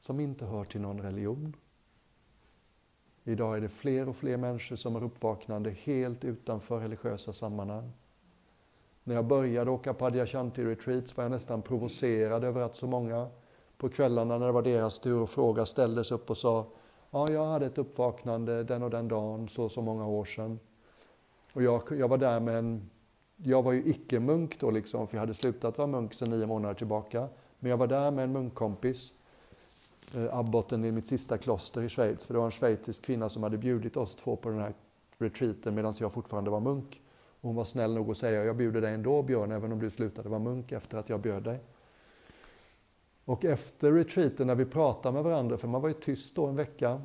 Som 0.00 0.20
inte 0.20 0.44
hör 0.44 0.64
till 0.64 0.80
någon 0.80 1.00
religion. 1.00 1.56
Idag 3.24 3.56
är 3.56 3.60
det 3.60 3.68
fler 3.68 4.08
och 4.08 4.16
fler 4.16 4.36
människor 4.36 4.76
som 4.76 4.96
är 4.96 5.04
uppvaknande 5.04 5.70
helt 5.70 6.24
utanför 6.24 6.80
religiösa 6.80 7.32
sammanhang. 7.32 7.92
När 9.04 9.14
jag 9.14 9.24
började 9.24 9.70
åka 9.70 9.94
på 9.94 10.06
Adyashanti 10.06 10.64
retreats 10.64 11.16
var 11.16 11.24
jag 11.24 11.30
nästan 11.30 11.62
provocerad 11.62 12.44
över 12.44 12.60
att 12.60 12.76
så 12.76 12.86
många 12.86 13.28
på 13.76 13.88
kvällarna 13.88 14.38
när 14.38 14.46
det 14.46 14.52
var 14.52 14.62
deras 14.62 14.98
tur 14.98 15.24
att 15.24 15.30
fråga 15.30 15.66
ställdes 15.66 16.12
upp 16.12 16.30
och 16.30 16.38
sa 16.38 16.66
Ja, 17.10 17.30
jag 17.30 17.44
hade 17.44 17.66
ett 17.66 17.78
uppvaknande 17.78 18.64
den 18.64 18.82
och 18.82 18.90
den 18.90 19.08
dagen, 19.08 19.48
så 19.48 19.68
så 19.68 19.82
många 19.82 20.06
år 20.06 20.24
sedan. 20.24 20.58
Och 21.52 21.62
jag, 21.62 21.82
jag 21.90 22.08
var 22.08 22.18
där 22.18 22.40
med 22.40 22.58
en 22.58 22.90
jag 23.44 23.62
var 23.62 23.72
ju 23.72 23.82
icke-munk 23.84 24.60
då, 24.60 24.70
liksom, 24.70 25.08
för 25.08 25.16
jag 25.16 25.20
hade 25.20 25.34
slutat 25.34 25.78
vara 25.78 25.88
munk 25.88 26.14
sedan 26.14 26.30
nio 26.30 26.46
månader 26.46 26.74
tillbaka. 26.74 27.28
Men 27.58 27.70
jag 27.70 27.76
var 27.76 27.86
där 27.86 28.10
med 28.10 28.24
en 28.24 28.32
munkkompis, 28.32 29.12
Eh, 30.16 30.38
abboten 30.38 30.84
i 30.84 30.92
mitt 30.92 31.06
sista 31.06 31.38
kloster 31.38 31.82
i 31.82 31.88
Schweiz. 31.88 32.24
För 32.24 32.34
det 32.34 32.38
var 32.38 32.46
en 32.46 32.52
schweizisk 32.52 33.02
kvinna 33.02 33.28
som 33.28 33.42
hade 33.42 33.58
bjudit 33.58 33.96
oss 33.96 34.14
två 34.14 34.36
på 34.36 34.48
den 34.48 34.58
här 34.58 34.74
retreaten 35.18 35.74
medan 35.74 35.94
jag 36.00 36.12
fortfarande 36.12 36.50
var 36.50 36.60
munk. 36.60 37.02
Och 37.40 37.48
hon 37.48 37.56
var 37.56 37.64
snäll 37.64 37.94
nog 37.94 38.10
att 38.10 38.16
säga, 38.16 38.44
jag 38.44 38.56
bjuder 38.56 38.80
dig 38.80 38.94
ändå 38.94 39.22
Björn, 39.22 39.52
även 39.52 39.72
om 39.72 39.78
du 39.78 39.90
slutade 39.90 40.28
vara 40.28 40.40
munk 40.40 40.72
efter 40.72 40.98
att 40.98 41.08
jag 41.08 41.20
bjöd 41.20 41.42
dig. 41.42 41.60
Och 43.24 43.44
efter 43.44 43.92
retreaten 43.92 44.46
när 44.46 44.54
vi 44.54 44.64
pratade 44.64 45.14
med 45.14 45.24
varandra, 45.24 45.56
för 45.56 45.68
man 45.68 45.82
var 45.82 45.88
ju 45.88 45.94
tyst 45.94 46.34
då 46.34 46.46
en 46.46 46.56
vecka, 46.56 47.02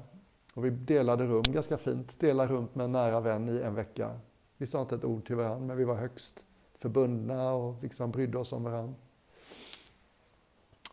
och 0.54 0.66
vi 0.66 0.70
delade 0.70 1.26
rum 1.26 1.44
ganska 1.48 1.78
fint, 1.78 2.20
delade 2.20 2.54
rum 2.54 2.68
med 2.74 2.84
en 2.84 2.92
nära 2.92 3.20
vän 3.20 3.50
i 3.50 3.62
en 3.62 3.76
vecka. 3.76 4.20
Vi 4.58 4.68
sa 4.68 4.82
inte 4.82 4.96
ett 4.96 5.06
ord 5.06 5.28
till 5.28 5.36
varandra, 5.36 5.68
men 5.68 5.78
vi 5.78 5.84
var 5.84 5.96
högst 5.96 6.44
förbundna 6.76 7.54
och 7.54 7.84
liksom 7.84 8.12
brydde 8.12 8.38
oss 8.38 8.54
om 8.54 8.64
varandra. 8.64 8.94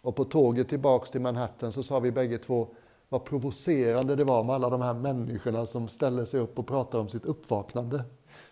Och 0.04 0.16
på 0.16 0.24
tåget 0.24 0.68
tillbaks 0.68 1.10
till 1.10 1.20
Manhattan 1.20 1.72
så 1.72 1.82
sa 1.82 2.00
vi 2.00 2.12
bägge 2.12 2.38
två, 2.38 2.68
vad 3.08 3.24
provocerande 3.24 4.16
det 4.16 4.24
var 4.24 4.44
med 4.44 4.54
alla 4.54 4.70
de 4.70 4.82
här 4.82 4.94
människorna 4.94 5.66
som 5.66 5.88
ställer 5.88 6.24
sig 6.24 6.40
upp 6.40 6.58
och 6.58 6.66
pratar 6.66 6.98
om 6.98 7.08
sitt 7.08 7.24
uppvaknande. 7.24 8.04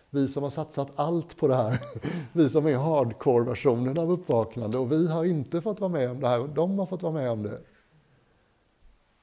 Vi 0.09 0.27
som 0.27 0.43
har 0.43 0.49
satsat 0.49 0.91
allt 0.95 1.37
på 1.37 1.47
det 1.47 1.55
här, 1.55 1.79
vi 2.33 2.49
som 2.49 2.65
är 2.65 2.77
hardcore-versionen 2.77 3.99
av 3.99 4.11
uppvaknande 4.11 4.77
och 4.77 4.91
vi 4.91 5.07
har 5.07 5.25
inte 5.25 5.61
fått 5.61 5.79
vara 5.79 5.91
med 5.91 6.11
om 6.11 6.19
det 6.19 6.27
här 6.27 6.39
och 6.39 6.49
de 6.49 6.79
har 6.79 6.85
fått 6.85 7.01
vara 7.01 7.13
med 7.13 7.31
om 7.31 7.43
det. 7.43 7.61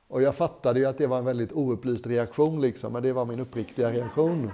Och 0.09 0.22
jag 0.22 0.35
fattade 0.35 0.81
ju 0.81 0.87
att 0.87 0.99
det 0.99 1.07
var 1.07 1.18
en 1.18 1.24
väldigt 1.24 1.53
oupplyst 1.53 2.07
reaktion, 2.07 2.61
liksom, 2.61 2.93
men 2.93 3.03
det 3.03 3.12
var 3.12 3.24
min 3.24 3.41
uppriktiga 3.41 3.91
reaktion. 3.91 4.51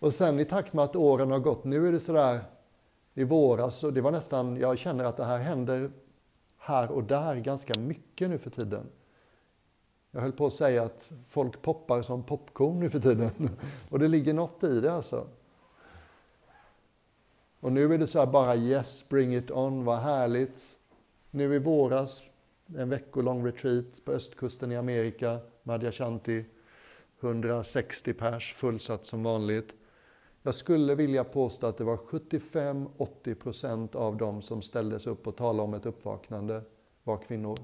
Och 0.00 0.12
sen 0.14 0.40
i 0.40 0.44
takt 0.44 0.72
med 0.72 0.84
att 0.84 0.96
åren 0.96 1.30
har 1.30 1.38
gått, 1.38 1.64
nu 1.64 1.88
är 1.88 1.92
det 1.92 2.00
sådär 2.00 2.40
i 3.14 3.24
våras, 3.24 3.84
och 3.84 3.92
det 3.92 4.00
var 4.00 4.10
nästan, 4.10 4.56
jag 4.56 4.78
känner 4.78 5.04
att 5.04 5.16
det 5.16 5.24
här 5.24 5.38
händer 5.38 5.90
här 6.62 6.90
och 6.90 7.04
där 7.04 7.36
ganska 7.36 7.80
mycket 7.80 8.30
nu 8.30 8.38
för 8.38 8.50
tiden. 8.50 8.86
Jag 10.10 10.20
höll 10.20 10.32
på 10.32 10.46
att 10.46 10.52
säga 10.52 10.82
att 10.82 11.10
folk 11.26 11.62
poppar 11.62 12.02
som 12.02 12.22
popcorn 12.22 12.80
nu 12.80 12.90
för 12.90 13.00
tiden. 13.00 13.30
Och 13.90 13.98
det 13.98 14.08
ligger 14.08 14.34
något 14.34 14.64
i 14.64 14.80
det 14.80 14.92
alltså. 14.92 15.26
Och 17.60 17.72
nu 17.72 17.94
är 17.94 17.98
det 17.98 18.06
så 18.06 18.18
här 18.18 18.26
bara 18.26 18.56
yes, 18.56 19.08
bring 19.08 19.36
it 19.36 19.50
on, 19.50 19.84
vad 19.84 19.98
härligt. 19.98 20.78
Nu 21.30 21.54
i 21.54 21.58
våras, 21.58 22.22
en 22.76 22.88
veckolång 22.88 23.46
retreat 23.46 24.04
på 24.04 24.12
östkusten 24.12 24.72
i 24.72 24.76
Amerika, 24.76 25.38
Madhya 25.62 25.92
Shanti, 25.92 26.44
160 27.20 28.12
pers, 28.12 28.54
fullsatt 28.54 29.06
som 29.06 29.22
vanligt. 29.22 29.68
Jag 30.42 30.54
skulle 30.54 30.94
vilja 30.94 31.24
påstå 31.24 31.66
att 31.66 31.78
det 31.78 31.84
var 31.84 31.96
75-80 31.96 33.34
procent 33.34 33.94
av 33.94 34.16
dem 34.16 34.42
som 34.42 34.62
ställdes 34.62 35.06
upp 35.06 35.26
och 35.26 35.36
talade 35.36 35.62
om 35.62 35.74
ett 35.74 35.86
uppvaknande 35.86 36.62
var 37.04 37.18
kvinnor. 37.18 37.58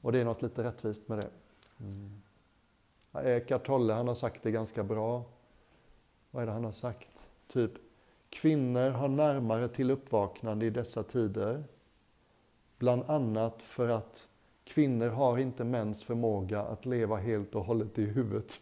Och 0.00 0.12
det 0.12 0.20
är 0.20 0.24
något 0.24 0.42
lite 0.42 0.64
rättvist 0.64 1.08
med 1.08 1.18
det. 1.18 1.30
Mm. 1.80 2.22
Eckart 3.26 3.66
Tolle, 3.66 3.92
han 3.92 4.08
har 4.08 4.14
sagt 4.14 4.42
det 4.42 4.50
ganska 4.50 4.84
bra. 4.84 5.24
Vad 6.30 6.42
är 6.42 6.46
det 6.46 6.52
han 6.52 6.64
har 6.64 6.72
sagt? 6.72 7.08
Typ, 7.48 7.72
kvinnor 8.28 8.90
har 8.90 9.08
närmare 9.08 9.68
till 9.68 9.90
uppvaknande 9.90 10.66
i 10.66 10.70
dessa 10.70 11.02
tider. 11.02 11.64
Bland 12.78 13.02
annat 13.02 13.62
för 13.62 13.88
att 13.88 14.28
kvinnor 14.64 15.08
har 15.08 15.38
inte 15.38 15.64
mäns 15.64 16.04
förmåga 16.04 16.60
att 16.60 16.86
leva 16.86 17.16
helt 17.16 17.54
och 17.54 17.64
hållet 17.64 17.98
i 17.98 18.02
huvudet. 18.02 18.60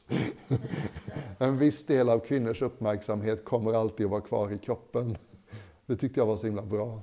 en 1.39 1.59
viss 1.59 1.87
del 1.87 2.09
av 2.09 2.19
kvinnors 2.19 2.63
uppmärksamhet 2.63 3.45
kommer 3.45 3.73
alltid 3.73 4.07
att 4.07 4.11
vara 4.13 4.21
kvar 4.21 4.51
i 4.51 4.59
kroppen. 4.59 5.19
Det 5.87 5.97
tyckte 5.97 6.21
jag 6.21 6.27
var 6.27 6.37
så 6.37 6.47
himla 6.47 6.63
bra. 6.63 7.03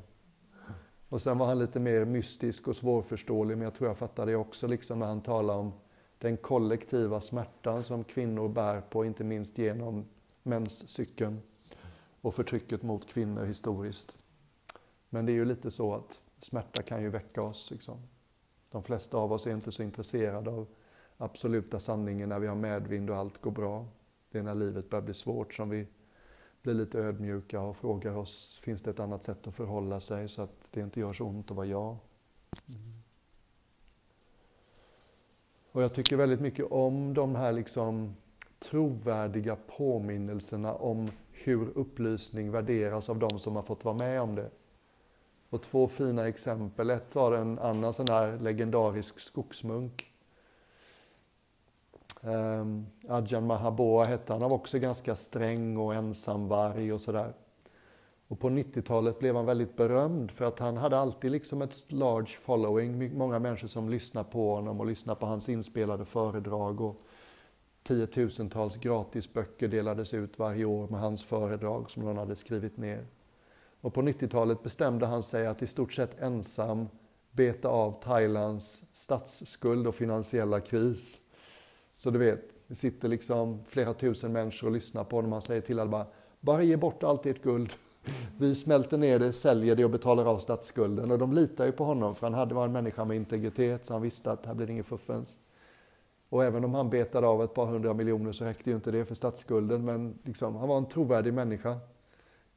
Och 1.09 1.21
sen 1.21 1.37
var 1.37 1.45
han 1.45 1.59
lite 1.59 1.79
mer 1.79 2.05
mystisk 2.05 2.67
och 2.67 2.75
svårförståelig, 2.75 3.57
men 3.57 3.63
jag 3.63 3.73
tror 3.73 3.89
jag 3.89 3.97
fattade 3.97 4.31
det 4.31 4.35
också, 4.35 4.67
liksom 4.67 4.99
när 4.99 5.07
han 5.07 5.21
talar 5.21 5.57
om 5.57 5.71
den 6.17 6.37
kollektiva 6.37 7.21
smärtan 7.21 7.83
som 7.83 8.03
kvinnor 8.03 8.47
bär 8.47 8.81
på, 8.81 9.05
inte 9.05 9.23
minst 9.23 9.57
genom 9.57 10.05
menscykeln 10.43 11.37
och 12.21 12.33
förtrycket 12.33 12.83
mot 12.83 13.07
kvinnor 13.07 13.45
historiskt. 13.45 14.25
Men 15.09 15.25
det 15.25 15.31
är 15.31 15.33
ju 15.33 15.45
lite 15.45 15.71
så 15.71 15.93
att 15.93 16.21
smärta 16.41 16.83
kan 16.83 17.01
ju 17.01 17.09
väcka 17.09 17.41
oss. 17.41 17.71
Liksom. 17.71 17.97
De 18.71 18.83
flesta 18.83 19.17
av 19.17 19.33
oss 19.33 19.47
är 19.47 19.51
inte 19.51 19.71
så 19.71 19.83
intresserade 19.83 20.49
av 20.49 20.67
absoluta 21.17 21.79
sanningen 21.79 22.29
när 22.29 22.39
vi 22.39 22.47
har 22.47 22.55
medvind 22.55 23.09
och 23.09 23.15
allt 23.15 23.41
går 23.41 23.51
bra. 23.51 23.85
Det 24.31 24.39
är 24.39 24.43
när 24.43 24.55
livet 24.55 24.89
börjar 24.89 25.03
bli 25.03 25.13
svårt 25.13 25.53
som 25.53 25.69
vi 25.69 25.87
blir 26.61 26.73
lite 26.73 26.99
ödmjuka 26.99 27.61
och 27.61 27.77
frågar 27.77 28.17
oss, 28.17 28.59
finns 28.63 28.81
det 28.81 28.89
ett 28.89 28.99
annat 28.99 29.23
sätt 29.23 29.47
att 29.47 29.55
förhålla 29.55 29.99
sig 29.99 30.29
så 30.29 30.41
att 30.41 30.69
det 30.71 30.81
inte 30.81 30.99
gör 30.99 31.13
så 31.13 31.25
ont 31.25 31.51
att 31.51 31.57
vara 31.57 31.65
jag? 31.65 31.97
Mm. 32.69 32.99
Och 35.71 35.81
jag 35.83 35.93
tycker 35.93 36.17
väldigt 36.17 36.41
mycket 36.41 36.71
om 36.71 37.13
de 37.13 37.35
här 37.35 37.51
liksom 37.51 38.15
trovärdiga 38.59 39.57
påminnelserna 39.77 40.73
om 40.73 41.11
hur 41.31 41.77
upplysning 41.77 42.51
värderas 42.51 43.09
av 43.09 43.19
de 43.19 43.39
som 43.39 43.55
har 43.55 43.63
fått 43.63 43.85
vara 43.85 43.95
med 43.95 44.21
om 44.21 44.35
det. 44.35 44.49
Och 45.49 45.61
två 45.61 45.87
fina 45.87 46.27
exempel. 46.27 46.89
Ett 46.89 47.15
var 47.15 47.31
en 47.31 47.59
annan 47.59 47.93
sån 47.93 48.07
här 48.09 48.39
legendarisk 48.39 49.19
skogsmunk 49.19 50.05
ehm, 52.21 52.59
Um, 52.61 52.85
Adjan 53.07 53.47
Mahaboa 53.47 54.03
hette 54.03 54.33
han. 54.33 54.41
Han 54.41 54.51
var 54.51 54.57
också 54.57 54.79
ganska 54.79 55.15
sträng 55.15 55.77
och 55.77 55.93
ensamvarg 55.93 56.93
och 56.93 57.01
sådär. 57.01 57.33
Och 58.27 58.39
på 58.39 58.49
90-talet 58.49 59.19
blev 59.19 59.35
han 59.35 59.45
väldigt 59.45 59.75
berömd 59.75 60.31
för 60.31 60.45
att 60.45 60.59
han 60.59 60.77
hade 60.77 60.97
alltid 60.97 61.31
liksom 61.31 61.61
ett 61.61 61.91
large 61.91 62.37
following. 62.41 63.17
Många 63.17 63.39
människor 63.39 63.67
som 63.67 63.89
lyssnade 63.89 64.29
på 64.29 64.55
honom 64.55 64.79
och 64.79 64.85
lyssnade 64.85 65.19
på 65.19 65.25
hans 65.25 65.49
inspelade 65.49 66.05
föredrag. 66.05 66.81
Och 66.81 66.97
tiotusentals 67.83 68.77
gratisböcker 68.77 69.67
delades 69.67 70.13
ut 70.13 70.39
varje 70.39 70.65
år 70.65 70.87
med 70.87 70.99
hans 70.99 71.23
föredrag 71.23 71.91
som 71.91 72.03
någon 72.03 72.17
hade 72.17 72.35
skrivit 72.35 72.77
ner. 72.77 73.05
Och 73.81 73.93
på 73.93 74.01
90-talet 74.01 74.63
bestämde 74.63 75.05
han 75.05 75.23
sig 75.23 75.47
att 75.47 75.61
i 75.61 75.67
stort 75.67 75.93
sett 75.93 76.21
ensam 76.21 76.87
beta 77.31 77.69
av 77.69 78.03
Thailands 78.03 78.83
statsskuld 78.93 79.87
och 79.87 79.95
finansiella 79.95 80.59
kris. 80.59 81.21
Så 81.91 82.09
du 82.09 82.19
vet, 82.19 82.41
det 82.67 82.75
sitter 82.75 83.07
liksom 83.07 83.65
flera 83.65 83.93
tusen 83.93 84.31
människor 84.31 84.67
och 84.67 84.73
lyssnar 84.73 85.03
på 85.03 85.15
honom. 85.15 85.31
Han 85.31 85.41
säger 85.41 85.61
till 85.61 85.79
alla 85.79 85.89
bara, 85.89 86.05
bara 86.39 86.63
ge 86.63 86.77
bort 86.77 87.03
allt 87.03 87.25
ert 87.25 87.43
guld. 87.43 87.73
Vi 88.37 88.55
smälter 88.55 88.97
ner 88.97 89.19
det, 89.19 89.33
säljer 89.33 89.75
det 89.75 89.85
och 89.85 89.91
betalar 89.91 90.25
av 90.25 90.35
statsskulden. 90.35 91.11
Och 91.11 91.19
de 91.19 91.33
litar 91.33 91.65
ju 91.65 91.71
på 91.71 91.83
honom, 91.83 92.15
för 92.15 92.27
han 92.27 92.33
hade 92.33 92.55
varit 92.55 92.67
en 92.67 92.73
människa 92.73 93.05
med 93.05 93.17
integritet, 93.17 93.85
så 93.85 93.93
han 93.93 94.01
visste 94.01 94.31
att 94.31 94.45
här 94.45 94.53
blir 94.53 94.67
det 94.67 94.73
inget 94.73 94.85
fuffens. 94.85 95.37
Och 96.29 96.43
även 96.43 96.65
om 96.65 96.73
han 96.73 96.89
betade 96.89 97.27
av 97.27 97.43
ett 97.43 97.53
par 97.53 97.65
hundra 97.65 97.93
miljoner 97.93 98.31
så 98.31 98.45
räckte 98.45 98.69
ju 98.69 98.75
inte 98.75 98.91
det 98.91 99.05
för 99.05 99.15
statsskulden, 99.15 99.85
men 99.85 100.19
liksom, 100.23 100.55
han 100.55 100.67
var 100.67 100.77
en 100.77 100.87
trovärdig 100.87 101.33
människa. 101.33 101.77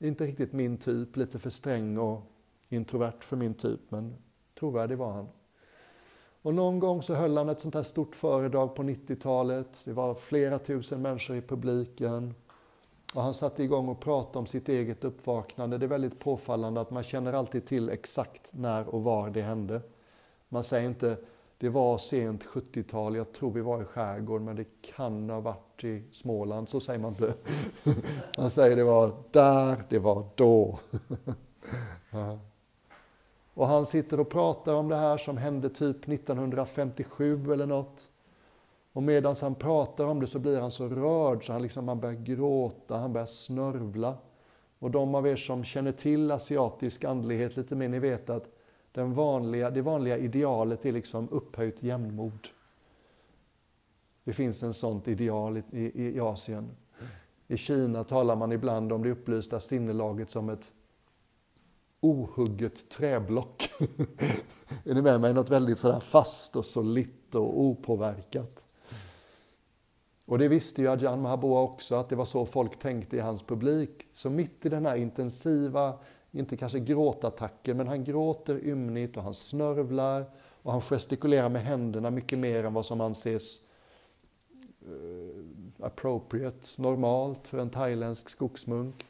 Inte 0.03 0.26
riktigt 0.26 0.53
min 0.53 0.76
typ, 0.76 1.16
lite 1.16 1.38
för 1.38 1.50
sträng 1.50 1.98
och 1.98 2.22
introvert 2.68 3.20
för 3.20 3.36
min 3.36 3.55
typ, 3.55 3.80
men 3.88 4.14
trovärdig 4.59 4.98
var 4.98 5.12
han. 5.12 5.28
Och 6.42 6.55
någon 6.55 6.78
gång 6.78 7.03
så 7.03 7.14
höll 7.14 7.36
han 7.36 7.48
ett 7.48 7.61
sånt 7.61 7.74
här 7.74 7.82
stort 7.82 8.14
föredrag 8.14 8.74
på 8.74 8.82
90-talet. 8.82 9.82
Det 9.84 9.92
var 9.92 10.14
flera 10.14 10.59
tusen 10.59 11.03
människor 11.03 11.36
i 11.36 11.42
publiken. 11.42 12.34
Och 13.14 13.22
han 13.22 13.34
satte 13.34 13.62
igång 13.62 13.88
och 13.88 14.00
pratade 14.00 14.38
om 14.38 14.46
sitt 14.46 14.68
eget 14.68 15.05
uppvaknande. 15.05 15.78
Det 15.78 15.86
är 15.86 15.88
väldigt 15.88 16.18
påfallande 16.18 16.80
att 16.80 16.90
man 16.90 17.03
känner 17.03 17.32
alltid 17.32 17.66
till 17.66 17.88
exakt 17.88 18.50
när 18.50 18.88
och 18.88 19.03
var 19.03 19.30
det 19.30 19.42
hände. 19.42 19.80
Man 20.48 20.64
säger 20.64 20.88
inte 20.88 21.16
det 21.62 21.70
var 21.70 21.98
sent 21.98 22.44
70-tal, 22.44 23.16
jag 23.16 23.32
tror 23.32 23.50
vi 23.50 23.60
var 23.60 23.82
i 23.82 23.84
skärgården, 23.84 24.44
men 24.44 24.56
det 24.56 24.66
kan 24.80 25.30
ha 25.30 25.40
varit 25.40 25.84
i 25.84 26.02
Småland. 26.12 26.68
Så 26.68 26.80
säger 26.80 27.00
man 27.00 27.10
inte. 27.10 27.34
Man 28.38 28.50
säger 28.50 28.76
det 28.76 28.84
var 28.84 29.12
där, 29.30 29.84
det 29.88 29.98
var 29.98 30.26
då. 30.34 30.78
Och 33.54 33.66
han 33.66 33.86
sitter 33.86 34.20
och 34.20 34.30
pratar 34.30 34.74
om 34.74 34.88
det 34.88 34.96
här 34.96 35.16
som 35.16 35.36
hände 35.36 35.68
typ 35.68 36.08
1957 36.08 37.52
eller 37.52 37.66
något. 37.66 38.10
Och 38.92 39.02
medan 39.02 39.34
han 39.40 39.54
pratar 39.54 40.04
om 40.04 40.20
det 40.20 40.26
så 40.26 40.38
blir 40.38 40.60
han 40.60 40.70
så 40.70 40.88
rörd 40.88 41.46
så 41.46 41.52
han, 41.52 41.62
liksom, 41.62 41.88
han 41.88 42.00
börjar 42.00 42.14
gråta, 42.14 42.96
han 42.96 43.12
börjar 43.12 43.26
snörvla. 43.26 44.14
Och 44.78 44.90
de 44.90 45.14
av 45.14 45.26
er 45.26 45.36
som 45.36 45.64
känner 45.64 45.92
till 45.92 46.30
asiatisk 46.30 47.04
andlighet 47.04 47.56
lite 47.56 47.76
mer, 47.76 47.88
ni 47.88 47.98
vet 47.98 48.30
att 48.30 48.48
den 48.93 49.14
vanliga, 49.14 49.70
det 49.70 49.82
vanliga 49.82 50.18
idealet 50.18 50.86
är 50.86 50.93
liksom 50.93 51.28
upphöjt 51.30 51.82
jämnmod. 51.82 52.49
Det 54.24 54.32
finns 54.32 54.62
en 54.62 54.74
sånt 54.74 55.09
ideal 55.09 55.57
i, 55.57 55.62
i, 55.70 56.16
i 56.16 56.20
Asien. 56.20 56.76
I 57.49 57.57
Kina 57.57 58.05
talar 58.05 58.36
man 58.36 58.53
ibland 58.53 58.93
om 58.93 59.03
det 59.03 59.11
upplysta 59.11 59.61
sinnelaget 59.61 60.30
som 60.30 60.49
ett 60.49 60.72
ohugget 62.01 62.88
träblock. 62.88 63.70
är 64.84 64.95
ni 64.95 65.03
med 65.03 65.20
mig? 65.20 65.34
Något 65.34 65.51
väldigt 65.51 65.78
sådär 65.78 66.01
fast 66.01 66.57
och 66.57 66.66
solitt 66.66 67.34
och 67.34 67.61
opåverkat. 67.61 68.62
Och 70.26 70.38
det 70.38 70.49
visste 70.49 70.82
ju 70.82 70.90
Ajahn 70.90 71.22
Mahaboa 71.22 71.62
också, 71.62 71.95
att 71.95 72.09
det 72.09 72.16
var 72.16 72.24
så 72.24 72.47
folk 72.47 72.78
tänkte 72.78 73.16
i 73.16 73.20
hans 73.20 73.43
publik. 73.43 74.07
Så 74.12 74.30
mitt 74.30 74.66
i 74.66 74.68
den 74.68 74.86
här 74.86 74.97
intensiva, 74.97 75.95
inte 76.33 76.57
kanske 76.57 76.78
gråtattacker, 76.78 77.74
men 77.74 77.89
han 77.89 78.05
gråter 78.05 78.64
ymnigt 78.64 79.16
och 79.16 79.22
han 79.22 79.35
snörvlar 79.35 80.24
och 80.62 80.72
han 80.72 80.80
gestikulerar 80.80 81.49
med 81.49 81.62
händerna 81.62 82.11
mycket 82.11 82.39
mer 82.39 82.64
än 82.64 82.74
vad 82.74 82.87
som 82.87 83.01
anses 83.01 83.61
eh, 84.80 85.85
appropriate, 85.85 86.83
normalt 86.83 87.49
för 87.49 87.59
en 87.59 87.70
thailändsk 87.70 88.28
skogsmunk. 88.28 89.07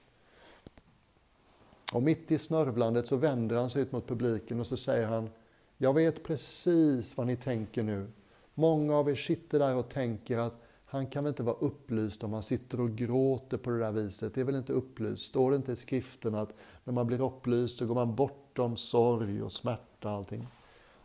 Och 1.92 2.02
mitt 2.02 2.30
i 2.30 2.38
snörvlandet 2.38 3.06
så 3.06 3.16
vänder 3.16 3.56
han 3.56 3.70
sig 3.70 3.82
ut 3.82 3.92
mot 3.92 4.08
publiken 4.08 4.60
och 4.60 4.66
så 4.66 4.76
säger 4.76 5.06
han 5.06 5.30
Jag 5.78 5.94
vet 5.94 6.24
precis 6.24 7.16
vad 7.16 7.26
ni 7.26 7.36
tänker 7.36 7.82
nu. 7.82 8.10
Många 8.54 8.96
av 8.96 9.10
er 9.10 9.14
sitter 9.14 9.58
där 9.58 9.74
och 9.74 9.88
tänker 9.88 10.38
att 10.38 10.61
han 10.92 11.06
kan 11.06 11.24
väl 11.24 11.30
inte 11.30 11.42
vara 11.42 11.56
upplyst 11.56 12.24
om 12.24 12.32
han 12.32 12.42
sitter 12.42 12.80
och 12.80 12.90
gråter 12.90 13.56
på 13.56 13.70
det 13.70 13.78
där 13.78 13.92
viset. 13.92 14.34
Det 14.34 14.40
är 14.40 14.44
väl 14.44 14.56
inte 14.56 14.72
upplyst? 14.72 15.22
Står 15.22 15.50
det 15.50 15.56
inte 15.56 15.72
i 15.72 15.76
skriften 15.76 16.34
att 16.34 16.54
när 16.84 16.94
man 16.94 17.06
blir 17.06 17.20
upplyst 17.22 17.78
så 17.78 17.86
går 17.86 17.94
man 17.94 18.14
bortom 18.14 18.76
sorg 18.76 19.42
och 19.42 19.52
smärta 19.52 20.08
och 20.08 20.16
allting? 20.16 20.46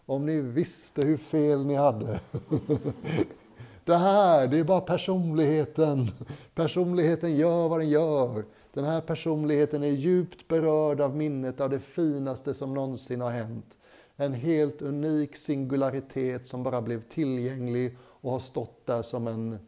Om 0.06 0.26
ni 0.26 0.42
visste 0.42 1.02
hur 1.02 1.18
fel 1.18 1.66
ni 1.66 1.76
hade. 1.76 2.20
Det 3.86 3.98
här, 3.98 4.48
det 4.48 4.60
är 4.60 4.64
bara 4.64 4.82
personligheten. 4.82 6.08
Personligheten 6.56 7.36
gör 7.36 7.70
vad 7.70 7.80
den 7.80 7.90
gör. 7.90 8.46
Den 8.74 8.86
här 8.86 9.02
personligheten 9.02 9.84
är 9.84 9.92
djupt 9.92 10.48
berörd 10.48 11.02
av 11.02 11.16
minnet 11.16 11.62
av 11.62 11.70
det 11.70 11.80
finaste 11.80 12.54
som 12.54 12.74
någonsin 12.74 13.22
har 13.22 13.32
hänt. 13.32 13.78
En 14.16 14.34
helt 14.34 14.82
unik 14.82 15.36
singularitet 15.36 16.48
som 16.48 16.64
bara 16.64 16.82
blev 16.82 17.02
tillgänglig 17.02 17.98
och 18.02 18.32
har 18.32 18.40
stått 18.40 18.86
där 18.86 19.02
som 19.02 19.28
en, 19.28 19.60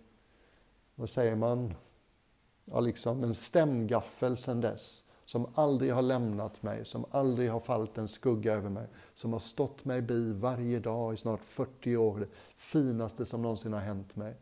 vad 1.00 1.10
säger 1.10 1.36
man, 1.36 1.74
ja, 2.66 2.80
liksom 2.80 3.24
en 3.24 3.34
stämgaffel 3.34 4.38
sedan 4.38 4.62
dess. 4.62 5.04
Som 5.26 5.48
aldrig 5.56 5.94
har 5.94 6.02
lämnat 6.02 6.64
mig, 6.64 6.86
som 6.86 7.06
aldrig 7.12 7.52
har 7.52 7.60
fallit 7.60 7.98
en 7.98 8.08
skugga 8.08 8.54
över 8.54 8.70
mig. 8.70 8.88
Som 9.16 9.34
har 9.34 9.40
stått 9.40 9.86
mig 9.86 10.02
bi 10.02 10.34
varje 10.34 10.80
dag 10.80 11.14
i 11.14 11.18
snart 11.18 11.44
40 11.44 11.98
år. 11.98 12.20
Det 12.20 12.28
finaste 12.58 13.26
som 13.26 13.42
någonsin 13.42 13.74
har 13.74 13.80
hänt 13.80 14.16
mig. 14.16 14.36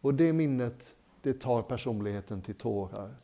Och 0.00 0.14
det 0.14 0.32
minnet, 0.32 0.96
det 1.22 1.40
tar 1.40 1.62
personligheten 1.62 2.42
till 2.42 2.54
tårar. 2.54 3.14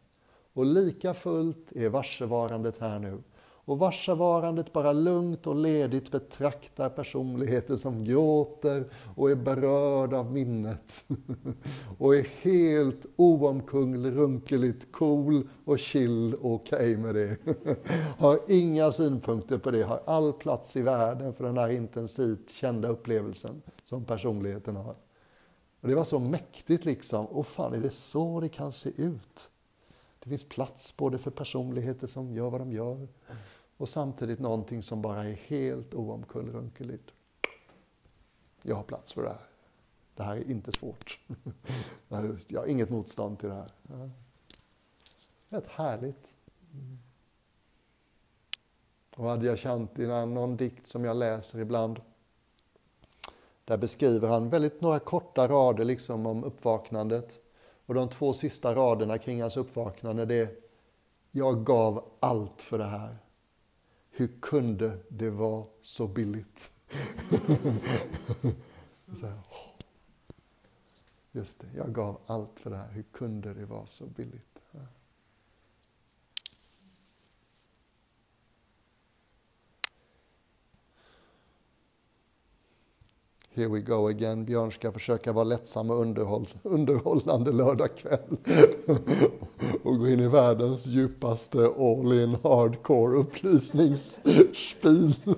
Och 0.53 0.67
lika 0.67 1.15
fullt 1.15 1.73
är 1.73 1.89
varsevarandet 1.89 2.79
här 2.79 2.99
nu. 2.99 3.19
Och 3.67 3.79
varsavarandet 3.79 4.73
bara 4.73 4.93
lugnt 4.93 5.47
och 5.47 5.57
ledigt 5.57 6.11
betraktar 6.11 6.89
personligheter 6.89 7.77
som 7.77 8.05
gråter 8.05 8.85
och 9.17 9.31
är 9.31 9.35
berörd 9.35 10.15
av 10.15 10.33
minnet. 10.33 11.05
och 11.99 12.17
är 12.17 12.27
helt 12.43 13.07
oomkunglig, 13.17 14.17
runkeligt 14.17 14.93
cool 14.93 15.49
och 15.65 15.79
chill 15.79 16.35
och 16.35 16.55
okej 16.55 16.77
okay 16.77 16.97
med 16.97 17.15
det. 17.15 17.37
har 18.19 18.41
inga 18.49 18.93
synpunkter 18.93 19.59
på 19.59 19.71
det, 19.71 19.83
har 19.83 20.03
all 20.07 20.33
plats 20.33 20.77
i 20.77 20.83
världen 20.83 21.33
för 21.33 21.45
den 21.45 21.59
här 21.59 21.69
intensivt 21.69 22.51
kända 22.51 22.89
upplevelsen 22.89 23.63
som 23.85 24.05
personligheten 24.05 24.77
har. 24.77 24.97
Och 25.81 25.89
det 25.89 25.95
var 25.95 26.05
så 26.05 26.19
mäktigt 26.19 26.85
liksom. 26.85 27.27
Och 27.27 27.47
fan, 27.47 27.75
är 27.75 27.81
det 27.81 27.91
så 27.91 28.41
det 28.41 28.49
kan 28.49 28.73
se 28.73 28.91
ut? 28.97 29.51
Det 30.19 30.31
finns 30.31 30.49
plats 30.49 30.97
både 30.97 31.19
för 31.19 31.31
personligheter 31.31 32.07
som 32.07 32.33
gör 32.33 32.51
vad 32.51 32.61
de 32.61 32.73
gör 32.73 33.09
och 33.77 33.89
samtidigt 33.89 34.39
någonting 34.39 34.83
som 34.83 35.03
bara 35.03 35.25
är 35.25 35.33
helt 35.33 35.95
oomkullrunkeligt. 35.95 37.13
Jag 38.63 38.77
har 38.77 38.83
plats 38.83 39.13
för 39.13 39.23
det 39.23 39.29
här. 39.29 39.47
Det 40.15 40.23
här 40.23 40.37
är 40.37 40.51
inte 40.51 40.73
svårt. 40.73 41.21
Jag 42.49 42.61
har 42.61 42.67
inget 42.67 42.91
motstånd 42.91 43.39
till 43.39 43.49
det 43.49 43.55
här. 43.55 44.11
Rätt 45.49 45.67
härligt. 45.67 46.27
Mm. 46.73 46.97
Och 49.17 49.31
Adyashanti, 49.31 50.07
någon 50.07 50.57
dikt 50.57 50.87
som 50.87 51.05
jag 51.05 51.17
läser 51.17 51.59
ibland, 51.59 52.01
där 53.65 53.77
beskriver 53.77 54.29
han 54.29 54.49
väldigt 54.49 54.81
några 54.81 54.99
korta 54.99 55.49
rader 55.49 55.85
liksom 55.85 56.27
om 56.27 56.45
uppvaknandet. 56.45 57.39
Och 57.87 57.95
de 57.95 58.09
två 58.09 58.33
sista 58.33 58.75
raderna 58.75 59.19
kring 59.19 59.43
hans 59.43 59.57
uppvaknande, 59.57 60.27
det 60.27 60.35
är 60.35 60.57
Jag 61.31 61.65
gav 61.65 62.05
allt 62.21 62.63
för 62.63 62.79
det 62.79 62.85
här. 62.85 63.19
Hur 64.17 64.41
kunde 64.41 64.99
det 65.09 65.31
vara 65.31 65.67
så 65.83 66.07
billigt? 66.09 66.73
så 69.21 69.27
här, 69.27 69.39
Just 71.33 71.61
det, 71.61 71.67
jag 71.77 71.93
gav 71.93 72.21
allt 72.27 72.61
för 72.61 72.71
det 72.71 72.77
här. 72.77 72.91
Hur 72.93 73.03
kunde 73.03 73.55
det 73.55 73.67
vara 73.67 73.87
så 73.87 74.07
billigt? 74.07 74.54
Here 83.57 83.69
we 83.69 83.81
go 83.81 84.09
again. 84.09 84.45
Björn 84.45 84.73
ska 84.73 84.93
försöka 84.93 85.33
vara 85.33 85.45
lättsam 85.45 85.91
och 85.91 86.01
underhåll, 86.01 86.47
underhållande 86.63 87.53
lördag 87.53 87.97
kväll. 87.97 88.37
och 89.83 89.99
gå 89.99 90.09
in 90.09 90.21
i 90.21 90.29
världens 90.29 90.87
djupaste 90.87 91.59
all-in 91.79 92.37
hardcore 92.43 93.17
upplysningsspil. 93.17 95.15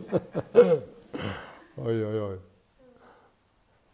oj, 1.76 2.06
oj, 2.06 2.20
oj. 2.20 2.38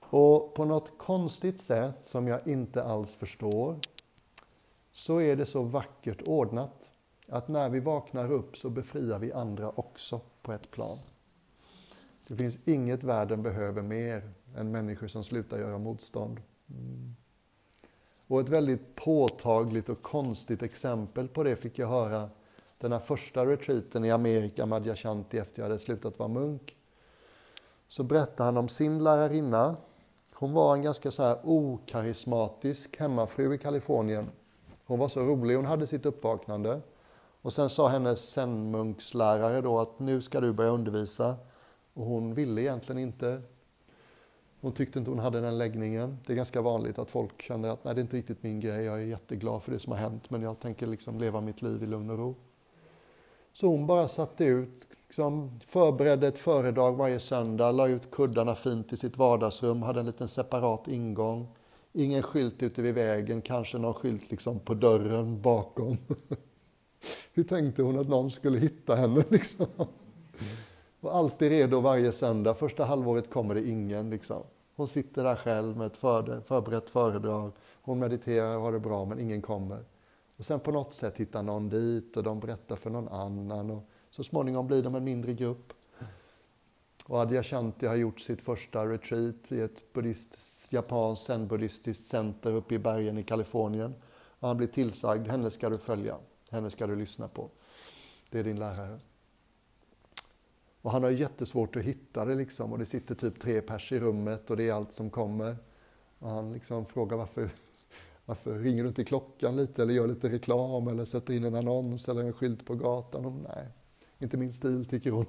Och 0.00 0.54
på 0.54 0.64
något 0.64 0.98
konstigt 0.98 1.60
sätt 1.60 1.98
som 2.02 2.28
jag 2.28 2.46
inte 2.46 2.84
alls 2.84 3.14
förstår 3.14 3.76
så 4.92 5.20
är 5.20 5.36
det 5.36 5.46
så 5.46 5.62
vackert 5.62 6.22
ordnat 6.26 6.90
att 7.28 7.48
när 7.48 7.68
vi 7.68 7.80
vaknar 7.80 8.32
upp 8.32 8.56
så 8.56 8.70
befriar 8.70 9.18
vi 9.18 9.32
andra 9.32 9.70
också 9.74 10.20
på 10.42 10.52
ett 10.52 10.70
plan. 10.70 10.98
Det 12.26 12.36
finns 12.36 12.58
inget 12.64 13.02
världen 13.02 13.42
behöver 13.42 13.82
mer 13.82 14.32
än 14.56 14.70
människor 14.70 15.08
som 15.08 15.24
slutar 15.24 15.58
göra 15.58 15.78
motstånd. 15.78 16.40
Mm. 16.70 17.16
Och 18.26 18.40
ett 18.40 18.48
väldigt 18.48 18.94
påtagligt 18.94 19.88
och 19.88 20.02
konstigt 20.02 20.62
exempel 20.62 21.28
på 21.28 21.42
det 21.42 21.56
fick 21.56 21.78
jag 21.78 21.88
höra 21.88 22.30
den 22.78 22.92
här 22.92 22.98
första 22.98 23.46
retreaten 23.46 24.04
i 24.04 24.10
Amerika, 24.10 24.66
Madhyashanti, 24.66 25.38
efter 25.38 25.62
jag 25.62 25.68
hade 25.68 25.78
slutat 25.78 26.18
vara 26.18 26.28
munk. 26.28 26.76
Så 27.88 28.02
berättade 28.02 28.42
han 28.42 28.56
om 28.56 28.68
sin 28.68 29.04
lärarinna. 29.04 29.76
Hon 30.34 30.52
var 30.52 30.74
en 30.74 30.82
ganska 30.82 31.10
så 31.10 31.22
här 31.22 31.38
okarismatisk 31.42 32.96
hemmafru 32.96 33.54
i 33.54 33.58
Kalifornien. 33.58 34.30
Hon 34.84 34.98
var 34.98 35.08
så 35.08 35.20
rolig, 35.20 35.54
hon 35.54 35.64
hade 35.64 35.86
sitt 35.86 36.06
uppvaknande. 36.06 36.80
Och 37.42 37.52
sen 37.52 37.70
sa 37.70 37.88
hennes 37.88 38.30
zenmunkslärare 38.30 39.60
då 39.60 39.78
att 39.78 39.98
nu 39.98 40.22
ska 40.22 40.40
du 40.40 40.52
börja 40.52 40.70
undervisa. 40.70 41.36
Och 41.94 42.06
hon 42.06 42.34
ville 42.34 42.60
egentligen 42.60 42.98
inte. 42.98 43.42
Hon 44.60 44.72
tyckte 44.72 44.98
inte 44.98 45.10
hon 45.10 45.18
hade 45.18 45.40
den 45.40 45.58
läggningen. 45.58 46.18
Det 46.26 46.32
är 46.32 46.36
ganska 46.36 46.60
vanligt 46.60 46.98
att 46.98 47.10
folk 47.10 47.42
känner 47.42 47.68
att 47.68 47.84
nej, 47.84 47.94
det 47.94 48.00
är 48.00 48.02
inte 48.02 48.16
riktigt 48.16 48.42
min 48.42 48.60
grej. 48.60 48.84
Jag 48.84 49.00
är 49.00 49.04
jätteglad 49.04 49.62
för 49.62 49.72
det 49.72 49.78
som 49.78 49.92
har 49.92 49.98
hänt, 49.98 50.30
men 50.30 50.42
jag 50.42 50.60
tänker 50.60 50.86
liksom 50.86 51.18
leva 51.18 51.40
mitt 51.40 51.62
liv 51.62 51.82
i 51.82 51.86
lugn 51.86 52.10
och 52.10 52.18
ro. 52.18 52.34
Så 53.52 53.66
hon 53.66 53.86
bara 53.86 54.08
satte 54.08 54.44
ut, 54.44 54.86
liksom, 55.06 55.60
förberedde 55.64 56.28
ett 56.28 56.38
föredrag 56.38 56.96
varje 56.96 57.18
söndag, 57.18 57.72
la 57.72 57.88
ut 57.88 58.10
kuddarna 58.10 58.54
fint 58.54 58.92
i 58.92 58.96
sitt 58.96 59.16
vardagsrum, 59.16 59.82
hade 59.82 60.00
en 60.00 60.06
liten 60.06 60.28
separat 60.28 60.88
ingång. 60.88 61.48
Ingen 61.92 62.22
skylt 62.22 62.62
ute 62.62 62.82
vid 62.82 62.94
vägen, 62.94 63.42
kanske 63.42 63.78
någon 63.78 63.94
skylt 63.94 64.30
liksom 64.30 64.60
på 64.60 64.74
dörren 64.74 65.42
bakom. 65.42 65.96
Hur 67.32 67.44
tänkte 67.44 67.82
hon 67.82 67.98
att 67.98 68.08
någon 68.08 68.30
skulle 68.30 68.58
hitta 68.58 68.96
henne? 68.96 69.24
Liksom? 69.30 69.66
Och 71.02 71.16
alltid 71.16 71.50
redo 71.50 71.80
varje 71.80 72.12
söndag. 72.12 72.54
Första 72.54 72.84
halvåret 72.84 73.30
kommer 73.30 73.54
det 73.54 73.68
ingen. 73.68 74.10
Liksom. 74.10 74.42
Hon 74.76 74.88
sitter 74.88 75.24
där 75.24 75.36
själv 75.36 75.76
med 75.76 75.86
ett 75.86 75.96
förberett 75.96 76.90
föredrag. 76.90 77.52
Hon 77.82 77.98
mediterar 77.98 78.56
och 78.56 78.62
har 78.62 78.72
det 78.72 78.80
bra, 78.80 79.04
men 79.04 79.20
ingen 79.20 79.42
kommer. 79.42 79.84
Och 80.36 80.46
sen 80.46 80.60
på 80.60 80.72
något 80.72 80.92
sätt 80.92 81.16
hittar 81.16 81.42
någon 81.42 81.68
dit 81.68 82.16
och 82.16 82.22
de 82.22 82.40
berättar 82.40 82.76
för 82.76 82.90
någon 82.90 83.08
annan. 83.08 83.70
Och 83.70 83.82
så 84.10 84.24
småningom 84.24 84.66
blir 84.66 84.82
de 84.82 84.94
en 84.94 85.04
mindre 85.04 85.32
grupp. 85.32 85.72
Och 87.06 87.20
Adyashanti 87.20 87.86
har 87.86 87.96
gjort 87.96 88.20
sitt 88.20 88.42
första 88.42 88.86
retreat 88.86 89.52
i 89.52 89.60
ett 89.60 89.92
buddhist, 89.92 90.38
japanskt 90.72 91.24
zen-buddhistiskt 91.24 92.06
center 92.06 92.52
uppe 92.52 92.74
i 92.74 92.78
bergen 92.78 93.18
i 93.18 93.22
Kalifornien. 93.22 93.94
Och 94.40 94.48
han 94.48 94.56
blir 94.56 94.68
tillsagd, 94.68 95.28
henne 95.28 95.50
ska 95.50 95.68
du 95.68 95.78
följa, 95.78 96.16
henne 96.50 96.70
ska 96.70 96.86
du 96.86 96.94
lyssna 96.94 97.28
på. 97.28 97.48
Det 98.30 98.38
är 98.38 98.44
din 98.44 98.58
lärare. 98.58 98.98
Och 100.82 100.90
han 100.90 101.02
har 101.02 101.10
jättesvårt 101.10 101.76
att 101.76 101.82
hitta 101.82 102.24
det 102.24 102.34
liksom 102.34 102.72
och 102.72 102.78
det 102.78 102.86
sitter 102.86 103.14
typ 103.14 103.40
tre 103.40 103.60
pers 103.60 103.92
i 103.92 104.00
rummet 104.00 104.50
och 104.50 104.56
det 104.56 104.68
är 104.68 104.72
allt 104.72 104.92
som 104.92 105.10
kommer. 105.10 105.56
Och 106.18 106.30
han 106.30 106.52
liksom 106.52 106.86
frågar 106.86 107.16
varför, 107.16 107.50
varför 108.24 108.58
ringer 108.58 108.82
du 108.82 108.88
inte 108.88 109.04
klockan 109.04 109.56
lite 109.56 109.82
eller 109.82 109.94
gör 109.94 110.06
lite 110.06 110.28
reklam 110.28 110.88
eller 110.88 111.04
sätter 111.04 111.34
in 111.34 111.44
en 111.44 111.54
annons 111.54 112.08
eller 112.08 112.22
en 112.22 112.32
skylt 112.32 112.66
på 112.66 112.74
gatan? 112.74 113.26
Och, 113.26 113.32
nej, 113.32 113.66
inte 114.18 114.36
min 114.36 114.52
stil 114.52 114.84
tycker 114.84 115.10
hon. 115.10 115.26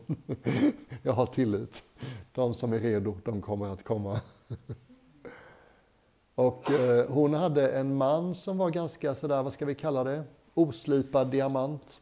Jag 1.02 1.14
har 1.14 1.26
tillit. 1.26 1.84
De 2.32 2.54
som 2.54 2.74
är 2.74 2.80
redo, 2.80 3.18
de 3.26 3.42
kommer 3.42 3.68
att 3.68 3.84
komma. 3.84 4.22
Och 6.36 6.72
eh, 6.72 7.10
hon 7.10 7.34
hade 7.34 7.70
en 7.72 7.96
man 7.96 8.36
som 8.36 8.58
var 8.58 8.70
ganska 8.70 9.16
sådär, 9.16 9.44
vad 9.44 9.54
ska 9.54 9.66
vi 9.66 9.76
kalla 9.76 10.04
det, 10.04 10.24
oslipad 10.54 11.32
diamant. 11.32 12.02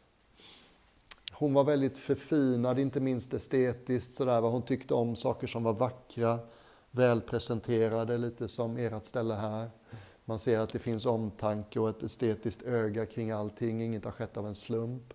Hon 1.42 1.54
var 1.54 1.64
väldigt 1.64 1.98
förfinad, 1.98 2.80
inte 2.80 3.00
minst 3.00 3.34
estetiskt. 3.34 4.14
Sådär, 4.14 4.42
vad 4.42 4.52
hon 4.52 4.62
tyckte 4.62 4.94
om 4.94 5.16
saker 5.16 5.48
som 5.48 5.64
var 5.64 5.74
vackra, 5.74 6.40
välpresenterade, 6.92 8.18
lite 8.18 8.48
som 8.48 8.78
ert 8.78 9.06
ställe 9.06 9.34
här. 9.34 9.70
Man 10.26 10.40
ser 10.40 10.60
att 10.60 10.70
det 10.70 10.80
finns 10.80 11.06
omtanke 11.06 11.80
och 11.80 11.90
ett 11.90 12.04
estetiskt 12.04 12.62
öga 12.62 13.06
kring 13.06 13.32
allting. 13.32 13.82
Inget 13.84 14.06
har 14.06 14.12
skett 14.12 14.38
av 14.38 14.48
en 14.48 14.56
slump. 14.56 15.14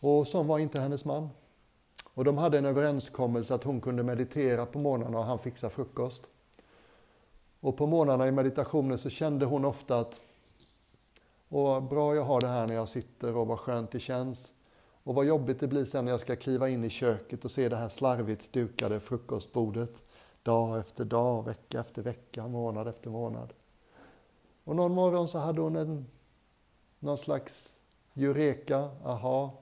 Och 0.00 0.26
som 0.26 0.46
var 0.46 0.58
inte 0.58 0.80
hennes 0.80 1.04
man. 1.04 1.28
Och 2.14 2.24
de 2.24 2.38
hade 2.38 2.58
en 2.58 2.66
överenskommelse 2.66 3.54
att 3.54 3.64
hon 3.64 3.80
kunde 3.80 4.02
meditera 4.02 4.66
på 4.66 4.78
morgnarna 4.78 5.18
och 5.18 5.24
han 5.24 5.38
fixade 5.38 5.74
frukost. 5.74 6.22
Och 7.60 7.76
på 7.76 7.86
morgnarna 7.86 8.28
i 8.28 8.32
meditationen 8.32 8.98
så 8.98 9.10
kände 9.10 9.44
hon 9.44 9.64
ofta 9.64 9.98
att 9.98 10.20
och 11.54 11.82
bra 11.82 12.14
jag 12.14 12.24
har 12.24 12.40
det 12.40 12.46
här 12.46 12.66
när 12.66 12.74
jag 12.74 12.88
sitter 12.88 13.36
och 13.36 13.46
vad 13.46 13.58
skönt 13.58 13.90
det 13.90 14.00
känns. 14.00 14.52
Och 15.04 15.14
vad 15.14 15.24
jobbigt 15.24 15.60
det 15.60 15.68
blir 15.68 15.84
sen 15.84 16.04
när 16.04 16.12
jag 16.12 16.20
ska 16.20 16.36
kliva 16.36 16.68
in 16.68 16.84
i 16.84 16.90
köket 16.90 17.44
och 17.44 17.50
se 17.50 17.68
det 17.68 17.76
här 17.76 17.88
slarvigt 17.88 18.52
dukade 18.52 19.00
frukostbordet. 19.00 20.02
Dag 20.42 20.78
efter 20.78 21.04
dag, 21.04 21.44
vecka 21.44 21.80
efter 21.80 22.02
vecka, 22.02 22.48
månad 22.48 22.88
efter 22.88 23.10
månad. 23.10 23.52
Och 24.64 24.76
någon 24.76 24.94
morgon 24.94 25.28
så 25.28 25.38
hade 25.38 25.60
hon 25.60 25.76
en, 25.76 26.06
någon 26.98 27.18
slags 27.18 27.72
eureka, 28.14 28.90
aha, 29.04 29.58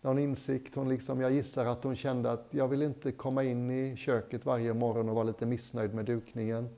någon 0.00 0.18
insikt. 0.18 0.74
Hon 0.74 0.88
liksom, 0.88 1.20
jag 1.20 1.32
gissar 1.32 1.66
att 1.66 1.84
hon 1.84 1.96
kände 1.96 2.32
att 2.32 2.46
jag 2.50 2.68
vill 2.68 2.82
inte 2.82 3.12
komma 3.12 3.42
in 3.42 3.70
i 3.70 3.96
köket 3.96 4.46
varje 4.46 4.74
morgon 4.74 5.08
och 5.08 5.14
vara 5.14 5.24
lite 5.24 5.46
missnöjd 5.46 5.94
med 5.94 6.04
dukningen. 6.04 6.68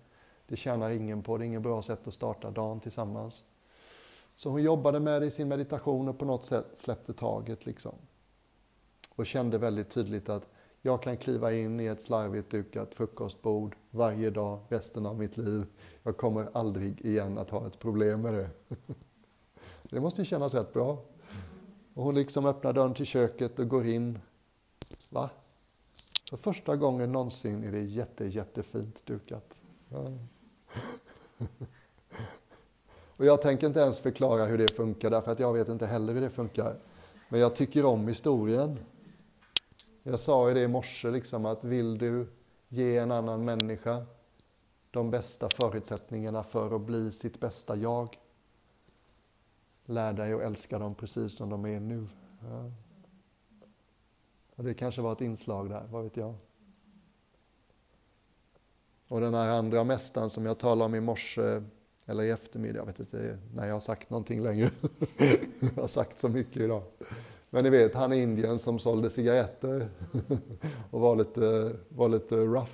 Det 0.46 0.56
tjänar 0.56 0.90
ingen 0.90 1.22
på, 1.22 1.38
det 1.38 1.44
är 1.44 1.46
inget 1.46 1.62
bra 1.62 1.82
sätt 1.82 2.08
att 2.08 2.14
starta 2.14 2.50
dagen 2.50 2.80
tillsammans. 2.80 3.44
Så 4.36 4.50
hon 4.50 4.62
jobbade 4.62 5.00
med 5.00 5.22
det 5.22 5.26
i 5.26 5.30
sin 5.30 5.48
meditation 5.48 6.08
och 6.08 6.18
på 6.18 6.24
något 6.24 6.44
sätt 6.44 6.66
släppte 6.72 7.12
taget 7.12 7.66
liksom. 7.66 7.94
Och 9.08 9.26
kände 9.26 9.58
väldigt 9.58 9.90
tydligt 9.90 10.28
att 10.28 10.48
jag 10.82 11.02
kan 11.02 11.16
kliva 11.16 11.52
in 11.52 11.80
i 11.80 11.86
ett 11.86 12.02
slarvigt 12.02 12.50
dukat 12.50 12.94
frukostbord 12.94 13.76
varje 13.90 14.30
dag 14.30 14.60
resten 14.68 15.06
av 15.06 15.18
mitt 15.18 15.36
liv. 15.36 15.66
Jag 16.02 16.16
kommer 16.16 16.48
aldrig 16.52 17.00
igen 17.00 17.38
att 17.38 17.50
ha 17.50 17.66
ett 17.66 17.78
problem 17.78 18.22
med 18.22 18.34
det. 18.34 18.50
Det 19.90 20.00
måste 20.00 20.20
ju 20.20 20.24
kännas 20.24 20.54
rätt 20.54 20.72
bra. 20.72 21.04
Och 21.94 22.04
hon 22.04 22.14
liksom 22.14 22.46
öppnar 22.46 22.72
dörren 22.72 22.94
till 22.94 23.06
köket 23.06 23.58
och 23.58 23.68
går 23.68 23.86
in. 23.86 24.18
Va? 25.10 25.30
För 26.30 26.36
första 26.36 26.76
gången 26.76 27.12
någonsin 27.12 27.64
är 27.64 27.72
det 27.72 27.82
jätte, 27.82 28.26
jättefint 28.26 29.06
dukat. 29.06 29.60
Ja. 29.88 30.12
Och 33.16 33.24
jag 33.26 33.42
tänker 33.42 33.66
inte 33.66 33.80
ens 33.80 33.98
förklara 33.98 34.44
hur 34.44 34.58
det 34.58 34.72
funkar, 34.72 35.10
därför 35.10 35.32
att 35.32 35.40
jag 35.40 35.52
vet 35.52 35.68
inte 35.68 35.86
heller 35.86 36.12
hur 36.12 36.20
det 36.20 36.30
funkar. 36.30 36.76
Men 37.28 37.40
jag 37.40 37.56
tycker 37.56 37.84
om 37.84 38.08
historien. 38.08 38.78
Jag 40.02 40.20
sa 40.20 40.48
ju 40.48 40.54
det 40.54 40.60
i 40.60 40.68
morse, 40.68 41.10
liksom, 41.10 41.46
att 41.46 41.64
vill 41.64 41.98
du 41.98 42.26
ge 42.68 42.98
en 42.98 43.10
annan 43.10 43.44
människa 43.44 44.06
de 44.90 45.10
bästa 45.10 45.48
förutsättningarna 45.48 46.42
för 46.42 46.76
att 46.76 46.80
bli 46.80 47.12
sitt 47.12 47.40
bästa 47.40 47.76
jag, 47.76 48.18
lär 49.84 50.12
dig 50.12 50.32
att 50.32 50.40
älska 50.40 50.78
dem 50.78 50.94
precis 50.94 51.36
som 51.36 51.50
de 51.50 51.66
är 51.66 51.80
nu. 51.80 52.06
Ja. 52.40 52.70
Och 54.56 54.64
det 54.64 54.74
kanske 54.74 55.02
var 55.02 55.12
ett 55.12 55.20
inslag 55.20 55.70
där, 55.70 55.86
vad 55.90 56.04
vet 56.04 56.16
jag. 56.16 56.34
Och 59.08 59.20
den 59.20 59.34
här 59.34 59.50
andra 59.50 59.84
mästaren 59.84 60.30
som 60.30 60.46
jag 60.46 60.58
talade 60.58 60.84
om 60.84 60.94
i 60.94 61.00
morse, 61.00 61.62
eller 62.06 62.22
i 62.22 62.30
eftermiddag, 62.30 62.78
jag 62.78 62.86
vet 62.86 63.00
inte 63.00 63.38
när 63.54 63.66
jag 63.66 63.74
har 63.74 63.80
sagt 63.80 64.10
någonting 64.10 64.42
längre. 64.42 64.70
jag 65.58 65.82
har 65.82 65.88
sagt 65.88 66.18
så 66.18 66.28
mycket 66.28 66.56
idag. 66.56 66.82
Men 67.50 67.64
ni 67.64 67.70
vet, 67.70 67.94
han 67.94 68.12
i 68.12 68.22
Indien 68.22 68.58
som 68.58 68.78
sålde 68.78 69.10
cigaretter 69.10 69.88
och 70.90 71.00
var 71.00 71.16
lite, 71.16 71.76
var 71.88 72.08
lite 72.08 72.36
rough. 72.36 72.72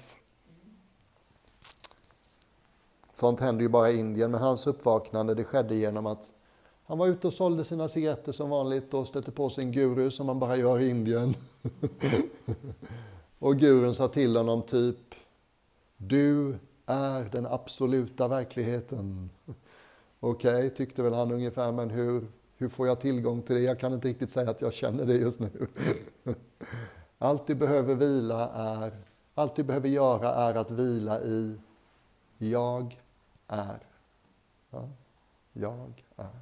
Sånt 3.12 3.41
händer 3.41 3.62
ju 3.62 3.68
bara 3.68 3.91
i 3.91 3.99
Indien, 3.99 4.31
men 4.31 4.41
hans 4.41 4.66
uppvaknande 4.66 5.35
det 5.35 5.45
skedde 5.45 5.74
genom 5.74 6.07
att 6.07 6.31
han 6.85 6.99
var 6.99 7.07
ute 7.07 7.26
och 7.26 7.33
sålde 7.33 7.64
sina 7.64 7.89
cigaretter 7.89 8.33
som 8.33 8.51
vanligt 8.51 8.95
och 8.95 9.07
stötte 9.07 9.31
på 9.31 9.51
sin 9.51 9.72
guru 9.72 10.11
som 10.11 10.26
man 10.26 10.39
bara 10.39 10.57
gör 10.57 10.81
i 10.81 10.89
Indien. 10.89 11.35
och 13.39 13.57
gurun 13.57 13.95
sa 13.95 14.09
till 14.09 14.37
honom 14.37 14.62
typ 14.62 15.14
Du 15.97 16.59
är 16.91 17.24
den 17.24 17.47
absoluta 17.47 18.28
verkligheten. 18.28 19.30
Okej, 20.20 20.57
okay, 20.57 20.70
tyckte 20.70 21.03
väl 21.03 21.14
han 21.14 21.32
ungefär, 21.32 21.72
men 21.72 21.91
hur, 21.91 22.26
hur 22.57 22.68
får 22.68 22.86
jag 22.86 23.01
tillgång 23.01 23.43
till 23.43 23.57
det? 23.57 23.62
Jag 23.62 23.80
kan 23.80 23.93
inte 23.93 24.09
riktigt 24.09 24.30
säga 24.30 24.51
att 24.51 24.61
jag 24.61 24.74
känner 24.74 25.05
det 25.05 25.14
just 25.14 25.41
nu. 25.41 25.66
Allt 27.18 27.47
du 27.47 27.55
behöver 27.55 27.95
vila 27.95 28.51
är, 28.51 28.93
allt 29.34 29.57
du 29.57 29.62
behöver 29.62 29.88
göra 29.88 30.34
är 30.34 30.55
att 30.55 30.70
vila 30.70 31.20
i 31.20 31.59
jag 32.38 33.01
är. 33.47 33.86
Ja, 34.70 34.88
jag 35.53 36.05
är. 36.16 36.41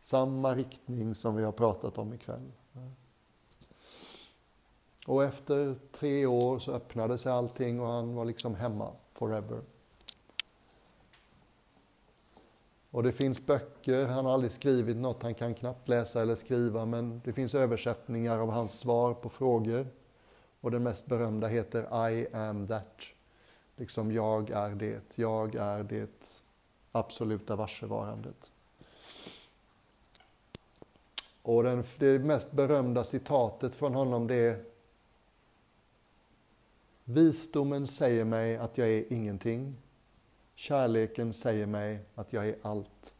Samma 0.00 0.54
riktning 0.54 1.14
som 1.14 1.36
vi 1.36 1.44
har 1.44 1.52
pratat 1.52 1.98
om 1.98 2.12
ikväll. 2.12 2.52
Och 5.06 5.24
efter 5.24 5.76
tre 5.92 6.26
år 6.26 6.58
så 6.58 6.72
öppnade 6.72 7.18
sig 7.18 7.32
allting 7.32 7.80
och 7.80 7.86
han 7.86 8.14
var 8.14 8.24
liksom 8.24 8.54
hemma 8.54 8.92
forever. 9.12 9.60
Och 12.90 13.02
det 13.02 13.12
finns 13.12 13.46
böcker, 13.46 14.06
han 14.06 14.24
har 14.24 14.32
aldrig 14.32 14.52
skrivit 14.52 14.96
något, 14.96 15.22
han 15.22 15.34
kan 15.34 15.54
knappt 15.54 15.88
läsa 15.88 16.22
eller 16.22 16.34
skriva, 16.34 16.84
men 16.84 17.20
det 17.24 17.32
finns 17.32 17.54
översättningar 17.54 18.38
av 18.38 18.50
hans 18.50 18.78
svar 18.78 19.14
på 19.14 19.28
frågor. 19.28 19.86
Och 20.60 20.70
den 20.70 20.82
mest 20.82 21.06
berömda 21.06 21.46
heter 21.46 22.10
I 22.10 22.26
am 22.32 22.68
that. 22.68 23.02
Liksom 23.76 24.12
jag 24.12 24.50
är 24.50 24.70
det, 24.70 25.16
jag 25.18 25.54
är 25.54 25.82
det 25.82 26.40
absoluta 26.92 27.56
varsevarandet. 27.56 28.52
Och 31.42 31.62
den, 31.62 31.84
det 31.98 32.18
mest 32.18 32.52
berömda 32.52 33.04
citatet 33.04 33.74
från 33.74 33.94
honom 33.94 34.26
det 34.26 34.34
är 34.34 34.64
Visdomen 37.04 37.86
säger 37.86 38.24
mig 38.24 38.56
att 38.56 38.78
jag 38.78 38.88
är 38.88 39.12
ingenting. 39.12 39.76
Kärleken 40.54 41.32
säger 41.32 41.66
mig 41.66 42.04
att 42.14 42.32
jag 42.32 42.48
är 42.48 42.56
allt. 42.62 43.14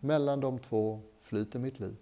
Mellan 0.00 0.40
de 0.40 0.58
två 0.58 1.00
flyter 1.20 1.58
mitt 1.58 1.80
liv. 1.80 1.96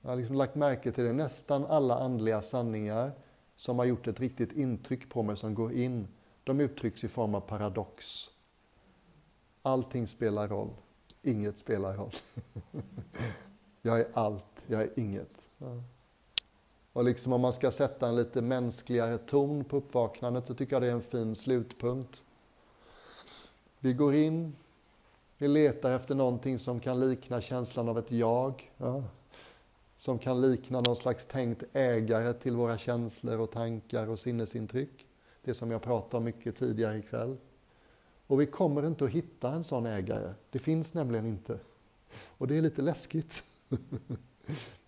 Jag 0.00 0.10
har 0.10 0.16
liksom 0.16 0.36
lagt 0.36 0.54
märke 0.54 0.92
till 0.92 1.04
det. 1.04 1.12
Nästan 1.12 1.66
alla 1.66 1.98
andliga 1.98 2.42
sanningar 2.42 3.12
som 3.56 3.78
har 3.78 3.86
gjort 3.86 4.06
ett 4.06 4.20
riktigt 4.20 4.52
intryck 4.52 5.10
på 5.10 5.22
mig, 5.22 5.36
som 5.36 5.54
går 5.54 5.72
in, 5.72 6.08
de 6.44 6.60
uttrycks 6.60 7.04
i 7.04 7.08
form 7.08 7.34
av 7.34 7.40
paradox. 7.40 8.30
Allting 9.62 10.06
spelar 10.06 10.48
roll, 10.48 10.70
inget 11.22 11.58
spelar 11.58 11.96
roll. 11.96 12.12
jag 13.82 14.00
är 14.00 14.08
allt, 14.14 14.64
jag 14.66 14.82
är 14.82 14.90
inget. 14.96 15.38
Och 16.96 17.04
liksom 17.04 17.32
om 17.32 17.40
man 17.40 17.52
ska 17.52 17.70
sätta 17.70 18.08
en 18.08 18.16
lite 18.16 18.42
mänskligare 18.42 19.18
ton 19.18 19.64
på 19.64 19.76
uppvaknandet 19.76 20.46
så 20.46 20.54
tycker 20.54 20.74
jag 20.74 20.82
det 20.82 20.88
är 20.88 20.92
en 20.92 21.02
fin 21.02 21.36
slutpunkt. 21.36 22.22
Vi 23.78 23.92
går 23.92 24.14
in, 24.14 24.56
vi 25.38 25.48
letar 25.48 25.90
efter 25.90 26.14
någonting 26.14 26.58
som 26.58 26.80
kan 26.80 27.00
likna 27.00 27.40
känslan 27.40 27.88
av 27.88 27.98
ett 27.98 28.10
jag. 28.10 28.72
Ja. 28.76 29.04
Som 29.98 30.18
kan 30.18 30.40
likna 30.40 30.80
någon 30.80 30.96
slags 30.96 31.26
tänkt 31.26 31.64
ägare 31.72 32.32
till 32.32 32.56
våra 32.56 32.78
känslor 32.78 33.40
och 33.40 33.50
tankar 33.50 34.08
och 34.08 34.18
sinnesintryck. 34.18 35.06
Det 35.44 35.54
som 35.54 35.70
jag 35.70 35.82
pratade 35.82 36.16
om 36.16 36.24
mycket 36.24 36.56
tidigare 36.56 36.98
ikväll. 36.98 37.36
Och 38.26 38.40
vi 38.40 38.46
kommer 38.46 38.86
inte 38.86 39.04
att 39.04 39.10
hitta 39.10 39.52
en 39.52 39.64
sån 39.64 39.86
ägare. 39.86 40.30
Det 40.50 40.58
finns 40.58 40.94
nämligen 40.94 41.26
inte. 41.26 41.58
Och 42.26 42.46
det 42.46 42.56
är 42.56 42.62
lite 42.62 42.82
läskigt. 42.82 43.44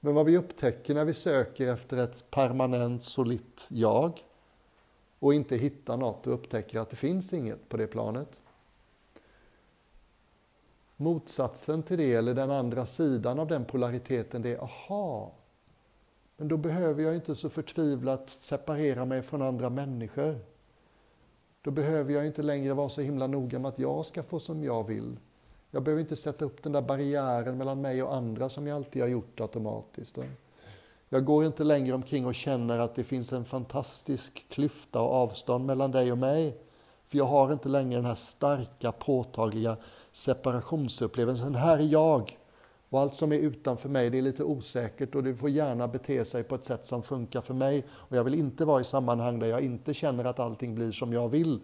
Men 0.01 0.15
vad 0.15 0.27
vi 0.27 0.37
upptäcker 0.37 0.95
när 0.95 1.05
vi 1.05 1.15
söker 1.15 1.67
efter 1.67 1.97
ett 1.97 2.31
permanent, 2.31 3.03
solitt 3.03 3.67
jag 3.69 4.21
och 5.19 5.35
inte 5.35 5.57
hittar 5.57 5.97
något 5.97 6.27
och 6.27 6.35
upptäcker 6.35 6.79
att 6.79 6.91
det 6.91 6.97
finns 6.97 7.33
inget 7.33 7.69
på 7.69 7.77
det 7.77 7.87
planet. 7.87 8.41
Motsatsen 10.97 11.83
till 11.83 11.99
det, 11.99 12.15
eller 12.15 12.35
den 12.35 12.51
andra 12.51 12.87
sidan 12.87 13.39
av 13.39 13.47
den 13.47 13.65
polariteten, 13.65 14.43
det 14.43 14.55
är 14.55 14.63
aha, 14.63 15.33
men 16.37 16.49
då 16.49 16.57
behöver 16.57 17.03
jag 17.03 17.15
inte 17.15 17.37
så 17.37 17.51
förtvivlat 17.51 18.31
separera 18.31 19.05
mig 19.05 19.23
från 19.23 19.43
andra 19.43 19.71
människor. 19.71 20.39
Då 21.63 21.71
behöver 21.71 22.13
jag 22.13 22.27
inte 22.27 22.43
längre 22.43 22.75
vara 22.75 22.89
så 22.89 23.01
himla 23.01 23.27
noga 23.27 23.59
med 23.59 23.69
att 23.69 23.79
jag 23.79 24.07
ska 24.07 24.23
få 24.23 24.39
som 24.39 24.65
jag 24.65 24.87
vill. 24.87 25.17
Jag 25.71 25.83
behöver 25.83 26.01
inte 26.01 26.17
sätta 26.17 26.45
upp 26.45 26.63
den 26.63 26.73
där 26.73 26.83
barriären 26.83 27.59
mellan 27.59 27.81
mig 27.81 28.03
och 28.03 28.15
andra 28.15 28.49
som 28.49 28.67
jag 28.67 28.77
alltid 28.77 29.03
har 29.03 29.09
gjort 29.09 29.41
automatiskt. 29.41 30.19
Jag 31.09 31.25
går 31.25 31.45
inte 31.45 31.65
längre 31.65 31.95
omkring 31.95 32.27
och 32.27 32.35
känner 32.35 32.79
att 32.79 32.95
det 32.95 33.05
finns 33.05 33.33
en 33.33 33.45
fantastisk 33.45 34.47
klyfta 34.49 35.01
och 35.01 35.15
avstånd 35.15 35.67
mellan 35.67 35.91
dig 35.91 36.13
och 36.13 36.19
mig. 36.19 36.59
För 37.07 37.19
jag 37.19 37.25
har 37.25 37.53
inte 37.53 37.69
längre 37.69 37.99
den 37.99 38.05
här 38.05 38.15
starka, 38.15 38.93
påtagliga 38.93 39.77
separationsupplevelsen. 40.13 41.55
Här 41.55 41.79
är 41.79 41.83
jag 41.83 42.39
och 42.91 43.01
allt 43.01 43.15
som 43.15 43.33
är 43.33 43.39
utanför 43.39 43.89
mig, 43.89 44.11
det 44.11 44.19
är 44.19 44.23
lite 44.23 44.45
osäkert 44.45 45.15
och 45.15 45.25
det 45.25 45.35
får 45.35 45.51
gärna 45.51 45.89
bete 45.89 46.25
sig 46.25 46.45
på 46.45 46.55
ett 46.55 46.65
sätt 46.65 46.87
som 46.87 47.03
funkar 47.03 47.41
för 47.41 47.55
mig. 47.55 47.85
Och 47.91 48.17
jag 48.17 48.25
vill 48.25 48.35
inte 48.35 48.65
vara 48.65 48.81
i 48.81 48.85
sammanhang 48.85 49.39
där 49.39 49.47
jag 49.47 49.61
inte 49.61 49.95
känner 49.95 50.25
att 50.25 50.39
allting 50.39 50.75
blir 50.75 50.93
som 50.93 51.13
jag 51.13 51.29
vill. 51.29 51.61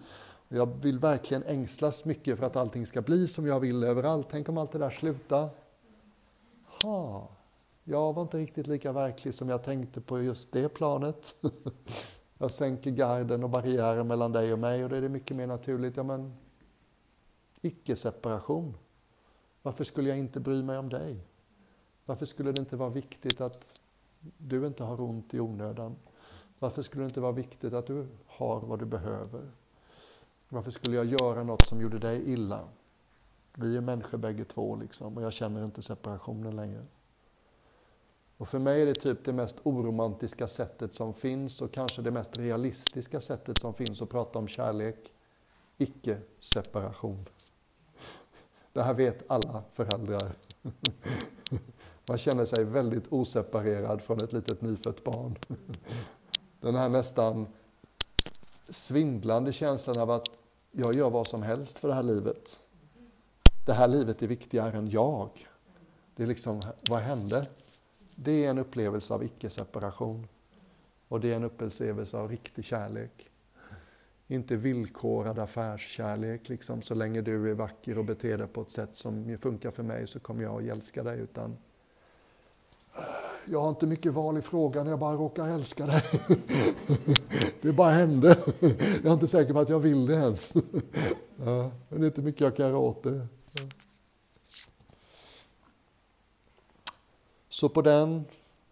Jag 0.48 0.66
vill 0.82 0.98
verkligen 0.98 1.42
ängslas 1.42 2.04
mycket 2.04 2.38
för 2.38 2.46
att 2.46 2.56
allting 2.56 2.86
ska 2.86 3.02
bli 3.02 3.28
som 3.28 3.46
jag 3.46 3.60
vill 3.60 3.84
överallt. 3.84 4.26
Tänk 4.30 4.48
om 4.48 4.58
allt 4.58 4.72
det 4.72 4.78
där 4.78 4.90
slutar. 4.90 5.48
Ha, 6.82 7.28
jag 7.84 8.12
var 8.12 8.22
inte 8.22 8.38
riktigt 8.38 8.66
lika 8.66 8.92
verklig 8.92 9.34
som 9.34 9.48
jag 9.48 9.62
tänkte 9.62 10.00
på 10.00 10.22
just 10.22 10.52
det 10.52 10.68
planet. 10.68 11.34
Jag 12.38 12.50
sänker 12.50 12.90
garden 12.90 13.44
och 13.44 13.50
barriären 13.50 14.06
mellan 14.06 14.32
dig 14.32 14.52
och 14.52 14.58
mig 14.58 14.84
och 14.84 14.90
då 14.90 14.96
är 14.96 15.00
det 15.00 15.08
mycket 15.08 15.36
mer 15.36 15.46
naturligt. 15.46 15.96
Ja, 15.96 16.02
men 16.02 16.32
icke-separation. 17.60 18.74
Varför 19.62 19.84
skulle 19.84 20.08
jag 20.08 20.18
inte 20.18 20.40
bry 20.40 20.62
mig 20.62 20.78
om 20.78 20.88
dig? 20.88 21.20
Varför 22.06 22.26
skulle 22.26 22.52
det 22.52 22.60
inte 22.60 22.76
vara 22.76 22.90
viktigt 22.90 23.40
att 23.40 23.80
du 24.20 24.66
inte 24.66 24.84
har 24.84 25.02
ont 25.02 25.34
i 25.34 25.40
onödan? 25.40 25.96
Varför 26.60 26.82
skulle 26.82 27.02
det 27.02 27.06
inte 27.06 27.20
vara 27.20 27.32
viktigt 27.32 27.72
att 27.72 27.86
du 27.86 28.06
har 28.26 28.60
vad 28.60 28.78
du 28.78 28.84
behöver? 28.84 29.50
Varför 30.54 30.70
skulle 30.70 30.96
jag 30.96 31.06
göra 31.06 31.42
något 31.42 31.62
som 31.62 31.80
gjorde 31.80 31.98
dig 31.98 32.32
illa? 32.32 32.68
Vi 33.54 33.76
är 33.76 33.80
människor 33.80 34.18
bägge 34.18 34.44
två 34.44 34.76
liksom 34.76 35.16
och 35.16 35.22
jag 35.22 35.32
känner 35.32 35.64
inte 35.64 35.82
separationen 35.82 36.56
längre. 36.56 36.84
Och 38.36 38.48
för 38.48 38.58
mig 38.58 38.82
är 38.82 38.86
det 38.86 38.94
typ 38.94 39.24
det 39.24 39.32
mest 39.32 39.56
oromantiska 39.62 40.48
sättet 40.48 40.94
som 40.94 41.14
finns 41.14 41.62
och 41.62 41.72
kanske 41.72 42.02
det 42.02 42.10
mest 42.10 42.38
realistiska 42.38 43.20
sättet 43.20 43.58
som 43.58 43.74
finns 43.74 44.02
att 44.02 44.08
prata 44.08 44.38
om 44.38 44.48
kärlek. 44.48 45.12
Icke-separation. 45.78 47.18
Det 48.72 48.82
här 48.82 48.94
vet 48.94 49.30
alla 49.30 49.62
föräldrar. 49.72 50.32
Man 52.08 52.18
känner 52.18 52.44
sig 52.44 52.64
väldigt 52.64 53.12
oseparerad 53.12 54.02
från 54.02 54.16
ett 54.16 54.32
litet 54.32 54.62
nyfött 54.62 55.04
barn. 55.04 55.38
Den 56.60 56.74
här 56.74 56.88
nästan 56.88 57.46
svindlande 58.70 59.52
känslan 59.52 60.02
av 60.02 60.10
att 60.10 60.43
jag 60.76 60.94
gör 60.94 61.10
vad 61.10 61.26
som 61.26 61.42
helst 61.42 61.78
för 61.78 61.88
det 61.88 61.94
här 61.94 62.02
livet. 62.02 62.60
Det 63.66 63.72
här 63.72 63.88
livet 63.88 64.22
är 64.22 64.26
viktigare 64.26 64.72
än 64.72 64.90
jag. 64.90 65.48
Det 66.16 66.22
är 66.22 66.26
liksom, 66.26 66.60
vad 66.90 67.00
hände? 67.00 67.48
Det 68.16 68.44
är 68.44 68.50
en 68.50 68.58
upplevelse 68.58 69.14
av 69.14 69.24
icke-separation. 69.24 70.28
Och 71.08 71.20
det 71.20 71.32
är 71.32 71.36
en 71.36 71.44
upplevelse 71.44 72.18
av 72.18 72.28
riktig 72.28 72.64
kärlek. 72.64 73.30
Inte 74.26 74.56
villkorad 74.56 75.38
affärskärlek, 75.38 76.48
liksom 76.48 76.82
så 76.82 76.94
länge 76.94 77.20
du 77.20 77.50
är 77.50 77.54
vacker 77.54 77.98
och 77.98 78.04
beter 78.04 78.38
dig 78.38 78.46
på 78.46 78.62
ett 78.62 78.70
sätt 78.70 78.96
som 78.96 79.38
funkar 79.38 79.70
för 79.70 79.82
mig 79.82 80.06
så 80.06 80.20
kommer 80.20 80.42
jag 80.42 80.62
att 80.62 80.76
älska 80.76 81.02
dig. 81.02 81.18
Utan 81.18 81.56
jag 83.46 83.60
har 83.60 83.68
inte 83.68 83.86
mycket 83.86 84.12
val 84.12 84.38
i 84.38 84.42
frågan, 84.42 84.86
jag 84.86 84.98
bara 84.98 85.14
råkar 85.14 85.48
älska 85.48 85.86
dig. 85.86 86.02
Det 87.60 87.72
bara 87.72 87.90
hände. 87.90 88.38
Jag 88.60 89.06
är 89.06 89.12
inte 89.12 89.28
säker 89.28 89.52
på 89.52 89.60
att 89.60 89.68
jag 89.68 89.80
vill 89.80 90.06
det 90.06 90.14
ens. 90.14 90.54
Men 91.36 91.72
det 91.88 91.96
är 91.96 92.04
inte 92.04 92.22
mycket 92.22 92.40
jag 92.40 92.56
kan 92.56 92.66
göra 92.66 92.78
åt 92.78 93.02
det. 93.02 93.26
Så 97.48 97.68
på 97.68 97.82
den 97.82 98.24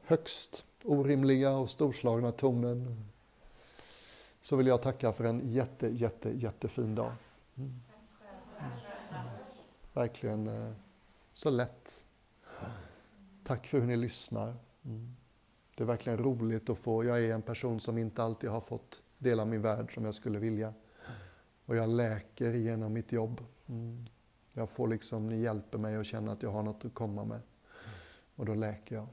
högst 0.02 0.64
orimliga 0.84 1.56
och 1.56 1.70
storslagna 1.70 2.32
tonen 2.32 3.04
så 4.42 4.56
vill 4.56 4.66
jag 4.66 4.82
tacka 4.82 5.12
för 5.12 5.24
en 5.24 5.52
jätte, 5.52 5.88
jätte, 5.88 6.30
jättefin 6.30 6.94
dag. 6.94 7.12
Mm. 7.56 7.70
mm. 8.58 8.72
Verkligen 9.92 10.48
eh, 10.48 10.72
så 11.32 11.50
lätt. 11.50 12.01
Tack 13.44 13.66
för 13.66 13.80
hur 13.80 13.86
ni 13.86 13.96
lyssnar. 13.96 14.54
Mm. 14.84 15.16
Det 15.76 15.82
är 15.82 15.86
verkligen 15.86 16.18
roligt 16.18 16.70
att 16.70 16.78
få, 16.78 17.04
jag 17.04 17.20
är 17.20 17.34
en 17.34 17.42
person 17.42 17.80
som 17.80 17.98
inte 17.98 18.22
alltid 18.22 18.50
har 18.50 18.60
fått 18.60 19.02
dela 19.18 19.44
min 19.44 19.62
värld 19.62 19.94
som 19.94 20.04
jag 20.04 20.14
skulle 20.14 20.38
vilja. 20.38 20.74
Och 21.66 21.76
jag 21.76 21.88
läker 21.88 22.54
genom 22.54 22.92
mitt 22.92 23.12
jobb. 23.12 23.40
Mm. 23.66 24.04
Jag 24.52 24.70
får 24.70 24.88
liksom, 24.88 25.28
ni 25.28 25.40
hjälper 25.40 25.78
mig 25.78 25.96
att 25.96 26.06
känna 26.06 26.32
att 26.32 26.42
jag 26.42 26.50
har 26.50 26.62
något 26.62 26.84
att 26.84 26.94
komma 26.94 27.24
med. 27.24 27.40
Och 28.36 28.46
då 28.46 28.54
läker 28.54 28.94
jag. 28.94 29.06